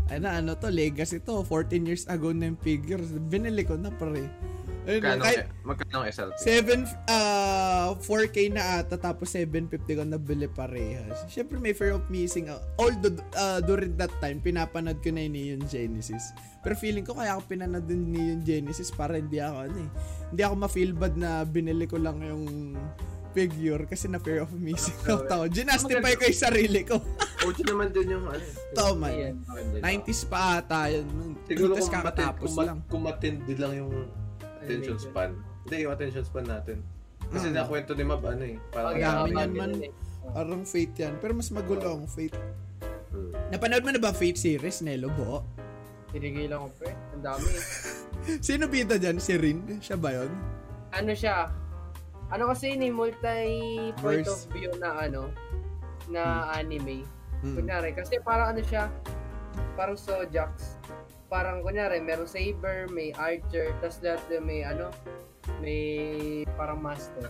Ay 0.10 0.18
na, 0.18 0.36
ano 0.36 0.52
to, 0.54 0.68
legacy 0.68 1.22
to. 1.22 1.44
14 1.44 1.50
years 1.86 2.04
ago 2.08 2.34
na 2.34 2.50
yung 2.50 2.60
figure. 2.60 3.00
Binili 3.30 3.64
ko 3.64 3.78
na 3.78 3.94
pare. 3.94 4.28
Magkano, 4.90 5.22
kahit 5.22 5.46
magkano 5.62 5.98
SLP? 6.10 6.36
7, 6.42 7.14
ah 7.14 7.94
4K 8.02 8.38
na 8.50 8.82
ata, 8.82 8.98
tapos 8.98 9.30
750 9.30 9.86
ko 9.86 10.02
nabili 10.02 10.50
parehas. 10.50 11.30
Siyempre, 11.30 11.62
may 11.62 11.78
fear 11.78 11.94
of 11.94 12.10
missing 12.10 12.50
out. 12.50 12.66
Although, 12.82 13.22
ah, 13.38 13.62
during 13.62 13.94
that 14.02 14.12
time, 14.18 14.42
pinapanood 14.42 14.98
ko 15.06 15.14
na 15.14 15.30
yung 15.30 15.38
Neon 15.38 15.64
Genesis. 15.70 16.34
Pero 16.66 16.74
feeling 16.74 17.06
ko 17.06 17.14
kaya 17.14 17.38
ako 17.38 17.46
pinanood 17.46 17.86
din 17.86 18.10
Neon 18.10 18.42
Genesis 18.42 18.90
para 18.90 19.16
hindi 19.16 19.38
ako, 19.38 19.58
ano 19.70 19.78
eh, 19.78 19.90
hindi 20.34 20.42
ako 20.42 20.54
ma-feel 20.58 20.92
bad 20.98 21.14
na 21.16 21.46
binili 21.46 21.86
ko 21.86 22.02
lang 22.02 22.20
yung 22.26 22.74
figure 23.30 23.86
kasi 23.86 24.10
na 24.10 24.18
fear 24.18 24.42
of 24.42 24.52
missing 24.58 24.98
out 25.06 25.30
ako. 25.30 25.46
Ginastify 25.54 26.18
ko 26.18 26.24
yung 26.26 26.42
sarili 26.42 26.82
ko. 26.82 26.98
OG 27.46 27.58
naman 27.72 27.88
din 27.94 28.18
yung 28.18 28.26
ano. 28.26 28.46
Tama. 28.76 29.08
Ayan. 29.14 29.40
90s 29.80 30.28
pa 30.28 30.60
ata 30.60 30.90
yun. 30.92 31.08
Siguro 31.48 31.78
kung 31.78 31.88
matindi, 31.88 31.96
kakatapos 31.96 32.50
kung, 32.52 32.66
lang. 32.66 32.80
kung 32.90 33.02
matindi 33.06 33.54
lang 33.56 33.74
yung 33.78 33.94
attention 34.60 34.98
span. 34.98 35.32
Hindi, 35.64 35.76
yung 35.82 35.92
attention 35.92 36.24
span 36.24 36.46
natin. 36.46 36.78
Kasi 37.26 37.48
Mm. 37.48 37.56
nakwento 37.56 37.92
ni 37.94 38.04
Mab, 38.04 38.24
ano 38.24 38.44
eh. 38.44 38.58
Parang 38.70 38.94
Kaya 38.94 39.10
dami 39.22 39.32
yan 39.34 39.52
man. 39.54 39.72
eh. 39.80 39.92
Parang 40.30 40.62
fate 40.64 40.96
yan. 41.00 41.14
Pero 41.18 41.32
mas 41.34 41.50
magulo 41.50 41.96
ang 41.96 42.06
fate. 42.06 42.38
Mm. 43.10 43.32
Napanood 43.50 43.84
mo 43.84 43.90
na 43.90 44.00
ba 44.00 44.12
Fate 44.12 44.38
series, 44.38 44.82
Nelo 44.82 45.10
Bo? 45.10 45.42
Tinigil 46.10 46.50
ako 46.50 46.70
pre. 46.76 46.94
Ang 47.12 47.24
dami. 47.24 47.48
eh. 47.48 47.64
Sino 48.46 48.66
bida 48.66 48.96
dyan? 48.96 49.18
Si 49.18 49.34
Rin? 49.34 49.62
Siya 49.78 49.96
ba 49.96 50.14
yun? 50.14 50.32
ano 50.90 51.14
siya? 51.14 51.54
Ano 52.30 52.50
kasi 52.50 52.74
ni 52.74 52.90
multi 52.90 53.22
point 53.98 54.22
Verse. 54.22 54.30
of 54.32 54.50
view 54.50 54.70
na 54.76 55.00
ano 55.00 55.30
na 56.08 56.24
anime. 56.52 57.06
Mm. 57.40 57.56
Kunyari, 57.56 57.90
kasi 57.94 58.18
parang 58.20 58.54
ano 58.54 58.62
siya, 58.62 58.90
parang 59.74 59.94
Sojax. 59.96 60.78
Parang 61.30 61.62
kunyari, 61.62 62.02
meron 62.02 62.26
saber, 62.26 62.90
may 62.90 63.14
archer, 63.14 63.70
tas 63.80 64.02
lahat 64.02 64.22
yung 64.28 64.46
may 64.46 64.66
ano, 64.66 64.90
may 65.62 65.82
parang 66.58 66.82
master. 66.82 67.30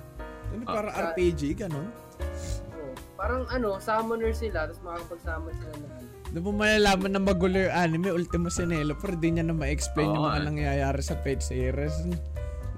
Ano, 0.49 0.63
Ah. 0.63 0.73
parang 0.73 0.93
Sa- 0.93 1.01
RPG, 1.11 1.41
ganon? 1.53 1.87
So, 2.33 2.79
parang 3.13 3.43
ano, 3.49 3.75
summoner 3.77 4.31
sila, 4.31 4.65
tapos 4.65 4.79
makakapag-summon 4.81 5.53
sila 5.53 5.73
ng 5.75 5.91
ano. 5.93 6.07
Doon 6.29 6.43
mo 6.45 6.51
malalaman 6.55 7.11
na 7.11 7.19
magulo 7.19 7.57
yung 7.59 7.75
anime, 7.75 8.07
Ultimo 8.09 8.47
Sinelo, 8.47 8.95
pero 8.95 9.13
di 9.13 9.29
niya 9.29 9.43
na 9.43 9.51
ma-explain 9.51 10.07
yung 10.07 10.23
Oo, 10.23 10.29
mga 10.29 10.39
eh. 10.39 10.45
nangyayari 10.45 11.01
sa 11.01 11.17
Fate 11.17 11.41
series. 11.41 11.95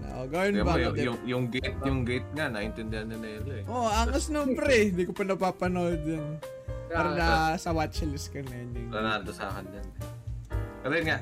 No, 0.01 0.25
gawin 0.25 0.57
ba? 0.57 0.73
yung, 0.75 0.95
yung, 0.97 1.19
yung 1.23 1.45
gate, 1.47 1.77
yung 1.83 2.01
gate 2.01 2.29
nga, 2.33 2.47
naintindihan 2.47 3.05
na 3.05 3.15
nila 3.15 3.61
eh. 3.61 3.63
Oh, 3.67 3.85
angas 3.85 4.27
nung 4.27 4.55
pre. 4.55 4.89
Hindi 4.89 5.05
ko 5.05 5.13
pa 5.13 5.23
napapanood 5.23 6.01
yun. 6.01 6.41
Kaya, 6.89 7.13
na 7.13 7.27
sa 7.55 7.71
watchlist 7.71 8.33
ka 8.33 8.41
na 8.41 8.51
yun. 8.51 8.69
yung- 8.73 8.91
Ronaldo 8.91 9.29
sa 9.29 9.47
akin 9.47 9.67
yan. 9.69 9.87
Yun 10.81 11.05
nga, 11.05 11.19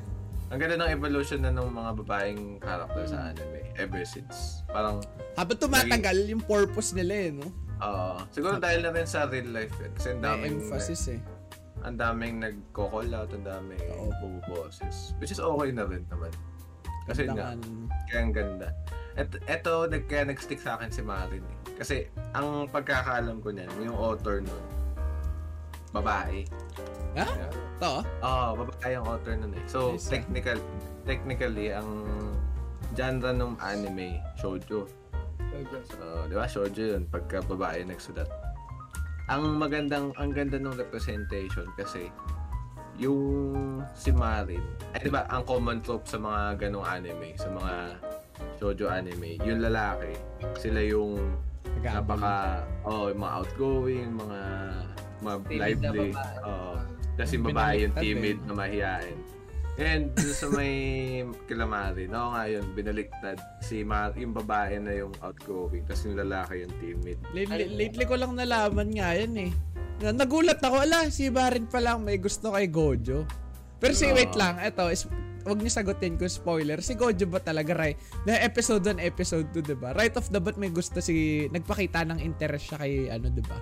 ang 0.49 0.57
ganda 0.57 0.75
ng 0.81 0.91
evolution 0.91 1.39
na 1.45 1.51
ng 1.53 1.69
mga 1.69 1.91
babaeng 2.01 2.41
character 2.57 3.03
sa 3.05 3.17
anime 3.29 3.69
ever 3.77 4.01
since. 4.01 4.65
Parang, 4.65 5.03
Habang 5.37 5.57
tumatagal, 5.59 6.17
yung 6.25 6.41
purpose 6.41 6.95
nila 6.95 7.13
eh, 7.13 7.31
no? 7.35 7.47
uh, 7.79 8.23
siguro 8.33 8.57
dahil 8.57 8.81
na 8.83 8.91
rin 8.91 9.05
sa 9.05 9.29
real 9.29 9.51
life 9.53 9.75
eh. 9.83 9.89
Kasi 9.93 10.15
ang 10.15 10.19
May 10.19 10.27
daming, 10.27 10.55
emphasis 10.63 11.03
eh. 11.13 11.21
ang 11.85 11.95
daming 11.95 12.41
nagko-call 12.41 13.07
out, 13.13 13.29
ang 13.31 13.45
daming 13.45 13.79
Oo. 13.93 14.09
bumuboses. 14.19 15.13
Which 15.21 15.31
is 15.31 15.39
okay 15.39 15.69
na 15.71 15.85
rin 15.85 16.03
naman. 16.09 16.33
Kasi 17.05 17.25
nga, 17.29 17.55
kaya 18.09 18.19
ang 18.19 18.33
ganda. 18.33 18.69
Et, 19.17 19.29
eto, 19.49 19.85
nag, 19.85 20.05
kaya 20.07 20.27
nag-stick 20.27 20.61
sa 20.61 20.77
akin 20.77 20.89
si 20.89 21.01
Marin 21.01 21.43
eh. 21.43 21.57
Kasi, 21.77 22.07
ang 22.33 22.67
pagkakaalam 22.69 23.39
ko 23.43 23.51
niyan, 23.51 23.69
yung 23.81 23.97
author 23.97 24.39
nun, 24.41 24.63
babae. 25.93 26.45
Ha? 27.17 27.27
To? 27.79 28.03
Oo, 28.03 28.47
babae 28.65 28.91
ang 28.95 29.05
author 29.07 29.33
nun 29.33 29.55
eh. 29.55 29.63
So, 29.65 29.95
Nice, 29.95 30.11
technical, 30.11 30.57
technically, 31.07 31.73
ang 31.73 32.05
genre 32.93 33.31
ng 33.33 33.55
anime, 33.63 34.19
shoujo. 34.37 34.85
So, 35.89 36.03
di 36.29 36.35
ba, 36.37 36.45
shoujo 36.45 36.97
yun, 36.97 37.03
pagka 37.09 37.41
babae 37.43 37.83
nagsulat. 37.87 38.29
Ang 39.29 39.61
magandang, 39.61 40.13
ang 40.17 40.33
ganda 40.33 40.57
ng 40.57 40.73
representation 40.73 41.69
kasi 41.77 42.09
yung 42.99 43.79
si 43.95 44.11
Marin, 44.11 44.61
ay 44.91 45.07
di 45.07 45.09
ba, 45.09 45.23
ang 45.31 45.47
common 45.47 45.79
trope 45.79 46.03
sa 46.03 46.19
mga 46.19 46.67
ganong 46.67 46.83
anime, 46.83 47.31
sa 47.39 47.47
mga 47.47 47.95
shoujo 48.59 48.91
anime, 48.91 49.39
yung 49.47 49.63
lalaki, 49.63 50.19
sila 50.59 50.83
yung 50.83 51.15
napaka, 51.79 52.67
oh, 52.83 53.07
yung 53.07 53.23
mga 53.23 53.33
outgoing, 53.39 54.09
mga, 54.19 54.39
mga 55.19 55.37
Timid 55.43 55.51
na 55.51 55.61
lively. 55.61 56.09
babae. 56.11 56.37
Oo. 56.43 56.73
Yung 57.19 57.45
babae 57.45 57.75
yung 57.83 57.95
timid 57.95 58.37
eh. 58.39 58.45
na 58.47 58.53
mahihain. 58.55 59.17
And 59.75 60.11
dun 60.11 60.33
sa 60.33 60.47
may 60.49 60.73
kila 61.47 61.63
Marin, 61.63 62.11
oo 62.11 62.29
nga 62.31 62.43
yun, 62.45 62.65
binaliktad. 62.73 63.39
Si 63.59 63.83
Mar 63.83 64.11
yung 64.13 64.31
babae 64.31 64.75
na 64.75 64.91
yung 64.93 65.15
outgoing, 65.19 65.83
tapos 65.83 66.03
yung 66.03 66.19
lalaki 66.19 66.63
yung 66.63 66.73
timid. 66.79 67.17
Lately, 67.31 67.65
lately 67.69 68.03
ko 68.03 68.15
lang 68.15 68.35
nalaman 68.35 68.91
nga 68.91 69.15
yan 69.15 69.35
eh. 69.39 69.51
Na- 69.99 70.15
Nagulat 70.15 70.59
ako, 70.59 70.83
ala, 70.83 71.07
si 71.07 71.27
Barin 71.27 71.63
pa 71.63 71.79
lang 71.79 72.03
may 72.03 72.19
gusto 72.19 72.51
kay 72.51 72.67
Gojo. 72.67 73.23
Pero 73.79 73.93
si, 73.95 74.03
Ah. 74.05 74.15
wait 74.15 74.35
lang, 74.35 74.59
eto, 74.59 74.87
is, 74.87 75.07
wag 75.43 75.55
niyo 75.55 75.71
sagutin 75.71 76.15
ko 76.15 76.27
spoiler. 76.27 76.79
Si 76.79 76.95
Gojo 76.95 77.23
ba 77.25 77.39
talaga, 77.39 77.71
right? 77.73 77.95
Na 78.23 78.35
episode 78.35 78.83
1, 78.83 78.99
episode 78.99 79.47
2, 79.51 79.63
diba? 79.65 79.91
Right 79.91 80.11
off 80.13 80.27
the 80.27 80.39
bat 80.39 80.55
may 80.55 80.67
gusto 80.69 80.99
si, 80.99 81.47
nagpakita 81.49 82.03
ng 82.05 82.19
interest 82.19 82.67
siya 82.67 82.77
kay, 82.77 82.93
ano, 83.07 83.27
diba? 83.27 83.55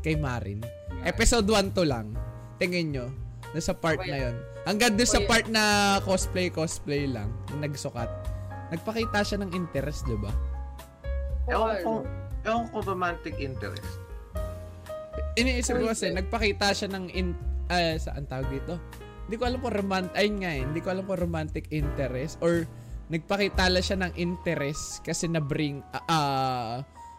Kay 0.00 0.16
Marin. 0.16 0.64
Episode 1.04 1.44
1 1.44 1.76
to 1.76 1.84
lang. 1.84 2.16
Tingin 2.56 2.92
nyo, 2.92 3.06
nasa 3.52 3.72
part 3.72 4.00
na 4.04 4.16
yon 4.28 4.36
Hanggang 4.68 4.92
doon 4.92 5.08
sa 5.08 5.20
Oy. 5.20 5.28
part 5.28 5.46
na 5.48 5.64
cosplay-cosplay 6.04 7.08
lang, 7.08 7.32
yung 7.52 7.64
nagsukat. 7.64 8.08
Nagpakita 8.68 9.24
siya 9.24 9.38
ng 9.40 9.56
interest, 9.56 10.04
diba? 10.04 10.28
Ewan 11.48 11.80
ko, 11.80 11.92
ewan 12.44 12.66
ko 12.68 12.76
romantic 12.84 13.40
interest. 13.40 13.88
Iniisip 15.40 15.80
ko 15.80 15.88
kasi, 15.88 16.12
nagpakita 16.12 16.76
siya 16.76 16.88
ng 16.92 17.08
in, 17.16 17.32
ah, 17.72 17.96
saan 17.96 18.28
tawag 18.28 18.52
dito? 18.52 18.76
Hindi 19.24 19.36
ko 19.40 19.44
alam 19.48 19.58
kung 19.64 19.72
romantic, 19.72 20.14
ayun 20.16 20.36
nga 20.44 20.50
eh, 20.52 20.62
hindi 20.64 20.80
ko 20.84 20.88
alam 20.92 21.04
kung 21.08 21.20
romantic 21.20 21.64
interest 21.72 22.36
or 22.44 22.68
nagpakita 23.08 23.66
lang 23.66 23.84
siya 23.84 23.98
ng 24.04 24.12
interest 24.20 25.00
kasi 25.02 25.24
na-bring, 25.26 25.80
ah, 25.96 26.04
ah, 26.06 26.74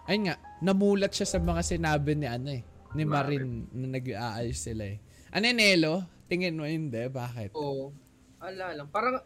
ayun 0.06 0.30
nga, 0.30 0.36
namulat 0.62 1.10
siya 1.12 1.26
sa 1.26 1.40
mga 1.42 1.62
sinabi 1.66 2.14
ni 2.14 2.28
ano 2.30 2.50
eh, 2.54 2.62
ni 2.92 3.04
Marin 3.04 3.68
na 3.72 3.88
nag-aayos 3.90 4.60
sila 4.60 4.84
eh. 4.86 4.98
Ano 5.32 5.44
yun, 5.46 5.60
Elo? 5.60 5.94
Tingin 6.28 6.56
mo 6.56 6.64
hindi, 6.64 7.08
bakit? 7.08 7.52
Oo. 7.54 7.92
Ala 8.38 8.74
lang. 8.74 8.88
Parang 8.88 9.20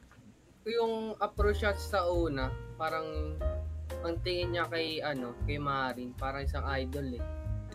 yung 0.63 1.13
approach 1.17 1.61
siya 1.61 1.73
sa 1.73 2.05
una, 2.05 2.49
parang 2.75 3.37
ang 4.01 4.15
tingin 4.21 4.51
niya 4.51 4.65
kay 4.65 4.97
ano, 4.99 5.33
kay 5.45 5.57
Marin, 5.57 6.13
parang 6.13 6.41
isang 6.41 6.65
idol 6.67 7.13
eh. 7.13 7.23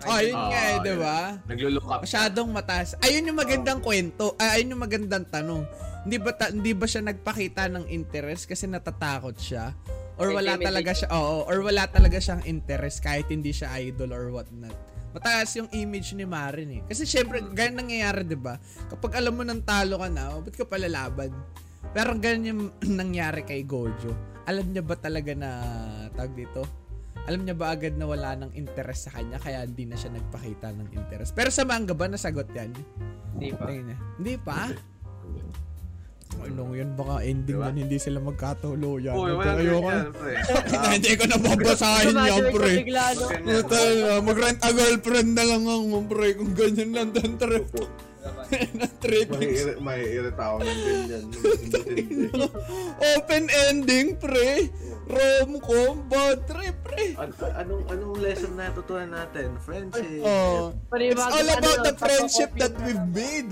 Oh, 0.01 0.17
ayun 0.17 0.33
Ah, 0.33 0.49
nga 0.49 0.61
eh, 0.63 0.73
yun. 0.73 0.81
di 0.81 0.95
ba? 0.97 1.19
Naglo-look 1.45 1.87
up. 1.87 2.01
Masyadong 2.03 2.49
mataas. 2.51 2.97
Ayun 3.01 3.29
yung 3.29 3.37
magandang 3.37 3.81
kwento. 3.81 4.33
Ah, 4.37 4.57
ayun 4.57 4.73
yung 4.73 4.83
magandang 4.83 5.29
tanong. 5.29 5.69
Hindi 6.01 6.17
ba 6.17 6.33
ta- 6.33 6.49
hindi 6.49 6.73
ba 6.73 6.89
siya 6.89 7.05
nagpakita 7.05 7.69
ng 7.69 7.85
interest 7.87 8.49
kasi 8.49 8.65
natatakot 8.65 9.37
siya? 9.37 9.77
Or 10.17 10.33
wala 10.33 10.57
talaga 10.57 10.93
siya, 10.93 11.09
oo, 11.11 11.45
or 11.45 11.61
wala 11.61 11.85
talaga 11.87 12.17
siyang 12.17 12.45
interest 12.45 13.01
kahit 13.01 13.29
hindi 13.29 13.53
siya 13.53 13.73
idol 13.79 14.11
or 14.11 14.29
whatnot. 14.31 14.73
Mataas 15.11 15.51
yung 15.59 15.67
image 15.75 16.15
ni 16.15 16.23
Marin 16.23 16.71
eh. 16.71 16.83
Kasi 16.87 17.03
syempre, 17.03 17.43
ganyan 17.51 17.83
nangyayari, 17.83 18.23
di 18.23 18.39
ba? 18.39 18.55
Kapag 18.87 19.19
alam 19.19 19.35
mo 19.35 19.43
nang 19.43 19.63
talo 19.67 19.99
ka 19.99 20.07
na, 20.07 20.31
oh, 20.35 20.43
ba't 20.43 20.55
ka 20.55 20.63
palalaban? 20.63 21.35
Pero 21.91 22.15
ganyan 22.15 22.45
yung 22.55 22.63
nangyari 23.01 23.43
kay 23.43 23.67
Gojo. 23.67 24.15
Alam 24.47 24.71
niya 24.71 24.87
ba 24.87 24.95
talaga 24.95 25.35
na, 25.35 25.51
tag 26.15 26.31
dito? 26.39 26.63
Alam 27.27 27.45
niya 27.45 27.55
ba 27.59 27.75
agad 27.75 27.95
na 27.99 28.07
wala 28.09 28.33
ng 28.39 28.55
interest 28.57 29.11
sa 29.11 29.15
kanya 29.19 29.37
kaya 29.39 29.67
hindi 29.67 29.85
na 29.85 29.99
siya 29.99 30.15
nagpakita 30.15 30.73
ng 30.73 30.89
interest? 30.95 31.35
Pero 31.35 31.51
sa 31.53 31.67
manga 31.67 31.93
ba 31.93 32.07
nasagot 32.07 32.49
yan? 32.55 32.71
Hindi 33.35 33.51
pa. 33.55 33.67
Hindi 34.19 34.35
pa? 34.41 34.71
Ano 36.39 36.71
yun? 36.71 36.95
Baka 36.95 37.27
ending 37.27 37.59
Diba? 37.59 37.67
yan, 37.69 37.77
hindi 37.87 37.99
sila 37.99 38.19
magkatuluyan. 38.23 39.15
Uy, 39.19 39.31
wala 39.35 39.53
kayo 39.59 39.79
ka. 39.83 39.91
yan, 39.91 40.09
pre. 40.15 40.33
Ina, 40.71 40.89
hindi 40.97 41.13
ko 41.19 41.25
nababasahin 41.27 42.15
yan, 42.15 42.45
pre. 42.55 42.73
Puta 43.43 43.79
na, 43.81 44.13
mag-rent 44.23 44.61
a 44.63 44.71
girlfriend 44.71 45.31
na 45.35 45.45
lang 45.45 45.63
ako, 45.67 45.99
pre. 46.07 46.29
Kung 46.39 46.53
ganyan 46.55 46.91
lang, 46.95 47.09
dan 47.11 47.33
trip. 47.35 47.67
trip. 49.03 49.29
May, 49.83 50.01
irita 50.07 50.43
ako 50.43 50.57
ng 50.63 50.81
ganyan. 50.87 51.25
Open 53.19 53.45
ending, 53.69 54.15
pre. 54.17 54.71
Rom-com, 55.11 56.07
bad 56.07 56.47
trip, 56.47 56.77
pre. 56.87 57.19
An- 57.19 57.35
anong 57.59 57.83
anong 57.91 58.15
lesson 58.23 58.55
na 58.55 58.71
natutunan 58.71 59.11
natin? 59.11 59.59
Friendship. 59.59 60.23
Oh. 60.23 60.71
It's 60.95 61.19
all 61.19 61.51
about 61.51 61.81
the 61.83 61.95
friendship 61.99 62.55
that 62.55 62.75
we've 62.87 63.07
made. 63.11 63.51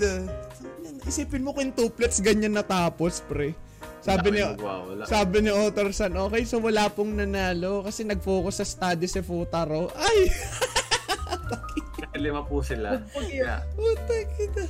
Isipin 1.07 1.45
mo 1.45 1.55
quintuplets 1.55 2.19
ganyan 2.19 2.55
natapos, 2.55 3.23
pre. 3.27 3.55
Sabi 3.99 4.31
ni 4.31 4.41
Wow. 4.43 5.03
Sabi 5.03 5.43
ni 5.43 5.51
Otterson, 5.51 6.15
okay, 6.15 6.47
so 6.47 6.59
wala 6.63 6.87
pong 6.87 7.19
nanalo 7.19 7.83
kasi 7.83 8.07
nag-focus 8.07 8.63
sa 8.63 8.65
study 8.67 9.07
si 9.07 9.19
Futaro. 9.19 9.91
Ay! 9.95 10.31
Lima 12.19 12.43
po 12.43 12.59
sila. 12.59 12.99
Yeah. 13.31 13.63
Puta 13.75 14.17
kita. 14.35 14.63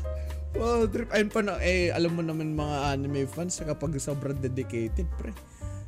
Wow, 0.57 0.89
trip. 0.89 1.09
Ayun 1.13 1.29
pa 1.29 1.41
na, 1.45 1.61
eh, 1.61 1.93
alam 1.93 2.17
mo 2.17 2.21
naman 2.25 2.57
mga 2.57 2.97
anime 2.97 3.29
fans 3.29 3.61
kapag 3.61 3.97
sobrang 4.01 4.37
dedicated, 4.37 5.05
pre. 5.17 5.33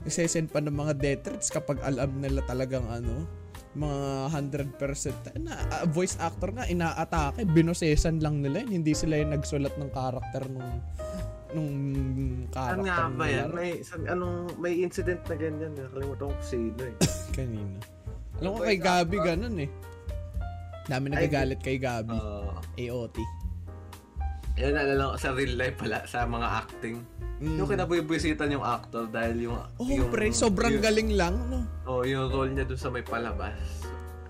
Isesend 0.05 0.49
pa 0.49 0.61
ng 0.61 0.73
mga 0.73 0.93
death 0.97 1.21
threats 1.25 1.49
kapag 1.53 1.77
alam 1.85 2.09
nila 2.21 2.41
talagang 2.45 2.85
ano, 2.89 3.25
mga 3.71 4.27
100% 4.35 5.39
na 5.39 5.55
ah, 5.71 5.87
voice 5.87 6.19
actor 6.19 6.51
nga 6.51 6.67
inaatake, 6.67 7.47
binosesan 7.47 8.19
lang 8.19 8.43
nila 8.43 8.67
yun. 8.67 8.83
Hindi 8.83 8.91
sila 8.91 9.15
yung 9.15 9.31
nagsulat 9.31 9.79
ng 9.79 9.91
karakter 9.95 10.43
nung 10.51 10.71
nung 11.51 11.71
Saan 12.51 12.79
karakter 12.79 12.87
nga 12.87 13.15
ba 13.15 13.25
yan? 13.27 13.47
nila. 13.47 13.55
May, 13.55 13.71
san, 13.83 14.01
anong, 14.07 14.37
may 14.59 14.73
incident 14.83 15.23
na 15.27 15.35
ganyan. 15.35 15.71
Nakalimutan 15.75 16.27
ko 16.31 16.41
sino 16.43 16.81
eh. 16.83 16.95
Kanina. 17.37 17.79
Alam 18.43 18.51
ko 18.57 18.59
kay 18.67 18.79
Gabi 18.79 19.17
ganun 19.23 19.57
eh. 19.59 19.69
Dami 20.89 21.05
nagagalit 21.13 21.59
kay 21.63 21.77
Gabi. 21.79 22.15
Uh, 22.15 22.57
AOT. 22.75 23.17
Yan, 24.59 24.75
naalala 24.75 25.15
ko 25.15 25.17
sa 25.19 25.31
real 25.31 25.53
life 25.55 25.77
pala, 25.79 26.03
sa 26.07 26.27
mga 26.27 26.47
acting. 26.65 26.95
Mm. 27.41 27.57
Yung 27.57 27.69
kinabubisitan 27.73 28.53
yung 28.53 28.61
actor 28.61 29.09
dahil 29.09 29.49
yung... 29.49 29.57
Oh, 29.81 29.89
yung, 29.89 30.13
pre, 30.13 30.29
sobrang 30.29 30.77
yung, 30.77 30.85
galing 30.85 31.09
lang, 31.17 31.35
no? 31.49 31.65
Oh, 31.89 32.05
yung 32.05 32.29
role 32.29 32.53
niya 32.53 32.69
dun 32.69 32.77
sa 32.77 32.93
may 32.93 33.01
palabas. 33.01 33.57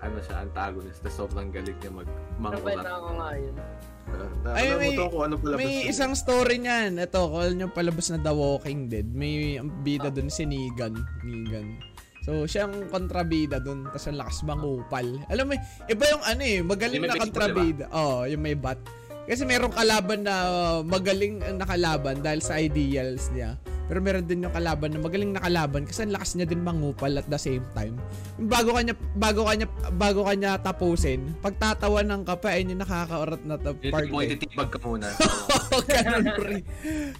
Ano 0.00 0.16
siya, 0.24 0.42
antagonist. 0.42 1.04
Tapos 1.04 1.16
sobrang 1.28 1.52
galing 1.52 1.76
niya 1.76 1.92
mag 1.92 2.08
Nabay 2.40 2.74
mangurat. 2.74 2.84
na 2.84 2.92
ako 2.96 3.08
nga 3.20 3.30
yun. 3.36 3.54
Uh, 4.02 4.56
Ay, 4.58 4.66
may, 4.74 4.92
ko 4.98 5.18
ano 5.22 5.34
palabas 5.38 5.58
may 5.62 5.72
yun. 5.86 5.92
isang 5.94 6.12
story 6.16 6.56
niyan. 6.58 6.98
Ito, 6.98 7.20
call 7.30 7.54
nyo 7.54 7.66
palabas 7.70 8.10
na 8.10 8.18
The 8.18 8.32
Walking 8.34 8.90
Dead. 8.90 9.06
May 9.12 9.60
ang 9.60 9.70
bida 9.84 10.10
dun 10.10 10.32
si 10.32 10.42
Negan. 10.48 10.96
Negan. 11.22 11.78
So, 12.22 12.46
siyang 12.46 12.86
kontrabida 12.86 13.58
dun. 13.58 13.86
Tapos 13.90 14.06
ang 14.06 14.18
lakas 14.18 14.46
mangupal. 14.46 15.06
Alam 15.26 15.52
mo, 15.52 15.52
iba 15.90 16.04
yung 16.06 16.22
ano 16.22 16.42
eh, 16.42 16.58
magaling 16.62 16.98
Yung 17.02 17.10
na 17.10 17.18
kontrabida. 17.18 17.84
Oo, 17.90 18.22
oh, 18.22 18.30
yung 18.30 18.42
may 18.42 18.54
bat. 18.54 18.78
Kasi 19.22 19.46
merong 19.46 19.70
kalaban 19.70 20.26
na 20.26 20.34
uh, 20.42 20.78
magaling 20.82 21.38
na 21.38 21.62
kalaban 21.62 22.18
dahil 22.20 22.42
sa 22.42 22.58
ideals 22.58 23.30
niya. 23.30 23.54
Pero 23.86 23.98
meron 24.00 24.24
din 24.24 24.40
yung 24.40 24.54
kalaban 24.54 24.88
na 24.88 24.98
magaling 24.98 25.36
na 25.36 25.42
kalaban 25.42 25.84
kasi 25.84 26.02
ang 26.02 26.14
lakas 26.16 26.32
niya 26.32 26.48
din 26.48 26.64
mangupal 26.64 27.12
at 27.12 27.28
the 27.28 27.36
same 27.36 27.62
time. 27.70 27.94
Yung 28.40 28.48
bago 28.48 28.72
kanya 28.72 28.94
bago 29.14 29.44
kanya 29.44 29.66
bago 29.92 30.24
kanya 30.24 30.56
tapusin, 30.56 31.28
pagtatawanan 31.38 32.24
ka 32.24 32.40
pa 32.40 32.56
ayun 32.56 32.72
yung 32.72 32.82
nakakaorat 32.82 33.42
na 33.44 33.60
to 33.60 33.76
Yung 33.78 33.92
part. 33.92 34.08
eh. 34.08 34.26
ititibag 34.26 34.70
ka 34.72 34.78
muna. 34.80 35.06
Ganun, 35.92 36.24
pre. 36.34 36.54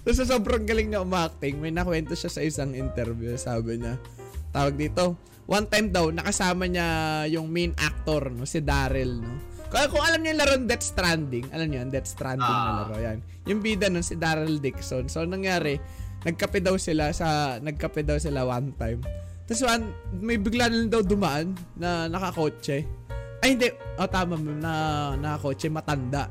Tapos 0.01 0.17
sa 0.17 0.25
sobrang 0.25 0.65
galing 0.65 0.89
na 0.89 1.05
umacting, 1.05 1.61
may 1.61 1.69
nakwento 1.69 2.17
siya 2.17 2.31
sa 2.31 2.41
isang 2.41 2.73
interview. 2.73 3.37
Sabi 3.37 3.77
niya, 3.77 3.95
tawag 4.49 4.73
dito, 4.73 5.13
one 5.45 5.67
time 5.69 5.87
daw, 5.87 6.09
nakasama 6.09 6.65
niya 6.65 6.87
yung 7.29 7.47
main 7.47 7.75
actor, 7.77 8.27
no, 8.27 8.43
si 8.43 8.59
Daryl, 8.59 9.21
no. 9.21 9.52
Kaya 9.73 9.89
kung 9.89 9.99
alam 9.99 10.21
niyo 10.21 10.31
yung 10.31 10.39
laro 10.39 10.53
Death 10.61 10.85
Stranding, 10.85 11.49
alam 11.49 11.65
niyo 11.65 11.81
Death 11.89 12.05
Stranding 12.07 12.45
na 12.45 12.61
Ah. 12.63 12.77
laro, 12.79 12.95
yan. 12.95 13.17
Yung 13.43 13.59
bida 13.59 13.89
nun, 13.89 14.01
si 14.01 14.13
Daryl 14.13 14.61
Dixon. 14.61 15.09
So, 15.09 15.25
nangyari, 15.25 15.81
nagkape 16.21 16.61
daw 16.61 16.77
sila 16.77 17.09
sa, 17.09 17.57
nagkape 17.57 18.05
daw 18.05 18.15
sila 18.15 18.45
one 18.45 18.69
time. 18.73 19.01
Tapos 19.43 19.65
one, 19.65 19.89
may 20.15 20.37
bigla 20.37 20.69
na 20.69 20.77
lang 20.77 20.87
daw 20.87 21.01
dumaan 21.01 21.47
na 21.73 22.05
nakakotse. 22.05 22.85
Ay, 23.41 23.57
hindi. 23.57 23.67
O, 23.97 24.05
tama, 24.05 24.37
ma'am, 24.37 24.61
na 24.61 24.73
nakakotse, 25.17 25.67
matanda. 25.67 26.29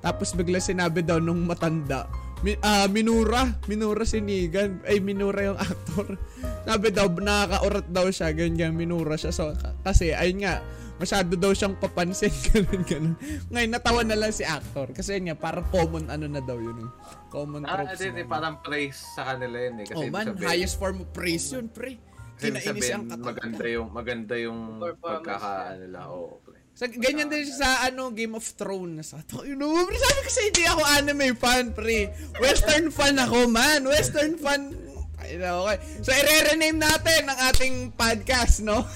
Tapos 0.00 0.34
bigla 0.34 0.58
sinabi 0.58 1.00
daw 1.00 1.16
nung 1.16 1.46
matanda, 1.46 2.10
mi, 2.40 2.58
ah, 2.58 2.84
minura, 2.84 3.54
minura 3.64 4.02
si 4.02 4.18
Negan, 4.18 4.82
ay 4.82 4.98
minura 4.98 5.46
yung 5.46 5.58
actor. 5.62 6.18
Sabi 6.66 6.90
daw, 6.90 7.06
nakakaurat 7.06 7.86
daw 7.86 8.06
siya, 8.08 8.34
ganyan, 8.34 8.74
minura 8.74 9.14
siya. 9.14 9.30
So, 9.30 9.54
k- 9.54 9.78
kasi, 9.80 10.10
ayun 10.10 10.42
nga, 10.42 10.60
masyado 11.00 11.32
daw 11.32 11.56
siyang 11.56 11.80
papansin, 11.80 12.28
ganun, 12.52 12.82
ganun. 12.84 13.14
Ngayon, 13.48 13.70
natawa 13.72 14.04
na 14.04 14.20
lang 14.20 14.36
si 14.36 14.44
actor. 14.44 14.92
Kasi 14.92 15.16
yun 15.16 15.32
nga, 15.32 15.36
parang 15.40 15.64
common 15.72 16.12
ano 16.12 16.28
na 16.28 16.44
daw 16.44 16.60
yun. 16.60 16.76
eh. 16.84 16.90
Common 17.32 17.64
ah, 17.64 17.80
tropes. 17.80 18.04
hindi, 18.04 18.22
na. 18.22 18.28
parang 18.28 18.60
praise 18.60 19.00
sa 19.16 19.24
kanila 19.32 19.56
yun 19.56 19.76
eh. 19.80 19.86
Kasi 19.88 19.96
oh 19.96 20.12
man, 20.12 20.26
sabihin- 20.28 20.48
highest 20.52 20.76
form 20.76 21.00
of 21.00 21.08
praise 21.16 21.48
yun, 21.48 21.72
pre. 21.72 21.96
Kinainis 22.40 22.88
ang 22.88 23.04
katawhan. 23.04 23.36
maganda 23.36 23.64
yung 23.68 23.88
maganda 23.92 24.34
yung 24.40 24.60
pagkaka 24.96 25.76
ano 25.76 25.80
nila. 25.80 25.98
Oo, 26.08 26.40
pre. 26.40 26.56
Sa, 26.72 26.88
ganyan 26.88 27.28
din 27.28 27.44
siya 27.44 27.56
sa 27.60 27.70
ano, 27.92 28.08
Game 28.16 28.32
of 28.32 28.46
Thrones. 28.56 29.12
Ato, 29.12 29.44
you 29.44 29.52
know, 29.52 29.68
pre, 29.84 29.96
sabi 30.00 30.20
kasi 30.24 30.40
hindi 30.48 30.64
ako 30.64 30.82
anime 30.88 31.36
fan, 31.36 31.76
pre. 31.76 32.08
Western 32.40 32.88
fan 32.88 33.20
ako, 33.20 33.44
man. 33.52 33.84
Western 33.84 34.40
fan. 34.40 34.72
Ay, 35.20 35.36
na, 35.36 35.60
okay. 35.60 35.78
So, 36.00 36.10
i-rename 36.16 36.80
natin 36.80 37.28
ang 37.28 37.38
ating 37.52 37.74
podcast, 37.92 38.64
no? 38.64 38.88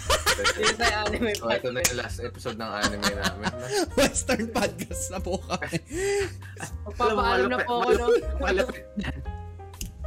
Tayo 0.80 0.96
anime 1.08 1.36
So, 1.36 1.52
ito 1.52 1.68
na 1.68 1.80
yung 1.84 1.98
last 2.00 2.18
episode 2.24 2.56
ng 2.56 2.70
anime 2.80 3.12
namin. 3.12 3.52
Western 4.00 4.48
podcast 4.48 5.12
na 5.12 5.20
po 5.20 5.36
kami. 5.44 5.78
Magpapaalam 6.88 7.48
na 7.52 7.58
po 7.60 7.72
ako, 7.84 7.90
no? 7.92 8.06
Malapit. 8.40 8.84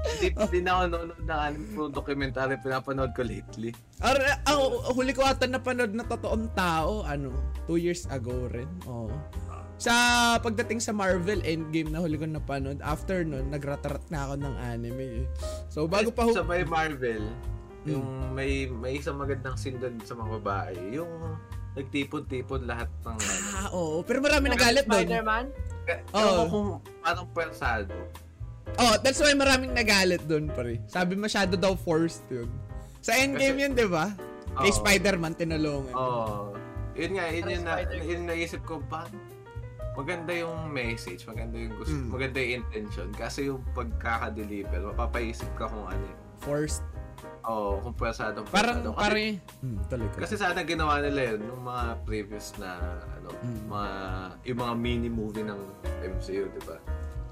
Hindi, 0.07 0.27
hindi 0.31 0.59
na 0.61 0.71
ako 0.71 0.81
nanonood 0.85 1.23
ng 1.23 1.39
anime. 1.41 1.65
Puro 1.71 1.87
documentary 1.89 2.55
pinapanood 2.57 3.11
ko 3.11 3.21
lately. 3.21 3.71
Ar 3.99 4.15
ako, 4.43 4.63
huli 4.93 5.11
ko 5.11 5.21
ata 5.21 5.45
napanood 5.45 5.91
na 5.91 6.03
totoong 6.03 6.47
tao, 6.53 7.03
ano, 7.03 7.33
two 7.65 7.75
years 7.75 8.07
ago 8.07 8.47
rin. 8.47 8.69
Oo. 8.85 9.11
Sa 9.77 9.93
pagdating 10.41 10.81
sa 10.81 10.89
Marvel 10.89 11.37
Endgame 11.45 11.93
na 11.93 12.01
huli 12.01 12.17
ko 12.17 12.25
napanood, 12.25 12.81
after 12.81 13.21
nun, 13.21 13.53
nagratarat 13.53 14.01
na 14.09 14.25
ako 14.25 14.33
ng 14.39 14.55
anime. 14.57 15.05
eh. 15.21 15.25
So, 15.69 15.85
bago 15.85 16.09
pa 16.09 16.25
Sa 16.33 16.41
hu- 16.41 16.49
may 16.49 16.65
Marvel, 16.65 17.21
yung 17.85 18.03
may 18.33 18.65
may 18.67 18.97
isang 18.97 19.15
magandang 19.15 19.53
scene 19.55 19.77
doon 19.77 20.01
sa 20.01 20.17
mga 20.17 20.41
babae, 20.41 20.75
yung 20.91 21.11
nagtipon-tipon 21.77 22.65
lahat 22.65 22.89
ng 23.05 23.15
ano. 23.15 23.47
Ah, 23.53 23.69
oo. 23.69 24.01
Pero 24.01 24.17
marami 24.17 24.49
nagalit 24.49 24.89
doon. 24.89 25.05
Spider-Man? 25.05 25.45
Oh. 26.11 26.19
Oo. 26.19 26.43
kung 26.49 26.67
parang 26.99 27.27
persado. 27.31 27.93
Oh, 28.75 28.93
that's 28.99 29.17
why 29.17 29.31
maraming 29.31 29.71
nagalit 29.71 30.21
doon, 30.23 30.51
pare. 30.51 30.83
Sabi 30.85 31.15
masyado 31.15 31.55
daw 31.55 31.73
forced 31.73 32.27
yun. 32.27 32.51
Sa 32.99 33.15
Endgame 33.15 33.55
Kasi- 33.55 33.63
yun, 33.63 33.71
di 33.73 33.87
ba? 33.87 34.11
Kay 34.53 34.69
Oo. 34.69 34.77
Spider-Man, 34.77 35.33
tinulungan. 35.33 35.93
Oo. 35.93 36.53
Yun 36.93 37.11
nga, 37.13 37.25
yun 37.29 37.45
yung, 37.47 37.63
na, 37.63 37.73
yun 37.85 38.05
yung 38.05 38.25
naisip 38.25 38.61
ko, 38.65 38.81
paano? 38.83 39.13
Maganda 39.93 40.29
yung 40.29 40.69
message, 40.69 41.25
maganda 41.25 41.57
yung 41.57 41.73
gusto, 41.73 41.93
Mm. 41.95 42.09
maganda 42.09 42.37
yung 42.37 42.53
intention. 42.59 43.07
Kasi 43.13 43.49
yung 43.49 43.61
pagkaka-deliver, 43.73 44.93
mapapaisip 44.93 45.49
ka 45.55 45.65
kung 45.65 45.85
ano 45.85 45.97
yun. 45.99 46.19
Forced. 46.37 46.85
Oo, 47.43 47.81
kung 47.81 47.95
persado. 47.95 48.45
Parang, 48.45 48.81
persado. 48.83 48.89
Kasi- 48.93 49.01
pare, 49.01 49.25
hmm, 49.63 49.77
tuloy 49.89 50.07
ko. 50.07 50.15
Kasi 50.21 50.35
sana 50.35 50.61
ginawa 50.61 51.01
nila 51.01 51.33
yun 51.33 51.41
nung 51.43 51.63
mga 51.63 51.85
previous 52.03 52.53
na 52.57 52.77
ano, 53.09 53.29
Mm. 53.41 53.61
mga 53.65 53.91
yung 54.45 54.59
mga 54.59 54.73
mini 54.75 55.09
movie 55.09 55.41
ng 55.41 55.61
MCU, 56.03 56.45
'di 56.45 56.61
ba? 56.61 56.77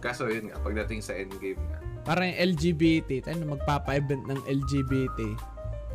Kaso 0.06 0.30
yun 0.30 0.54
nga 0.54 0.62
pagdating 0.62 1.02
sa 1.02 1.18
Endgame 1.18 1.58
nga. 1.66 1.82
Parang 2.06 2.30
yung 2.30 2.54
LGBT, 2.54 3.26
tayo 3.26 3.42
magpapa-event 3.50 4.30
ng 4.30 4.40
LGBT. 4.46 5.20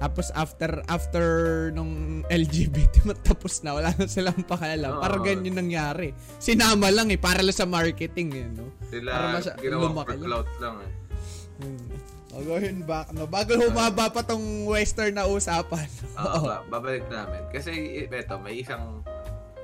Tapos 0.00 0.32
after 0.32 0.80
after 0.88 1.24
nung 1.70 2.24
LGBT 2.26 3.04
matapos 3.12 3.60
na, 3.60 3.76
wala 3.76 3.92
na 3.94 4.08
silang 4.08 4.42
pakialam. 4.42 4.96
Oo. 4.96 5.02
Parang 5.04 5.22
ganyan 5.22 5.54
nangyari. 5.54 6.10
Sinama 6.36 6.90
lang 6.90 7.06
eh, 7.08 7.20
para 7.20 7.38
lang 7.38 7.54
sa 7.54 7.68
marketing 7.68 8.28
eh, 8.32 8.46
no? 8.48 8.66
Para 8.80 8.90
Sila 8.90 9.10
masya- 9.30 9.56
ginawa 9.60 9.82
lumaki 9.86 10.02
for 10.02 10.10
lang. 10.10 10.24
clout 10.24 10.50
lang 10.58 10.76
eh. 10.80 10.92
Hmm. 11.60 11.88
O, 12.30 12.40
going 12.40 12.80
back, 12.82 13.10
no? 13.12 13.26
Bago 13.26 13.52
humaba 13.54 14.08
pa 14.08 14.22
tong 14.22 14.64
western 14.64 15.12
na 15.12 15.26
usapan. 15.26 15.84
Oo, 16.16 16.48
ba- 16.48 16.64
babalik 16.64 17.04
namin. 17.06 17.42
Kasi 17.52 17.70
eto, 18.00 18.40
may 18.40 18.58
isang 18.58 19.02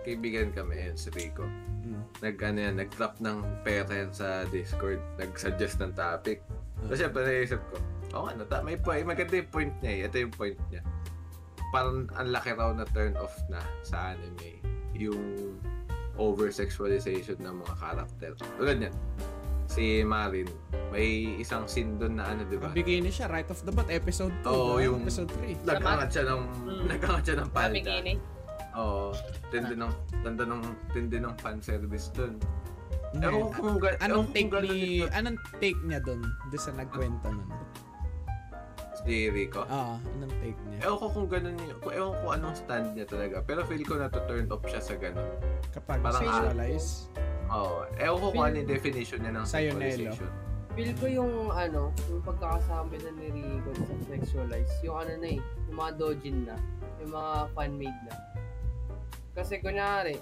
kaibigan 0.03 0.53
kami, 0.53 0.79
yun, 0.85 0.95
si 0.95 1.09
Rico. 1.11 1.47
Nag, 2.19 2.37
ano 2.39 2.59
yan, 2.61 2.75
nag-drop 2.77 3.15
ng 3.19 3.39
pera 3.61 3.89
yan 3.89 4.11
sa 4.11 4.45
Discord. 4.47 4.99
Nag-suggest 5.17 5.79
ng 5.79 5.93
topic. 5.93 6.41
So, 6.83 6.95
syempre, 6.95 7.23
naisip 7.23 7.61
ko, 7.69 7.77
oh, 8.15 8.27
ano, 8.27 8.45
ta- 8.45 8.61
may 8.61 8.77
point, 8.77 9.05
maganda 9.05 9.35
yung 9.35 9.49
point 9.49 9.75
niya 9.81 9.93
eh. 9.93 10.07
Ito 10.07 10.17
yung 10.19 10.35
point 10.35 10.59
niya. 10.69 10.83
Parang 11.69 12.07
ang 12.13 12.29
laki 12.29 12.53
raw 12.53 12.71
na 12.71 12.87
turn 12.87 13.17
off 13.17 13.35
na 13.47 13.59
sa 13.83 14.13
anime. 14.13 14.63
Yung 14.93 15.57
over-sexualization 16.17 17.37
ng 17.39 17.55
mga 17.61 17.75
character. 17.77 18.31
Tulad 18.57 18.77
yan, 18.81 18.95
si 19.67 20.01
Marin, 20.01 20.49
may 20.89 21.37
isang 21.37 21.69
scene 21.69 21.99
doon 21.99 22.17
na 22.17 22.25
ano, 22.27 22.47
di 22.47 22.57
ba? 22.57 22.71
Bikini 22.71 23.11
siya, 23.11 23.27
right 23.27 23.45
off 23.47 23.61
the 23.61 23.71
bat, 23.71 23.91
episode 23.91 24.33
2. 24.41 24.49
Oo, 24.49 24.81
yung- 24.81 25.03
Episode 25.03 25.29
3. 25.35 25.61
Nagkangat 25.67 26.09
siya 26.09 26.25
ng, 26.27 26.43
Mm. 26.65 26.85
nagkangat 26.89 27.23
siya 27.23 27.37
ng 27.37 27.49
Sa 27.49 27.53
palda. 27.53 27.75
bikini? 27.75 28.13
Oo. 28.77 29.17
Tindi 29.49 29.75
ng, 29.75 29.93
tanda 30.21 30.45
ng, 30.45 30.63
tindi 30.93 31.17
ng 31.17 31.35
fan 31.41 31.59
service 31.59 32.13
doon. 32.13 32.37
Hindi. 33.11 33.25
Ewan 33.25 33.49
ko 33.49 33.59
kung, 33.59 33.79
ga- 33.81 34.01
Anong 34.03 34.29
take 34.31 34.51
kung 34.53 34.63
ni 34.63 35.07
anong 35.09 35.39
take 35.57 35.81
niya 35.83 36.01
doon? 36.03 36.21
Doon 36.53 36.61
sa 36.61 36.73
nagkwento 36.75 37.27
nun. 37.29 37.49
si 39.07 39.31
Rico. 39.31 39.63
Ah, 39.71 40.03
anong 40.19 40.35
take 40.43 40.59
niya? 40.67 40.79
Ewan 40.83 40.99
ko 40.99 41.07
kung 41.09 41.29
gano'n 41.31 41.57
yun. 41.57 41.79
Kung 41.79 41.95
ewan 41.95 42.15
ko 42.19 42.27
anong 42.29 42.57
stand 42.59 42.87
niya 42.93 43.07
talaga. 43.07 43.39
Pero 43.41 43.63
feel 43.65 43.87
ko 43.87 43.95
na 43.97 44.11
to 44.11 44.19
turn 44.27 44.51
off 44.51 44.67
siya 44.67 44.83
sa 44.83 44.99
gano'n. 44.99 45.31
Kapag 45.71 46.03
parang- 46.03 46.21
sexualize. 46.21 47.07
Oo. 47.47 47.87
Ewan 47.97 48.19
ko 48.19 48.27
kung 48.35 48.45
ano 48.45 48.57
yung 48.59 48.69
definition 48.69 49.19
niya 49.23 49.33
ng 49.33 49.47
sexualization. 49.47 50.31
Feel 50.77 50.93
ko 50.93 51.07
yung 51.09 51.33
ano, 51.49 51.89
yung 52.11 52.21
pagkakasama 52.21 52.93
na 52.99 53.11
ni 53.15 53.27
Rico 53.33 53.71
sa 53.73 53.95
sexualize, 54.11 54.73
yung 54.83 54.97
ano 54.99 55.13
na 55.17 55.29
eh, 55.33 55.41
yung 55.71 55.77
mga 55.79 55.93
dojin 55.97 56.37
na, 56.45 56.57
yung 57.01 57.13
mga 57.15 57.33
fan-made 57.55 58.01
na. 58.05 58.15
Kasi 59.37 59.61
kunyari, 59.61 60.17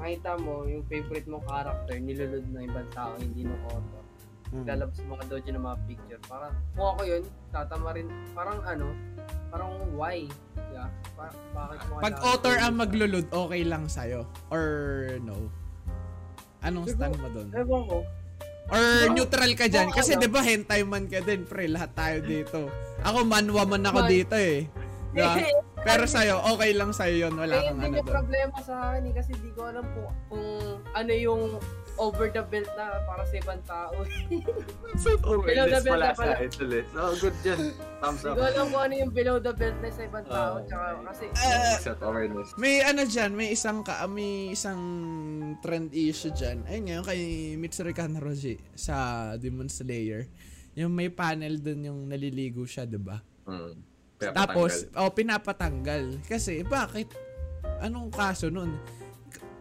nakita 0.00 0.40
mo 0.40 0.64
yung 0.64 0.82
favorite 0.88 1.28
mong 1.28 1.44
character, 1.44 1.94
nilulod 2.00 2.44
ng 2.48 2.64
ibang 2.64 2.88
tao, 2.90 3.12
hindi 3.20 3.44
ng 3.44 3.60
author. 3.68 4.02
Mm. 4.52 4.64
Lalabas 4.68 4.98
mga 5.00 5.24
dojin 5.28 5.54
ng 5.56 5.64
mga 5.64 5.78
picture. 5.88 6.20
Parang, 6.28 6.52
kung 6.76 6.88
ako 6.96 7.00
yun, 7.04 7.22
tatama 7.48 7.88
rin, 7.92 8.08
parang 8.32 8.58
ano, 8.64 8.86
parang 9.48 9.72
why? 9.96 10.28
Yeah, 10.72 10.88
pa- 11.16 11.36
bakit 11.52 11.78
mo 11.88 11.92
Pag 12.00 12.16
author 12.20 12.56
ang 12.60 12.74
maglulod, 12.76 13.26
okay 13.28 13.62
lang 13.64 13.84
sa'yo? 13.88 14.24
Or 14.48 14.64
no? 15.20 15.48
Anong 16.60 16.88
Siguro- 16.88 17.12
stand 17.12 17.16
mo 17.20 17.28
doon? 17.32 17.48
Ewan 17.52 17.82
ko. 17.88 17.98
Or 18.72 18.80
Siguro- 18.80 19.12
neutral 19.16 19.52
ka 19.56 19.66
dyan? 19.68 19.88
Oo, 19.88 19.96
Kasi 19.96 20.16
ano. 20.16 20.20
'di 20.20 20.28
ba 20.32 20.40
hentai 20.40 20.80
man 20.84 21.04
ka 21.08 21.20
din, 21.20 21.42
pre. 21.44 21.64
Lahat 21.68 21.92
tayo 21.92 22.16
dito. 22.24 22.68
Ako 23.04 23.24
manwa 23.24 23.62
man 23.68 23.82
ako 23.84 24.00
Man. 24.04 24.08
dito 24.08 24.36
eh. 24.36 24.68
Diba? 25.12 25.34
Pero 25.82 26.04
sa'yo, 26.04 26.38
okay 26.46 26.72
lang 26.72 26.90
sa'yo 26.90 27.26
yun. 27.26 27.34
Wala 27.34 27.52
Eh, 27.52 27.62
kang 27.64 27.74
hindi 27.76 27.86
ano 27.90 27.98
doon. 28.00 28.14
problema 28.14 28.56
sa 28.62 28.74
akin 28.88 29.02
eh, 29.02 29.12
kasi 29.12 29.32
di 29.34 29.50
ko 29.50 29.60
alam 29.64 29.82
kung, 29.88 30.08
kung 30.28 30.46
ano 30.88 31.12
yung 31.12 31.42
over 31.94 32.30
the 32.30 32.40
belt 32.40 32.70
na 32.72 33.02
para 33.02 33.20
sa 33.22 33.34
ibang 33.36 33.60
tao. 33.62 33.92
So, 34.94 35.16
Below 35.18 35.66
the 35.66 35.80
belt 35.80 35.88
pala 35.90 36.12
pala. 36.12 36.36
ulit. 36.38 36.84
Oh, 36.92 37.16
good 37.16 37.32
dyan. 37.40 37.72
Thumbs 37.98 38.20
Hindi 38.20 38.28
up. 38.28 38.36
ko 38.36 38.44
alam 38.46 38.66
kung 38.68 38.82
ano 38.82 38.94
yung 38.94 39.10
below 39.10 39.36
the 39.38 39.52
belt 39.52 39.76
na 39.80 39.88
sa 39.88 40.02
ibang 40.02 40.24
tao. 40.24 40.52
Oo. 40.54 40.64
Tsaka, 40.64 40.84
kasi, 41.02 41.24
Ah, 41.34 41.76
Set 41.76 42.00
awareness. 42.00 42.48
May 42.54 42.74
ano 42.80 43.02
dyan, 43.02 43.30
may 43.32 43.48
isang 43.50 43.80
ka, 43.80 44.04
may 44.06 44.52
isang 44.52 44.80
trend 45.58 45.90
issue 45.90 46.30
dyan. 46.30 46.62
Ayun 46.64 46.82
nga, 46.82 46.94
yung 46.94 47.06
kay 47.06 47.20
Mitsuri 47.56 47.90
Kanroji 47.90 48.60
sa 48.72 48.94
Demon 49.34 49.66
Slayer. 49.66 50.28
Yung 50.74 50.90
may 50.90 51.08
panel 51.08 51.56
dun 51.58 51.82
yung 51.82 52.00
naliligo 52.06 52.62
siya, 52.62 52.84
'di 52.84 52.96
ba? 52.96 53.20
Hmm. 53.44 53.76
Tapos, 54.30 54.86
oh, 54.94 55.10
pinapatanggal. 55.10 56.22
Kasi, 56.22 56.62
bakit? 56.62 57.10
Anong 57.82 58.14
kaso 58.14 58.46
nun? 58.46 58.78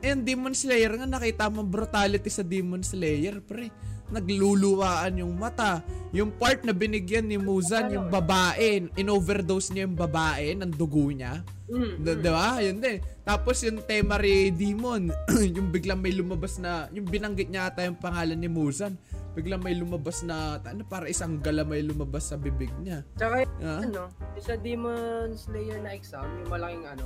And 0.02 0.21
Demon 0.21 0.54
Slayer 0.54 0.93
nga, 0.93 1.06
nakita 1.06 1.50
mo 1.50 1.65
brutality 1.65 2.30
sa 2.30 2.45
Demon 2.45 2.86
Slayer, 2.86 3.41
pre. 3.41 3.74
Nagluluwaan 4.12 5.24
yung 5.24 5.34
mata. 5.39 5.80
Yung 6.12 6.36
part 6.36 6.67
na 6.67 6.76
binigyan 6.76 7.26
ni 7.26 7.39
Muzan, 7.39 7.88
yung 7.95 8.12
babae, 8.12 8.91
in-overdose 8.93 9.71
niya 9.71 9.88
yung 9.88 9.95
babae 9.95 10.52
ng 10.58 10.74
dugo 10.76 11.08
niya. 11.08 11.39
mm, 11.71 12.04
D- 12.04 12.19
di 12.19 12.28
ba? 12.28 12.60
Yun 12.60 12.84
din. 12.84 13.00
Tapos 13.24 13.63
yung 13.63 13.80
Temari 13.80 14.52
Demon, 14.52 15.08
yung 15.56 15.71
biglang 15.71 16.04
may 16.04 16.12
lumabas 16.12 16.60
na, 16.60 16.91
yung 16.91 17.08
binanggit 17.08 17.47
niya 17.47 17.71
ata 17.71 17.88
yung 17.88 17.95
pangalan 17.95 18.36
ni 18.36 18.52
Muzan, 18.52 19.00
biglang 19.32 19.62
may 19.62 19.74
lumabas 19.74 20.22
na, 20.22 20.60
ano, 20.60 20.84
para 20.84 21.08
isang 21.08 21.39
gala 21.39 21.63
may 21.63 21.80
lumabas 21.82 22.30
sa 22.30 22.36
bibig 22.36 22.72
niya. 22.80 23.02
tsaka 23.15 23.48
Ah? 23.60 23.80
ano, 23.80 24.12
yung 24.36 24.46
sa 24.46 24.56
Demon 24.56 25.32
Slayer 25.34 25.80
na 25.80 25.91
exam, 25.91 26.28
yung 26.44 26.52
malaking 26.52 26.86
ano, 26.86 27.06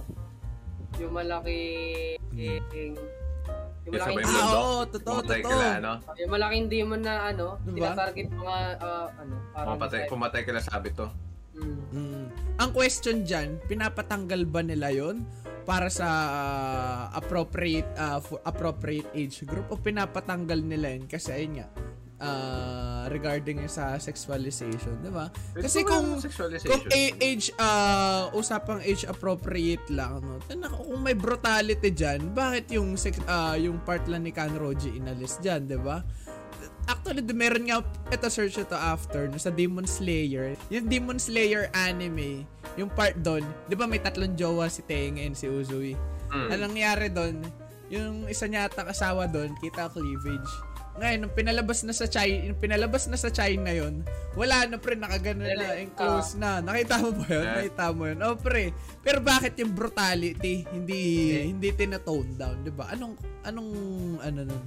yung 0.98 1.14
malaking, 1.14 2.18
yung 2.34 2.96
Yung 3.86 3.94
malaking, 3.94 4.26
sabay 4.26 4.42
Ah, 4.42 4.50
oo, 4.58 4.82
totoo, 4.90 5.20
totoo. 5.22 5.46
kila, 5.46 5.68
ano? 5.78 5.94
yung 6.18 6.32
malaking 6.34 6.66
demon 6.66 7.02
na 7.06 7.30
ano, 7.30 7.62
Diba? 7.62 7.94
tinatarget 7.94 8.28
mga, 8.34 8.58
ah, 8.82 9.08
ano, 9.14 9.34
parang, 9.54 9.70
Pumatay, 9.78 10.00
pumatay 10.10 10.42
kila 10.42 10.60
sabi 10.60 10.90
to. 10.90 11.06
Mm. 11.54 11.78
Mm. 11.94 12.26
Ang 12.58 12.70
question 12.74 13.22
dyan, 13.22 13.62
pinapatanggal 13.64 14.42
ba 14.50 14.60
nila 14.60 14.90
yon 14.90 15.22
para 15.66 15.90
sa 15.90 16.08
ah, 16.08 17.04
appropriate 17.14 17.90
ah, 17.96 18.18
for 18.18 18.42
appropriate 18.42 19.06
age 19.14 19.46
group 19.46 19.70
o 19.70 19.78
pinapatanggal 19.78 20.62
nila 20.62 20.94
yun 20.94 21.06
kasi 21.06 21.30
ayun 21.32 21.58
nga 21.58 21.68
ah, 22.26 23.06
regarding 23.08 23.62
sa 23.70 24.02
sexualization, 24.02 24.98
'di 25.00 25.12
ba? 25.14 25.30
Kasi 25.54 25.86
kung 25.86 26.18
kung 26.66 26.84
age 27.22 27.54
uh, 27.62 28.34
usapang 28.34 28.82
age 28.82 29.06
appropriate 29.06 29.86
lang 29.94 30.26
no. 30.26 30.42
Tana 30.50 30.74
kung 30.74 31.06
may 31.06 31.14
brutality 31.14 31.94
diyan, 31.94 32.34
bakit 32.34 32.74
yung 32.74 32.98
sex, 32.98 33.22
ah, 33.30 33.54
yung 33.54 33.78
part 33.86 34.10
lang 34.10 34.26
ni 34.26 34.34
Kanroji 34.34 34.98
inalis 34.98 35.38
diyan, 35.40 35.70
'di 35.70 35.80
ba? 35.80 36.02
Actually, 36.86 37.26
meron 37.34 37.66
nga, 37.66 37.82
ito 38.14 38.30
search 38.30 38.62
ito 38.62 38.78
after, 38.78 39.26
no, 39.26 39.42
sa 39.42 39.50
Demon 39.50 39.90
Slayer. 39.90 40.54
Yung 40.70 40.86
Demon 40.86 41.18
Slayer 41.18 41.66
anime, 41.74 42.46
yung 42.78 42.94
part 42.94 43.18
doon, 43.26 43.42
di 43.66 43.74
ba 43.74 43.90
may 43.90 43.98
tatlong 43.98 44.38
jowa 44.38 44.70
si 44.70 44.86
Tengen, 44.86 45.34
si 45.34 45.50
Uzui. 45.50 45.98
Mm. 46.30 46.50
Anong 46.54 46.74
nangyari 46.78 47.08
doon? 47.10 47.42
Yung 47.90 48.30
isa 48.30 48.46
niya 48.46 48.70
ata 48.70 48.86
asawa 48.86 49.26
doon, 49.26 49.54
kita 49.62 49.90
cleavage. 49.90 50.52
Ngayon, 50.96 51.20
nung 51.20 51.36
pinalabas 51.36 51.84
na 51.84 51.92
sa 51.92 52.08
China, 52.08 52.40
yung 52.48 52.60
pinalabas 52.60 53.04
na 53.12 53.20
sa 53.20 53.28
China 53.28 53.68
yon, 53.68 54.00
wala 54.40 54.64
na 54.64 54.80
pre, 54.80 54.96
nakagano 54.96 55.44
na, 55.44 55.52
Dali, 55.52 55.92
enclose 55.92 56.40
na. 56.40 56.64
Nakita 56.64 57.04
mo 57.04 57.10
ba 57.12 57.26
yun? 57.28 57.44
Yeah. 57.44 57.56
Nakita 57.60 57.86
mo 57.92 58.04
yun? 58.08 58.20
Oh 58.24 58.36
pre, 58.40 58.64
pero 59.04 59.20
bakit 59.20 59.60
yung 59.60 59.76
brutality 59.76 60.64
hindi 60.72 61.02
hindi 61.52 61.68
tinatone 61.76 62.32
down, 62.40 62.64
'di 62.64 62.72
ba? 62.72 62.88
Anong 62.96 63.20
anong 63.44 63.72
ano 64.24 64.40
nun? 64.48 64.64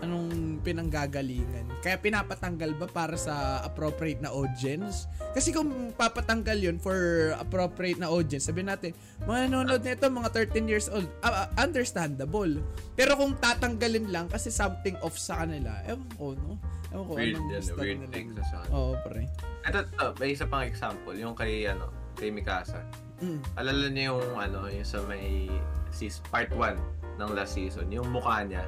Anong 0.00 0.60
pinanggagalingan? 0.60 1.66
Kaya 1.80 1.96
pinapatanggal 1.96 2.76
ba 2.76 2.86
para 2.90 3.16
sa 3.16 3.64
appropriate 3.64 4.20
na 4.20 4.28
audience? 4.28 5.08
Kasi 5.32 5.54
kung 5.54 5.92
papatanggal 5.96 6.58
yun 6.58 6.76
for 6.76 7.32
appropriate 7.40 7.96
na 7.96 8.12
audience, 8.12 8.48
sabihin 8.48 8.68
natin, 8.68 8.92
mga 9.24 9.48
nanonood 9.48 9.82
nito 9.84 10.08
mga 10.10 10.30
13 10.52 10.66
years 10.68 10.86
old, 10.92 11.08
ah, 11.24 11.48
understandable. 11.56 12.60
Pero 12.98 13.16
kung 13.16 13.36
tatanggalin 13.40 14.12
lang 14.12 14.26
kasi 14.28 14.52
something 14.52 14.96
off 15.00 15.16
sa 15.16 15.44
kanila, 15.44 15.80
ewan 15.88 16.10
ko, 16.16 16.34
no? 16.36 16.60
Ewan 16.92 17.04
ko, 17.06 17.12
Weird 17.16 17.36
anong 17.36 17.48
gusto 17.52 17.80
weird 17.80 18.00
nila. 18.04 18.12
thing 18.12 18.28
sa 18.36 18.44
sa 18.44 18.56
Oo, 18.72 18.92
pre. 19.04 19.24
Ito, 19.66 19.78
ito, 19.84 20.06
may 20.20 20.30
isa 20.32 20.44
pang 20.46 20.64
example, 20.64 21.14
yung 21.16 21.34
kay, 21.34 21.66
ano, 21.68 21.90
kay 22.16 22.32
Mikasa. 22.32 22.80
Mm. 23.20 23.40
Alala 23.56 23.86
niyo 23.92 24.20
yung, 24.20 24.36
ano, 24.36 24.68
yung 24.68 24.86
sa 24.86 25.00
may, 25.08 25.48
sis, 25.88 26.20
part 26.28 26.52
1 26.52 26.76
ng 27.16 27.30
last 27.32 27.56
season, 27.56 27.88
yung 27.88 28.08
mukha 28.12 28.44
niya, 28.44 28.64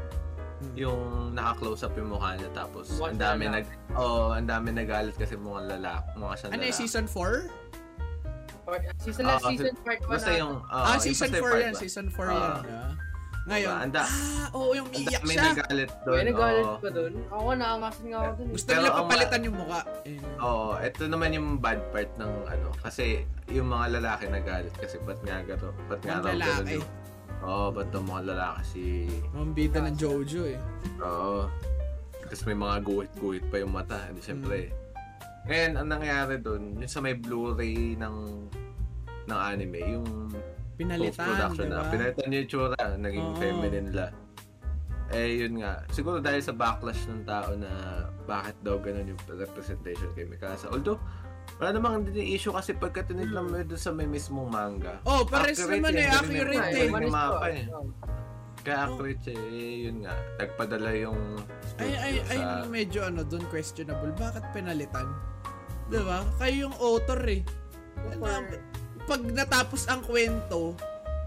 Mm. 0.59 0.75
yung 0.75 1.01
naka-close 1.33 1.83
up 1.83 1.95
yung 1.95 2.11
mukha 2.11 2.35
niya, 2.35 2.51
tapos, 2.53 2.91
ang 2.97 3.15
dami 3.15 3.47
nag, 3.47 3.63
oh, 3.95 4.35
ang 4.35 4.43
dami 4.45 4.73
nagalit 4.73 5.15
kasi 5.15 5.35
mukhang 5.35 5.71
lalaki, 5.71 6.07
mukha 6.15 6.35
siyang 6.35 6.53
Ano 6.53 6.63
yung 6.65 6.75
season 6.77 7.07
4? 7.07 7.47
Part, 8.65 8.83
season, 8.99 9.25
Ah, 9.25 9.39
season 9.41 9.75
part 9.81 10.01
1 10.01 10.11
Basta 10.11 10.31
yung, 10.35 10.55
oh, 10.61 10.69
ah, 10.69 10.93
yung 10.93 11.01
season 11.01 11.25
basta 11.25 11.37
yung 11.37 11.41
4 11.41 11.53
part 11.53 11.63
yan. 11.65 11.75
Season 11.75 12.07
4 12.11 12.27
Ah. 12.27 12.35
yan. 12.35 12.43
ah. 12.69 12.93
Ngayon, 13.49 13.65
Diba? 13.71 13.81
Anda- 13.81 14.05
ah, 14.05 14.47
oo, 14.53 14.71
yung 14.77 14.89
Ang 14.89 15.01
iiyak 15.01 15.23
dami 15.23 15.33
siya. 15.33 15.45
nagalit 15.49 15.91
doon. 16.05 16.15
May 16.15 16.25
nagalit 16.29 16.67
oo. 16.67 16.77
pa 16.77 16.89
doon. 16.91 17.13
Ako 17.33 17.47
naangasin 17.55 18.05
nga 18.05 18.19
ako 18.19 18.29
doon. 18.35 18.45
eh. 18.45 18.53
Gusto 18.53 18.69
nila 18.69 18.89
papalitan 18.93 19.41
yung 19.41 19.57
mukha. 19.57 19.81
Eh, 20.05 20.19
Oo, 20.39 20.67
ito 20.79 21.03
naman 21.07 21.29
yung 21.33 21.49
bad 21.57 21.81
part 21.89 22.11
ng 22.17 22.33
ano, 22.45 22.69
kasi 22.79 23.05
yung 23.49 23.69
mga 23.71 23.87
lalaki 23.95 24.25
nagalit 24.29 24.75
kasi 24.77 25.01
ba't 25.01 25.21
nga 25.23 25.41
garo, 25.41 25.73
ba't 25.87 26.01
nga 26.03 26.13
Ang 26.13 26.21
raw 26.21 26.29
ganun 26.29 26.43
lalaki. 26.45 26.73
yung, 26.75 26.87
oo, 27.41 27.71
ba't 27.71 27.89
yung 27.91 28.07
mga 28.07 28.23
lalaki 28.35 28.63
si, 28.65 28.83
Mga 29.31 29.47
bida 29.53 29.79
ng 29.85 29.97
Jojo 29.97 30.43
eh. 30.47 30.59
oo, 30.99 31.47
tapos 32.25 32.43
may 32.45 32.57
mga 32.57 32.77
guhit-guhit 32.83 33.45
pa 33.49 33.57
yung 33.59 33.73
mata, 33.73 33.99
hindi 34.07 34.21
syempre. 34.21 34.69
Ngayon, 35.49 35.73
ang 35.77 35.89
nangyari 35.89 36.35
doon, 36.39 36.77
yung 36.77 36.91
sa 36.93 37.01
may 37.01 37.17
Blu-ray 37.17 37.97
ng 37.97 38.17
ng 39.29 39.39
anime, 39.39 39.81
yung 39.81 40.09
Pinalitan, 40.77 41.11
post-production 41.11 41.67
di 41.67 41.73
ba? 41.73 41.83
na, 41.83 41.91
pinalitan 41.91 42.29
yung 42.31 42.49
tsura, 42.49 42.83
naging 42.95 43.29
Oo. 43.29 43.39
feminine 43.41 43.87
nila. 43.89 44.07
Eh, 45.09 45.41
yun 45.41 45.65
nga. 45.65 45.81
Siguro 45.89 46.21
dahil 46.21 46.45
sa 46.45 46.53
backlash 46.53 47.09
ng 47.09 47.25
tao 47.25 47.57
na 47.57 47.69
bakit 48.29 48.53
daw 48.61 48.77
ganun 48.77 49.09
yung 49.09 49.21
representation 49.27 50.13
kay 50.13 50.29
Mikasa. 50.29 50.69
Although, 50.69 51.01
wala 51.59 51.75
namang 51.75 52.07
hindi 52.07 52.39
issue 52.39 52.55
kasi 52.55 52.75
pagka 52.79 53.03
tinignan 53.03 53.51
mo 53.51 53.59
doon 53.59 53.81
sa 53.83 53.91
may 53.91 54.07
mismong 54.07 54.47
manga. 54.47 55.03
Oh, 55.03 55.27
pares 55.27 55.59
Accurate 55.59 55.83
naman 55.83 55.93
eh. 55.99 56.07
Accurate 56.07 56.71
eh. 56.71 56.87
Yung 56.87 57.11
mapa 57.11 57.47
eh. 57.51 57.67
oh. 57.75 57.91
Kaya 58.63 58.91
accurate 58.91 59.23
siya 59.23 59.35
eh, 59.35 59.75
yun 59.91 59.97
nga. 60.07 60.15
Nagpadala 60.39 60.91
yung 60.99 61.21
Ay, 61.79 61.91
ay, 61.99 62.15
studio 62.23 62.23
ay, 62.31 62.39
sa... 62.39 62.47
medyo 62.71 63.01
ano, 63.07 63.21
doon 63.27 63.45
questionable. 63.51 64.13
Bakit 64.15 64.45
pinalitan? 64.55 65.09
Di 65.91 65.99
ba? 66.03 66.23
Kayo 66.39 66.71
yung 66.71 66.77
author 66.79 67.21
eh. 67.27 67.43
Super. 68.07 68.63
Pag 69.09 69.21
natapos 69.33 69.89
ang 69.89 70.05
kwento, 70.05 70.79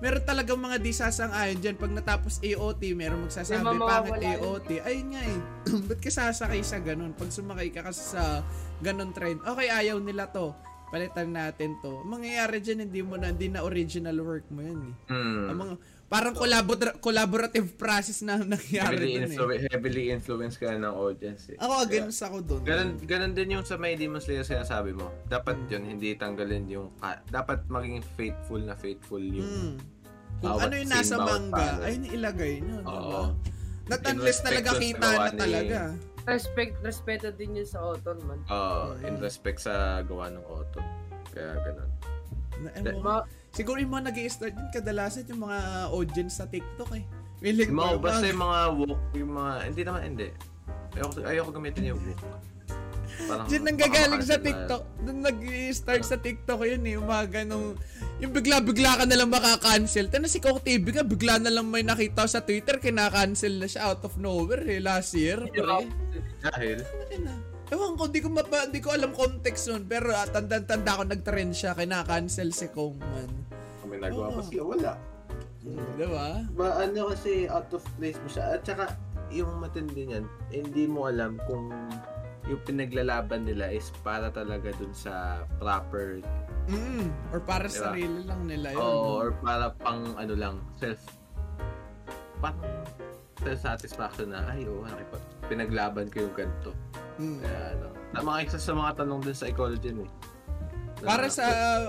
meron 0.02 0.24
talagang 0.26 0.58
mga 0.58 0.82
di 0.82 0.92
sasang-ayon 0.92 1.62
dyan. 1.62 1.78
Pag 1.78 1.94
natapos 1.94 2.42
AOT, 2.42 2.82
meron 2.98 3.30
magsasabi, 3.30 3.62
mamawala 3.62 4.18
pangit. 4.18 4.42
AOT. 4.42 4.70
Ayun 4.82 5.08
nga 5.14 5.22
eh. 5.24 5.40
Ba't 5.88 6.00
ka 6.02 6.10
sasakay 6.10 6.62
sa 6.66 6.82
ganun? 6.82 7.14
Pag 7.14 7.30
sumakay 7.30 7.70
ka 7.70 7.86
kasi 7.86 8.18
sa 8.18 8.42
ganun 8.82 9.14
trend, 9.14 9.46
okay, 9.46 9.70
ayaw 9.70 10.02
nila 10.02 10.28
to. 10.34 10.52
Palitan 10.92 11.32
natin 11.32 11.80
to. 11.80 12.04
Mangyayari 12.04 12.60
dyan, 12.60 12.90
hindi 12.90 13.00
mo 13.00 13.16
na, 13.16 13.32
hindi 13.32 13.48
na 13.48 13.64
original 13.64 14.18
work 14.20 14.44
mo 14.52 14.60
yan 14.66 14.80
eh. 14.92 14.94
Hmm. 15.08 15.46
Ang 15.48 15.58
mga, 15.62 15.74
parang 16.12 16.36
collabor- 16.36 17.00
collaborative 17.00 17.72
process 17.74 18.20
na 18.20 18.36
nangyari 18.38 19.00
heavily, 19.00 19.12
dun 19.16 19.24
eh. 19.24 19.28
influ- 19.32 19.64
heavily 19.66 20.04
influenced 20.12 20.60
ka 20.60 20.68
ng 20.70 20.84
audience 20.86 21.48
eh. 21.48 21.58
Ako, 21.58 21.74
against 21.82 22.20
ako 22.20 22.38
dun. 22.44 22.62
Ganun, 22.62 23.00
ganun 23.02 23.32
din 23.32 23.56
yung 23.56 23.64
sa 23.64 23.80
may 23.80 23.96
Demon 23.96 24.20
Slayer 24.20 24.44
sinasabi 24.44 24.92
mo. 24.92 25.08
Dapat 25.26 25.72
yun, 25.72 25.88
hindi 25.88 26.12
tanggalin 26.14 26.68
yung... 26.68 26.92
ka- 27.00 27.24
dapat 27.26 27.64
maging 27.66 28.04
faithful 28.14 28.60
na 28.60 28.76
faithful 28.76 29.24
yung... 29.24 29.48
Hmm. 29.48 29.76
Kung 30.42 30.60
ano 30.60 30.74
yung 30.74 30.92
nasa 30.92 31.16
manga, 31.16 31.80
panel. 31.80 31.86
ay 31.86 31.94
ilagay 32.12 32.54
nyo, 32.60 32.78
Oo. 32.82 33.08
ba? 33.08 33.22
Not 33.88 34.00
In 34.02 34.08
unless 34.12 34.28
respect 34.36 34.52
talaga 34.52 34.70
kita 34.76 35.08
na 35.08 35.16
ni- 35.24 35.40
talaga. 35.40 35.80
Respect, 36.22 36.74
respeto 36.82 37.28
din 37.32 37.56
yun 37.56 37.66
sa 37.66 37.80
author 37.82 38.20
man. 38.22 38.44
Oo, 38.46 38.94
Mm. 38.94 39.08
in 39.08 39.16
respect 39.18 39.58
sa 39.60 39.74
gawa 40.02 40.28
ng 40.28 40.44
auto. 40.44 40.84
Kaya 41.32 41.56
ganun. 41.58 41.90
Na. 42.78 42.92
Ma- 43.00 43.26
siguro 43.52 43.78
yung 43.80 43.94
mga 43.94 44.12
nag 44.12 44.18
start 44.32 44.54
din, 44.56 44.70
kadalasan 44.72 45.28
yung 45.28 45.44
mga 45.48 45.60
audience 45.92 46.40
sa 46.40 46.48
TikTok 46.48 46.92
eh. 46.96 47.06
Willing 47.42 47.74
for 47.74 47.98
basta 47.98 48.26
yung 48.30 48.42
mga 48.42 48.60
woke, 48.78 49.06
yung 49.18 49.32
mga... 49.34 49.52
Hindi 49.68 49.82
naman, 49.82 50.02
hindi. 50.06 50.28
Ayoko, 50.94 51.14
ayoko 51.26 51.52
gamitin 51.52 51.84
yung 51.92 52.02
woke. 52.02 52.26
Parang, 53.28 53.46
Diyan 53.50 53.64
nanggagaling 53.68 54.24
sa 54.24 54.38
baka 54.40 54.46
TikTok. 54.48 54.84
Doon 55.04 55.20
nag-start 55.26 56.04
sa 56.06 56.18
TikTok 56.22 56.60
yun 56.64 56.84
eh. 56.86 56.94
Yung 56.96 57.08
mga 57.10 57.26
ganong... 57.42 57.76
Yung 58.22 58.32
bigla-bigla 58.32 59.02
ka 59.02 59.04
na 59.10 59.18
lang 59.18 59.30
makakancel. 59.34 60.08
Tana 60.08 60.30
si 60.30 60.38
Coke 60.38 60.62
TV 60.62 60.94
nga, 60.94 61.02
bigla 61.02 61.42
na 61.42 61.50
lang 61.50 61.66
may 61.68 61.82
nakita 61.82 62.30
sa 62.30 62.46
Twitter, 62.46 62.78
kinakancel 62.78 63.58
na 63.58 63.68
siya 63.68 63.90
out 63.90 64.06
of 64.06 64.16
nowhere 64.22 64.62
eh, 64.70 64.78
last 64.78 65.18
year. 65.18 65.42
Pre. 65.42 65.90
Dahil, 66.42 66.86
na. 67.26 67.51
Ewan 67.72 67.96
ko, 67.96 68.12
di 68.12 68.20
ko, 68.20 68.28
mapa, 68.28 68.68
di 68.68 68.84
ko 68.84 68.92
alam 68.92 69.16
context 69.16 69.72
nun. 69.72 69.88
Pero 69.88 70.12
ah, 70.12 70.28
tanda-tanda 70.28 71.00
ko 71.00 71.04
nag-trend 71.08 71.56
siya, 71.56 71.72
kinakancel 71.72 72.52
si 72.52 72.68
Kong 72.68 73.00
man. 73.00 73.32
May 73.88 74.00
nagawa 74.00 74.28
Oo. 74.28 74.36
pa 74.40 74.42
siya, 74.44 74.64
wala. 74.68 74.92
Di 75.64 76.06
ba? 76.10 76.44
ba, 76.52 76.68
ano 76.84 77.16
kasi 77.16 77.48
out 77.48 77.72
of 77.72 77.84
place 77.96 78.20
mo 78.20 78.28
siya. 78.28 78.60
At 78.60 78.68
saka, 78.68 78.92
yung 79.32 79.64
matindi 79.64 80.12
niyan, 80.12 80.26
hindi 80.52 80.84
mo 80.84 81.08
alam 81.08 81.40
kung 81.48 81.72
yung 82.50 82.62
pinaglalaban 82.68 83.48
nila 83.48 83.72
is 83.72 83.88
para 84.04 84.28
talaga 84.34 84.74
dun 84.76 84.92
sa 84.92 85.46
proper 85.62 86.20
Mm, 86.70 87.10
or 87.34 87.42
para 87.42 87.66
Diba? 87.66 87.74
sa 87.74 87.90
sarili 87.90 88.22
lang 88.22 88.46
nila 88.46 88.70
yun. 88.78 88.80
Oo, 88.86 89.18
or 89.18 89.30
para 89.42 89.74
pang 89.82 90.14
ano 90.14 90.34
lang, 90.38 90.56
self 90.78 91.02
parang 92.38 92.86
self-satisfaction 93.42 94.32
na, 94.32 94.46
ay, 94.54 94.70
oo, 94.70 94.86
nakipag, 94.86 95.24
pinaglaban 95.50 96.06
ko 96.14 96.30
yung 96.30 96.36
ganito. 96.38 96.72
Mm. 97.18 97.40
Kaya, 97.42 97.62
ano, 97.76 97.88
na 98.12 98.20
mga 98.22 98.40
isa 98.48 98.60
sa 98.62 98.74
mga 98.78 98.92
tanong 99.02 99.22
din 99.26 99.36
sa 99.36 99.46
ecology 99.50 99.90
eh. 99.90 99.98
Na- 99.98 100.10
Para 101.02 101.26
sa... 101.34 101.46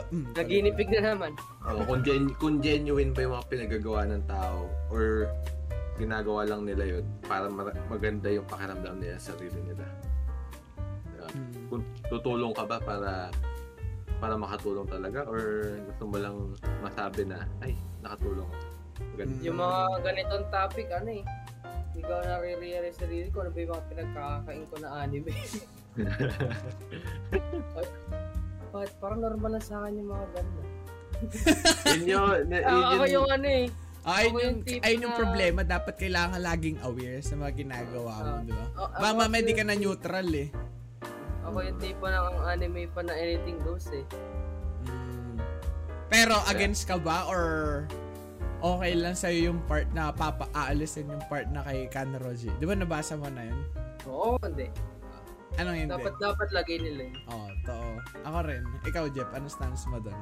Mm, 0.08 0.32
Naginipig 0.32 0.88
na 0.88 1.00
naman. 1.12 1.32
Oo, 1.68 1.84
kung, 1.84 2.00
gen- 2.00 2.34
kung 2.40 2.56
genuine 2.64 3.12
ba 3.12 3.20
yung 3.20 3.34
mga 3.36 3.46
pinagagawa 3.52 4.08
ng 4.08 4.24
tao 4.24 4.72
or 4.88 5.28
ginagawa 6.00 6.48
lang 6.48 6.64
nila 6.64 6.98
yun 6.98 7.04
para 7.28 7.52
ma- 7.52 7.76
maganda 7.92 8.32
yung 8.32 8.48
pakiramdam 8.48 8.96
nila 8.96 9.20
sa 9.20 9.36
sarili 9.36 9.60
nila. 9.60 9.84
Diba? 11.12 11.28
Mm. 11.36 11.52
Kung 11.68 11.82
tutulong 12.08 12.52
ka 12.56 12.64
ba 12.64 12.80
para 12.80 13.28
para 14.22 14.38
makatulong 14.38 14.86
talaga 14.86 15.26
or 15.26 15.66
gusto 15.90 16.04
mo 16.06 16.16
lang 16.16 16.36
masabi 16.78 17.26
na 17.26 17.42
ay 17.60 17.74
nakatulong 18.00 18.46
ako. 18.46 18.71
Mm. 19.14 19.38
Yung 19.42 19.56
mga 19.56 19.78
ganitong 20.02 20.44
topic, 20.48 20.88
ano 20.90 21.10
eh. 21.12 21.24
Hindi 21.92 22.00
ko 22.02 22.12
nare-realize 22.18 22.96
sa 22.96 23.04
sarili 23.04 23.28
ko 23.28 23.36
ano 23.40 23.50
ba 23.52 23.58
yung 23.60 23.72
mga 23.72 23.84
pinagkakain 23.86 24.64
ko 24.66 24.76
na 24.80 24.88
anime. 24.98 25.32
But 28.72 28.90
parang 28.98 29.20
normal 29.20 29.50
lang 29.52 29.64
sa 29.64 29.84
akin 29.84 30.00
yung 30.00 30.10
mga 30.10 30.26
ganda. 30.32 30.62
yun 31.92 32.02
yun, 32.08 32.40
na- 32.48 32.64
yun, 32.64 32.82
ako 32.82 33.04
yun- 33.04 33.14
yung 33.14 33.28
ano 33.30 33.46
eh. 33.46 33.66
Ayun 34.02 34.26
Ako 34.26 34.38
yung, 34.40 34.56
yung 34.66 34.82
ayun 34.82 34.98
yung 34.98 35.14
na- 35.14 35.20
problema. 35.20 35.60
Dapat 35.62 35.94
kailangan 35.94 36.40
laging 36.40 36.78
aware 36.82 37.20
sa 37.20 37.34
mga 37.36 37.52
ginagawa 37.54 38.12
mo, 38.18 38.32
Ah. 38.34 38.42
di 38.42 38.50
ba? 38.50 38.66
A- 38.72 38.90
ako 38.90 38.98
Mama, 38.98 39.24
may 39.28 39.40
di 39.40 39.46
yung- 39.46 39.58
ka 39.60 39.64
na 39.64 39.76
neutral 39.76 40.28
eh. 40.32 40.48
Ako 41.44 41.56
yung 41.60 41.78
tipo 41.78 42.04
ng 42.08 42.26
anime 42.42 42.82
pa 42.88 43.00
na 43.02 43.14
anything 43.14 43.60
goes 43.60 43.86
eh. 43.92 44.02
Mm. 44.82 45.38
Pero 46.08 46.34
against 46.48 46.84
ka 46.84 46.96
ba 46.96 47.28
or 47.28 47.84
okay 48.62 48.92
lang 48.94 49.14
sa'yo 49.18 49.52
yung 49.52 49.60
part 49.66 49.90
na 49.90 50.14
papa 50.14 50.46
aalisin 50.54 51.10
yung 51.10 51.24
part 51.26 51.50
na 51.50 51.66
kay 51.66 51.90
Kanroji? 51.90 52.48
Di 52.56 52.64
ba 52.64 52.78
nabasa 52.78 53.18
mo 53.18 53.26
na 53.28 53.42
yun? 53.50 53.60
Oo, 54.06 54.38
hindi. 54.40 54.70
Anong 55.60 55.76
hindi? 55.84 55.92
Dapat 55.92 56.14
dapat 56.16 56.48
lagay 56.56 56.78
nila 56.80 57.12
yun. 57.12 57.16
Oo, 57.28 57.36
oh, 57.36 57.48
totoo. 57.60 57.88
Ako 58.24 58.38
rin. 58.48 58.62
Ikaw, 58.88 59.04
Jeff, 59.12 59.28
ano 59.36 59.46
stance 59.52 59.84
mo 59.84 60.00
doon? 60.00 60.16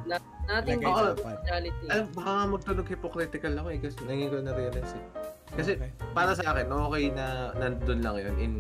Nating 0.50 0.82
Lagay 0.82 0.90
Oo. 0.90 1.14
dapat. 1.14 1.22
personality. 1.22 1.86
Alam, 1.86 2.06
baka 2.16 2.30
nga 2.34 2.44
magtunog 2.50 2.88
hypocritical 2.90 3.52
ako 3.54 3.68
eh 3.70 3.78
kasi 3.78 3.96
ngayon 4.08 4.26
ko 4.26 4.36
na-realize 4.42 4.92
eh. 4.98 5.06
Kasi 5.50 5.72
Okay. 5.78 5.90
para 6.14 6.32
sa 6.34 6.44
akin, 6.50 6.66
okay 6.70 7.04
na 7.14 7.26
nandun 7.58 8.00
lang 8.02 8.16
yun 8.18 8.36
in 8.38 8.54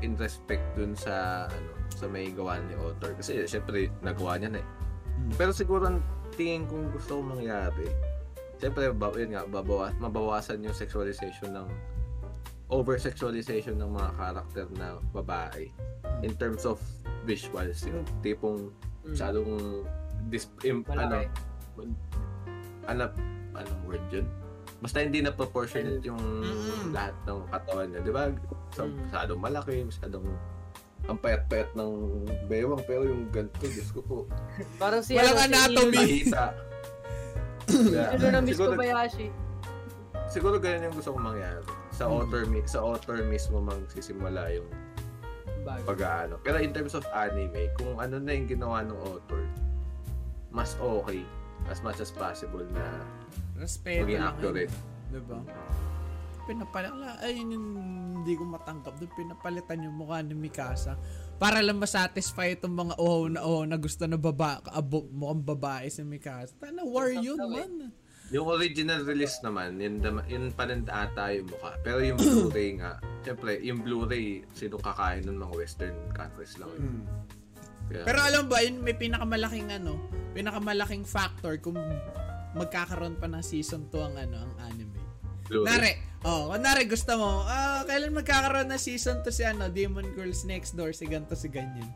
in 0.00 0.12
respect 0.16 0.64
dun 0.76 0.92
sa 0.96 1.44
ano 1.48 1.70
sa 1.92 2.04
may 2.08 2.32
gawa 2.32 2.56
ni 2.64 2.72
author. 2.80 3.12
Kasi 3.16 3.44
syempre, 3.44 3.92
nagawa 4.00 4.40
niya 4.40 4.56
na 4.56 4.60
eh. 4.60 4.68
Mm. 5.14 5.32
Pero 5.36 5.50
siguro 5.52 5.88
ang 5.88 6.00
tingin 6.34 6.66
kong 6.66 6.90
gusto 6.90 7.20
kong 7.20 7.38
mangyari, 7.38 7.86
Siyempre, 8.56 8.90
ba, 8.90 9.10
yun 9.12 9.34
nga, 9.34 9.42
babawas, 9.44 9.92
mabawasan 9.98 10.62
yung 10.62 10.72
sexualization 10.72 11.52
ng 11.52 11.68
over-sexualization 12.70 13.76
ng 13.76 13.90
mga 13.92 14.10
karakter 14.16 14.66
na 14.74 14.96
babae 15.12 15.68
in 16.22 16.32
terms 16.34 16.64
of 16.64 16.80
visuals. 17.22 17.84
Yung 17.84 18.02
tipong 18.20 18.72
Mm. 19.04 19.12
masyadong 19.12 19.50
dis, 20.28 20.48
im, 20.64 20.80
ano, 20.88 21.20
Malaki. 21.20 21.28
ano, 22.86 23.04
anong 23.54 23.82
word 23.84 24.04
yun? 24.10 24.26
Basta 24.80 25.00
hindi 25.00 25.20
na 25.20 25.32
proportionate 25.32 26.04
yung 26.04 26.20
lahat 26.90 27.12
ng 27.24 27.40
katawan 27.48 27.86
niya, 27.88 28.00
di 28.00 28.12
ba? 28.12 28.32
So, 28.72 28.84
Mm. 28.84 28.96
masyadong 29.06 29.40
malaki, 29.40 29.74
masyadong 29.84 30.26
ang 31.04 31.18
payat-payat 31.20 31.76
ng 31.76 31.92
bewang, 32.48 32.80
pero 32.88 33.04
yung 33.04 33.28
ganito, 33.28 33.60
Diyos 33.60 33.92
ko 33.92 34.00
po, 34.00 34.18
Parang 34.80 35.04
si 35.04 35.12
Walang 35.12 35.36
ano, 35.36 35.44
si 35.44 35.52
anatomy. 35.52 35.96
mahita. 36.00 36.44
Yeah. 37.90 38.14
Ano 38.14 38.24
na 38.30 38.40
Miss 38.40 38.54
siguro, 38.54 38.74
Kobayashi. 38.74 39.28
siguro 40.28 40.56
ganyan 40.58 40.88
yung 40.88 40.96
gusto 40.96 41.10
kong 41.12 41.26
mangyari. 41.34 41.62
Sa 41.90 42.04
Mm. 42.06 42.14
author, 42.16 42.42
sa 42.66 42.78
author 42.80 43.16
mismo 43.22 43.58
magsisimula 43.60 44.42
yung 44.52 44.68
pag-aano. 45.64 46.36
Pero 46.40 46.60
in 46.60 46.70
terms 46.70 46.92
of 46.92 47.04
anime, 47.10 47.72
kung 47.74 47.96
ano 47.96 48.20
na 48.20 48.30
yung 48.32 48.48
ginawa 48.48 48.84
ng 48.84 48.98
author, 49.00 49.42
mas 50.50 50.76
okay 50.78 51.24
as 51.66 51.80
much 51.80 51.98
as 51.98 52.12
possible 52.12 52.62
na 52.70 52.84
Respeto 53.56 54.04
maging 54.04 54.20
accurate. 54.20 54.70
yun. 54.70 55.22
Diba? 55.24 55.38
Pinapalala, 56.44 57.16
ay 57.24 57.40
yun 57.40 57.56
yung 57.56 57.68
hindi 58.20 58.36
ko 58.36 58.44
matanggap. 58.44 58.92
Doon 59.00 59.12
pinapalitan 59.16 59.80
yung 59.80 59.96
mukha 59.96 60.20
ni 60.20 60.36
Mikasa. 60.36 60.92
Para 61.34 61.58
lang 61.60 61.82
masatisfy 61.82 62.54
itong 62.54 62.72
mga 62.72 62.94
oho 62.96 63.26
na 63.26 63.40
oho 63.42 63.66
na 63.66 63.76
gusto 63.76 64.06
na 64.06 64.14
baba, 64.14 64.62
abo, 64.70 65.04
mukhang 65.10 65.42
babae 65.42 65.86
si 65.90 66.06
Mikasa. 66.06 66.54
Tana, 66.62 66.86
war 66.86 67.10
yun, 67.10 67.38
man. 67.38 67.90
Yung 68.32 68.48
original 68.48 69.04
release 69.04 69.36
naman, 69.44 69.76
yun, 69.76 70.00
yun 70.26 70.48
pa 70.56 70.64
rin 70.64 70.82
ata 70.88 71.30
yung 71.36 71.46
mukha. 71.50 71.76
Pero 71.84 72.00
yung 72.00 72.16
Blu-ray 72.16 72.80
nga, 72.80 72.96
syempre, 73.20 73.60
yung 73.60 73.84
Blu-ray, 73.84 74.42
sino 74.56 74.80
kakain 74.80 75.28
ng 75.28 75.36
mga 75.36 75.54
western 75.54 75.96
countries 76.16 76.56
lang 76.56 76.70
yun. 76.74 76.82
Hmm. 76.82 77.04
Kaya, 77.84 78.02
Pero 78.08 78.18
alam 78.24 78.44
ba, 78.48 78.64
yun 78.64 78.80
may 78.80 78.96
pinakamalaking 78.96 79.68
ano, 79.70 80.00
pinakamalaking 80.32 81.04
factor 81.04 81.60
kung 81.60 81.76
magkakaroon 82.56 83.18
pa 83.20 83.28
ng 83.28 83.44
season 83.44 83.86
2 83.92 84.08
ang 84.08 84.16
ano, 84.16 84.36
ang 84.40 84.54
anime. 84.72 84.83
Nare, 85.52 86.20
oh, 86.24 86.48
kunwari 86.52 86.88
gusto 86.88 87.12
mo, 87.20 87.44
ah, 87.44 87.84
kailan 87.84 88.16
magkakaroon 88.16 88.72
ng 88.72 88.80
season 88.80 89.20
2 89.20 89.28
si 89.28 89.42
ano, 89.44 89.68
Demon 89.68 90.08
Girls 90.16 90.48
Next 90.48 90.72
Door, 90.72 90.96
si 90.96 91.04
ganto 91.04 91.36
si 91.36 91.52
ganyan. 91.52 91.88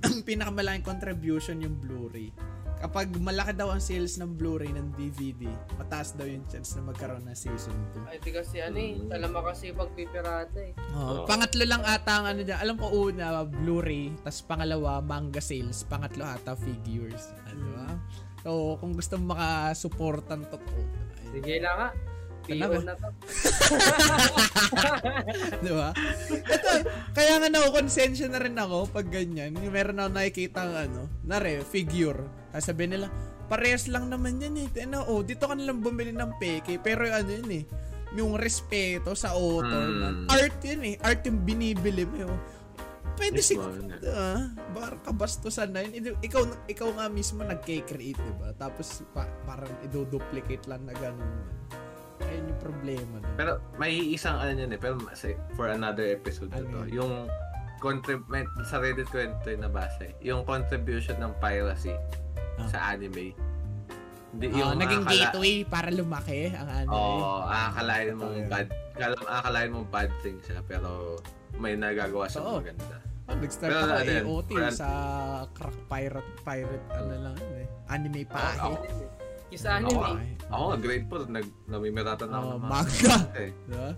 ang 0.00 0.22
pinakamalaking 0.28 0.86
contribution 0.86 1.60
yung 1.60 1.76
Blu-ray. 1.76 2.32
Kapag 2.80 3.12
malaki 3.20 3.52
daw 3.52 3.68
ang 3.68 3.82
sales 3.82 4.16
ng 4.16 4.40
Blu-ray 4.40 4.72
ng 4.72 4.96
DVD, 4.96 5.44
mataas 5.76 6.16
daw 6.16 6.24
yung 6.24 6.40
chance 6.48 6.72
na 6.72 6.88
magkaroon 6.88 7.28
ng 7.28 7.36
season 7.36 7.76
2. 7.92 8.08
Ay, 8.08 8.16
di 8.24 8.32
kasi 8.32 8.64
ano 8.64 8.80
eh. 8.80 8.96
Mm. 8.96 9.12
Talama 9.12 9.52
kasi 9.52 9.76
pagpipirata 9.76 10.56
eh. 10.64 10.72
Oh, 10.96 11.20
Oo. 11.20 11.24
pangatlo 11.28 11.68
lang 11.68 11.84
ata 11.84 12.24
ang 12.24 12.26
ano 12.32 12.40
dyan. 12.40 12.56
Alam 12.56 12.80
ko 12.80 12.88
una, 12.88 13.44
Blu-ray. 13.44 14.16
Tapos 14.24 14.40
pangalawa, 14.48 15.04
manga 15.04 15.44
sales. 15.44 15.84
Pangatlo 15.84 16.24
ata, 16.24 16.56
figures. 16.56 17.36
Ano 17.52 17.64
ba? 17.76 17.88
So, 18.40 18.80
kung 18.80 18.96
gusto 18.96 19.20
mo 19.20 19.36
makasuportan 19.36 20.48
totoo. 20.48 20.80
Sige 21.36 21.60
lang 21.60 21.76
nga. 21.76 21.88
Piyon 22.56 22.82
ba? 22.82 22.82
na 22.90 22.94
to. 22.98 23.08
Di 25.64 25.72
ba? 25.72 25.88
Ito, 26.30 26.68
kaya 27.14 27.32
nga 27.38 27.48
nakukonsensya 27.48 28.26
na 28.30 28.42
rin 28.42 28.56
ako 28.58 28.90
pag 28.90 29.06
ganyan. 29.06 29.54
Yung 29.54 29.74
meron 29.74 30.02
ako 30.02 30.10
nakikita 30.10 30.66
ng 30.66 30.76
ano, 30.90 31.02
nare, 31.22 31.62
figure. 31.62 32.26
Sabi 32.58 32.90
nila, 32.90 33.06
parehas 33.46 33.86
lang 33.86 34.10
naman 34.10 34.42
yan 34.42 34.66
eh. 34.66 34.68
Ano, 34.86 35.06
oh, 35.06 35.22
dito 35.22 35.46
ka 35.46 35.54
nalang 35.54 35.82
bumili 35.82 36.14
ng 36.14 36.38
peke. 36.38 36.78
Pero 36.78 37.06
ano 37.06 37.30
yun 37.30 37.50
eh, 37.50 37.64
yung 38.14 38.34
respeto 38.34 39.14
sa 39.14 39.34
author. 39.34 39.86
Mm. 39.86 39.98
man. 39.98 40.14
Art 40.30 40.58
yun 40.62 40.82
eh. 40.82 40.94
Art 41.02 41.22
yung 41.26 41.42
binibili 41.46 42.06
mo. 42.06 42.16
yun. 42.26 42.38
Pwede 43.20 43.36
Mismo, 43.36 43.60
siguro, 43.60 43.76
yun 43.76 43.90
eh. 44.00 44.16
ah, 44.16 44.42
bar 44.72 44.96
kabastusan 45.04 45.76
na 45.76 45.84
yun. 45.84 45.92
Ikaw, 46.00 46.14
ikaw, 46.24 46.42
ikaw 46.72 46.88
nga 46.96 47.06
mismo 47.12 47.44
nagke-create, 47.44 48.16
di 48.16 48.34
ba? 48.40 48.54
Tapos 48.56 49.04
pa, 49.12 49.28
parang 49.44 49.70
iduduplicate 49.84 50.64
lang 50.70 50.88
na 50.88 50.96
ganun. 50.96 51.28
Ayun 52.30 52.44
yung 52.46 52.60
problema. 52.60 53.14
No? 53.16 53.28
Pero 53.34 53.50
may 53.76 53.92
isang 54.08 54.36
ano 54.36 54.54
yun 54.54 54.70
eh, 54.70 54.78
pero 54.78 54.94
for 55.52 55.66
another 55.68 56.06
episode 56.06 56.48
Ano 56.52 56.64
to. 56.64 56.78
yun? 56.86 56.94
Yung 56.96 57.12
contrib- 57.78 58.26
may- 58.26 58.46
sa 58.62 58.78
Reddit 58.78 59.08
ko 59.08 59.18
ito 59.18 59.48
yung 59.48 59.62
nabasa 59.62 60.04
eh. 60.04 60.14
Yung 60.22 60.44
contribution 60.44 61.18
ng 61.18 61.34
piracy 61.36 61.92
Ah. 62.56 62.68
sa 62.68 62.78
anime. 62.90 63.34
Hindi, 64.30 64.46
Oh, 64.54 64.70
naging 64.72 65.02
akala- 65.02 65.26
gateway 65.26 65.54
para 65.64 65.88
lumaki 65.90 66.54
ang 66.54 66.68
anime. 66.70 66.94
Oo, 66.94 67.42
akalain 67.42 68.14
mong 68.14 68.34
yan. 68.36 68.46
bad, 68.46 68.68
akala- 68.94 69.30
akalain 69.34 69.70
mong 69.74 69.88
bad 69.90 70.10
thing 70.20 70.38
siya, 70.38 70.62
pero 70.62 71.18
may 71.56 71.74
nagagawa 71.74 72.30
siyang 72.30 72.46
Oo. 72.46 72.58
maganda. 72.62 72.96
Oh, 73.26 73.34
nag-start 73.36 73.70
ako 73.70 73.94
AOT 74.00 74.50
sa 74.72 74.88
crack 75.50 75.78
pirate 75.86 76.30
pirate 76.42 76.86
ano 76.90 77.14
lang 77.20 77.34
yun 77.36 77.62
eh. 77.62 77.68
Anime 77.88 78.22
pahe. 78.24 78.54
ako. 78.56 78.70
Yung 79.50 79.58
sa 79.58 79.70
anime. 79.76 79.90
Ako, 79.90 80.02
ako 80.50 80.62
nga, 80.70 80.76
grade 80.78 81.06
4, 81.10 81.26
nag, 81.26 81.46
namimiratan 81.66 82.28
ako 82.30 82.38
Oh, 82.38 82.50
ng 82.54 82.62
mga 82.62 82.70
manga. 82.70 83.16
eh. 83.34 83.50
Diba? 83.66 83.90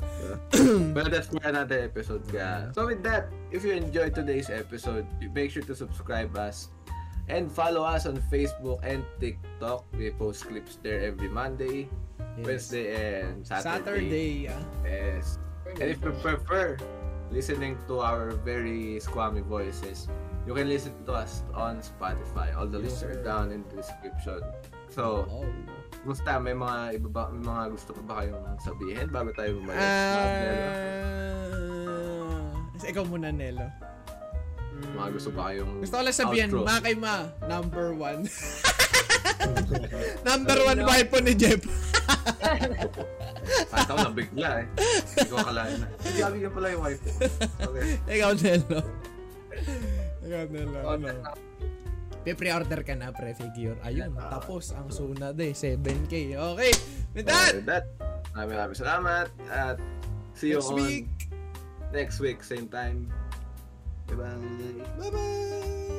But 0.96 1.04
that's 1.12 1.28
for 1.28 1.40
another 1.44 1.78
episode, 1.84 2.24
guys. 2.32 2.72
So 2.72 2.88
with 2.88 3.04
that, 3.04 3.28
if 3.52 3.60
you 3.60 3.76
enjoyed 3.76 4.16
today's 4.16 4.48
episode, 4.48 5.04
make 5.32 5.52
sure 5.52 5.64
to 5.64 5.76
subscribe 5.76 6.32
us 6.36 6.72
and 7.28 7.52
follow 7.52 7.84
us 7.84 8.08
on 8.08 8.16
Facebook 8.32 8.80
and 8.82 9.04
TikTok. 9.20 9.84
We 9.92 10.10
post 10.10 10.48
clips 10.48 10.80
there 10.82 11.04
every 11.04 11.28
Monday, 11.28 11.88
Yes. 12.40 12.46
Wednesday, 12.48 12.86
and 13.20 13.44
Saturday. 13.44 13.68
Saturday. 13.68 14.32
ah. 14.48 14.62
Yes. 14.88 15.36
And 15.76 15.88
if 15.92 16.00
you 16.00 16.16
prefer 16.24 16.80
listening 17.28 17.76
to 17.92 18.00
our 18.00 18.32
very 18.40 18.96
squammy 19.04 19.44
voices, 19.44 20.08
you 20.48 20.56
can 20.56 20.64
listen 20.68 20.96
to 21.04 21.12
us 21.12 21.44
on 21.52 21.84
Spotify. 21.84 22.56
All 22.56 22.64
the 22.66 22.80
links 22.80 23.04
are 23.04 23.20
down 23.20 23.52
in 23.52 23.64
the 23.68 23.84
description. 23.84 24.40
So, 24.92 25.24
Oh. 25.24 25.48
Musta, 26.02 26.34
may 26.36 26.52
mga 26.52 26.98
iba 26.98 27.08
ba, 27.08 27.30
may 27.30 27.40
mga 27.40 27.64
gusto 27.70 27.94
pa 27.94 28.02
ba 28.02 28.14
kayong 28.20 28.58
sabihin 28.58 29.06
bago 29.08 29.30
tayo 29.32 29.54
umalis? 29.56 29.78
Mga- 29.78 30.02
Ah, 32.82 32.82
ikaw 32.82 33.04
muna, 33.06 33.30
Nelo. 33.30 33.70
mga 34.92 35.08
gusto 35.14 35.30
pa 35.30 35.42
kayong 35.48 35.78
Gusto 35.78 35.94
ko 35.94 36.02
lang 36.02 36.16
sabihin, 36.16 36.48
outro? 36.50 36.66
ma 36.66 36.82
kay 36.82 36.94
ma, 36.94 37.14
number 37.46 37.94
one. 37.94 38.26
number 40.28 40.58
one 40.60 40.80
wife 40.82 41.14
ni 41.20 41.32
Jeff. 41.32 41.62
Kahit 43.70 43.86
ako 43.86 44.10
nabigla 44.10 44.50
eh. 44.58 44.66
Hindi 45.08 45.28
ko 45.28 45.36
akalain 45.38 45.76
na. 45.78 45.86
Hindi, 45.96 46.18
gabi 46.18 46.38
ka 46.42 46.50
pala 46.50 46.66
yung 46.68 46.82
wife. 46.82 47.02
Okay. 47.62 47.84
ikaw, 48.18 48.30
Nelo. 48.34 48.80
ikaw, 50.20 50.42
Nelo. 50.50 50.78
Oh, 50.82 50.92
Ano? 50.92 51.06
Pe-pre-order 52.22 52.80
ka 52.82 52.94
na, 52.94 53.10
pre-figure. 53.10 53.76
Ayun, 53.82 54.14
Ah. 54.14 54.38
tapos 54.38 54.70
ang 54.70 54.86
sunod 54.88 55.34
eh, 55.36 55.50
7K. 55.50 56.38
Okay, 56.38 56.72
with 57.12 57.26
that, 57.26 57.52
With 57.58 57.66
that, 57.66 57.84
maraming 58.32 58.54
maraming 58.54 58.78
salamat 58.78 59.26
at 59.50 59.76
see 60.32 60.50
you 60.50 60.62
next 60.62 60.70
on 60.70 60.76
week. 60.78 61.06
next 61.90 62.16
week, 62.18 62.38
same 62.40 62.66
time. 62.66 63.10
Bye-bye. 64.06 64.38
Bye-bye! 64.98 65.91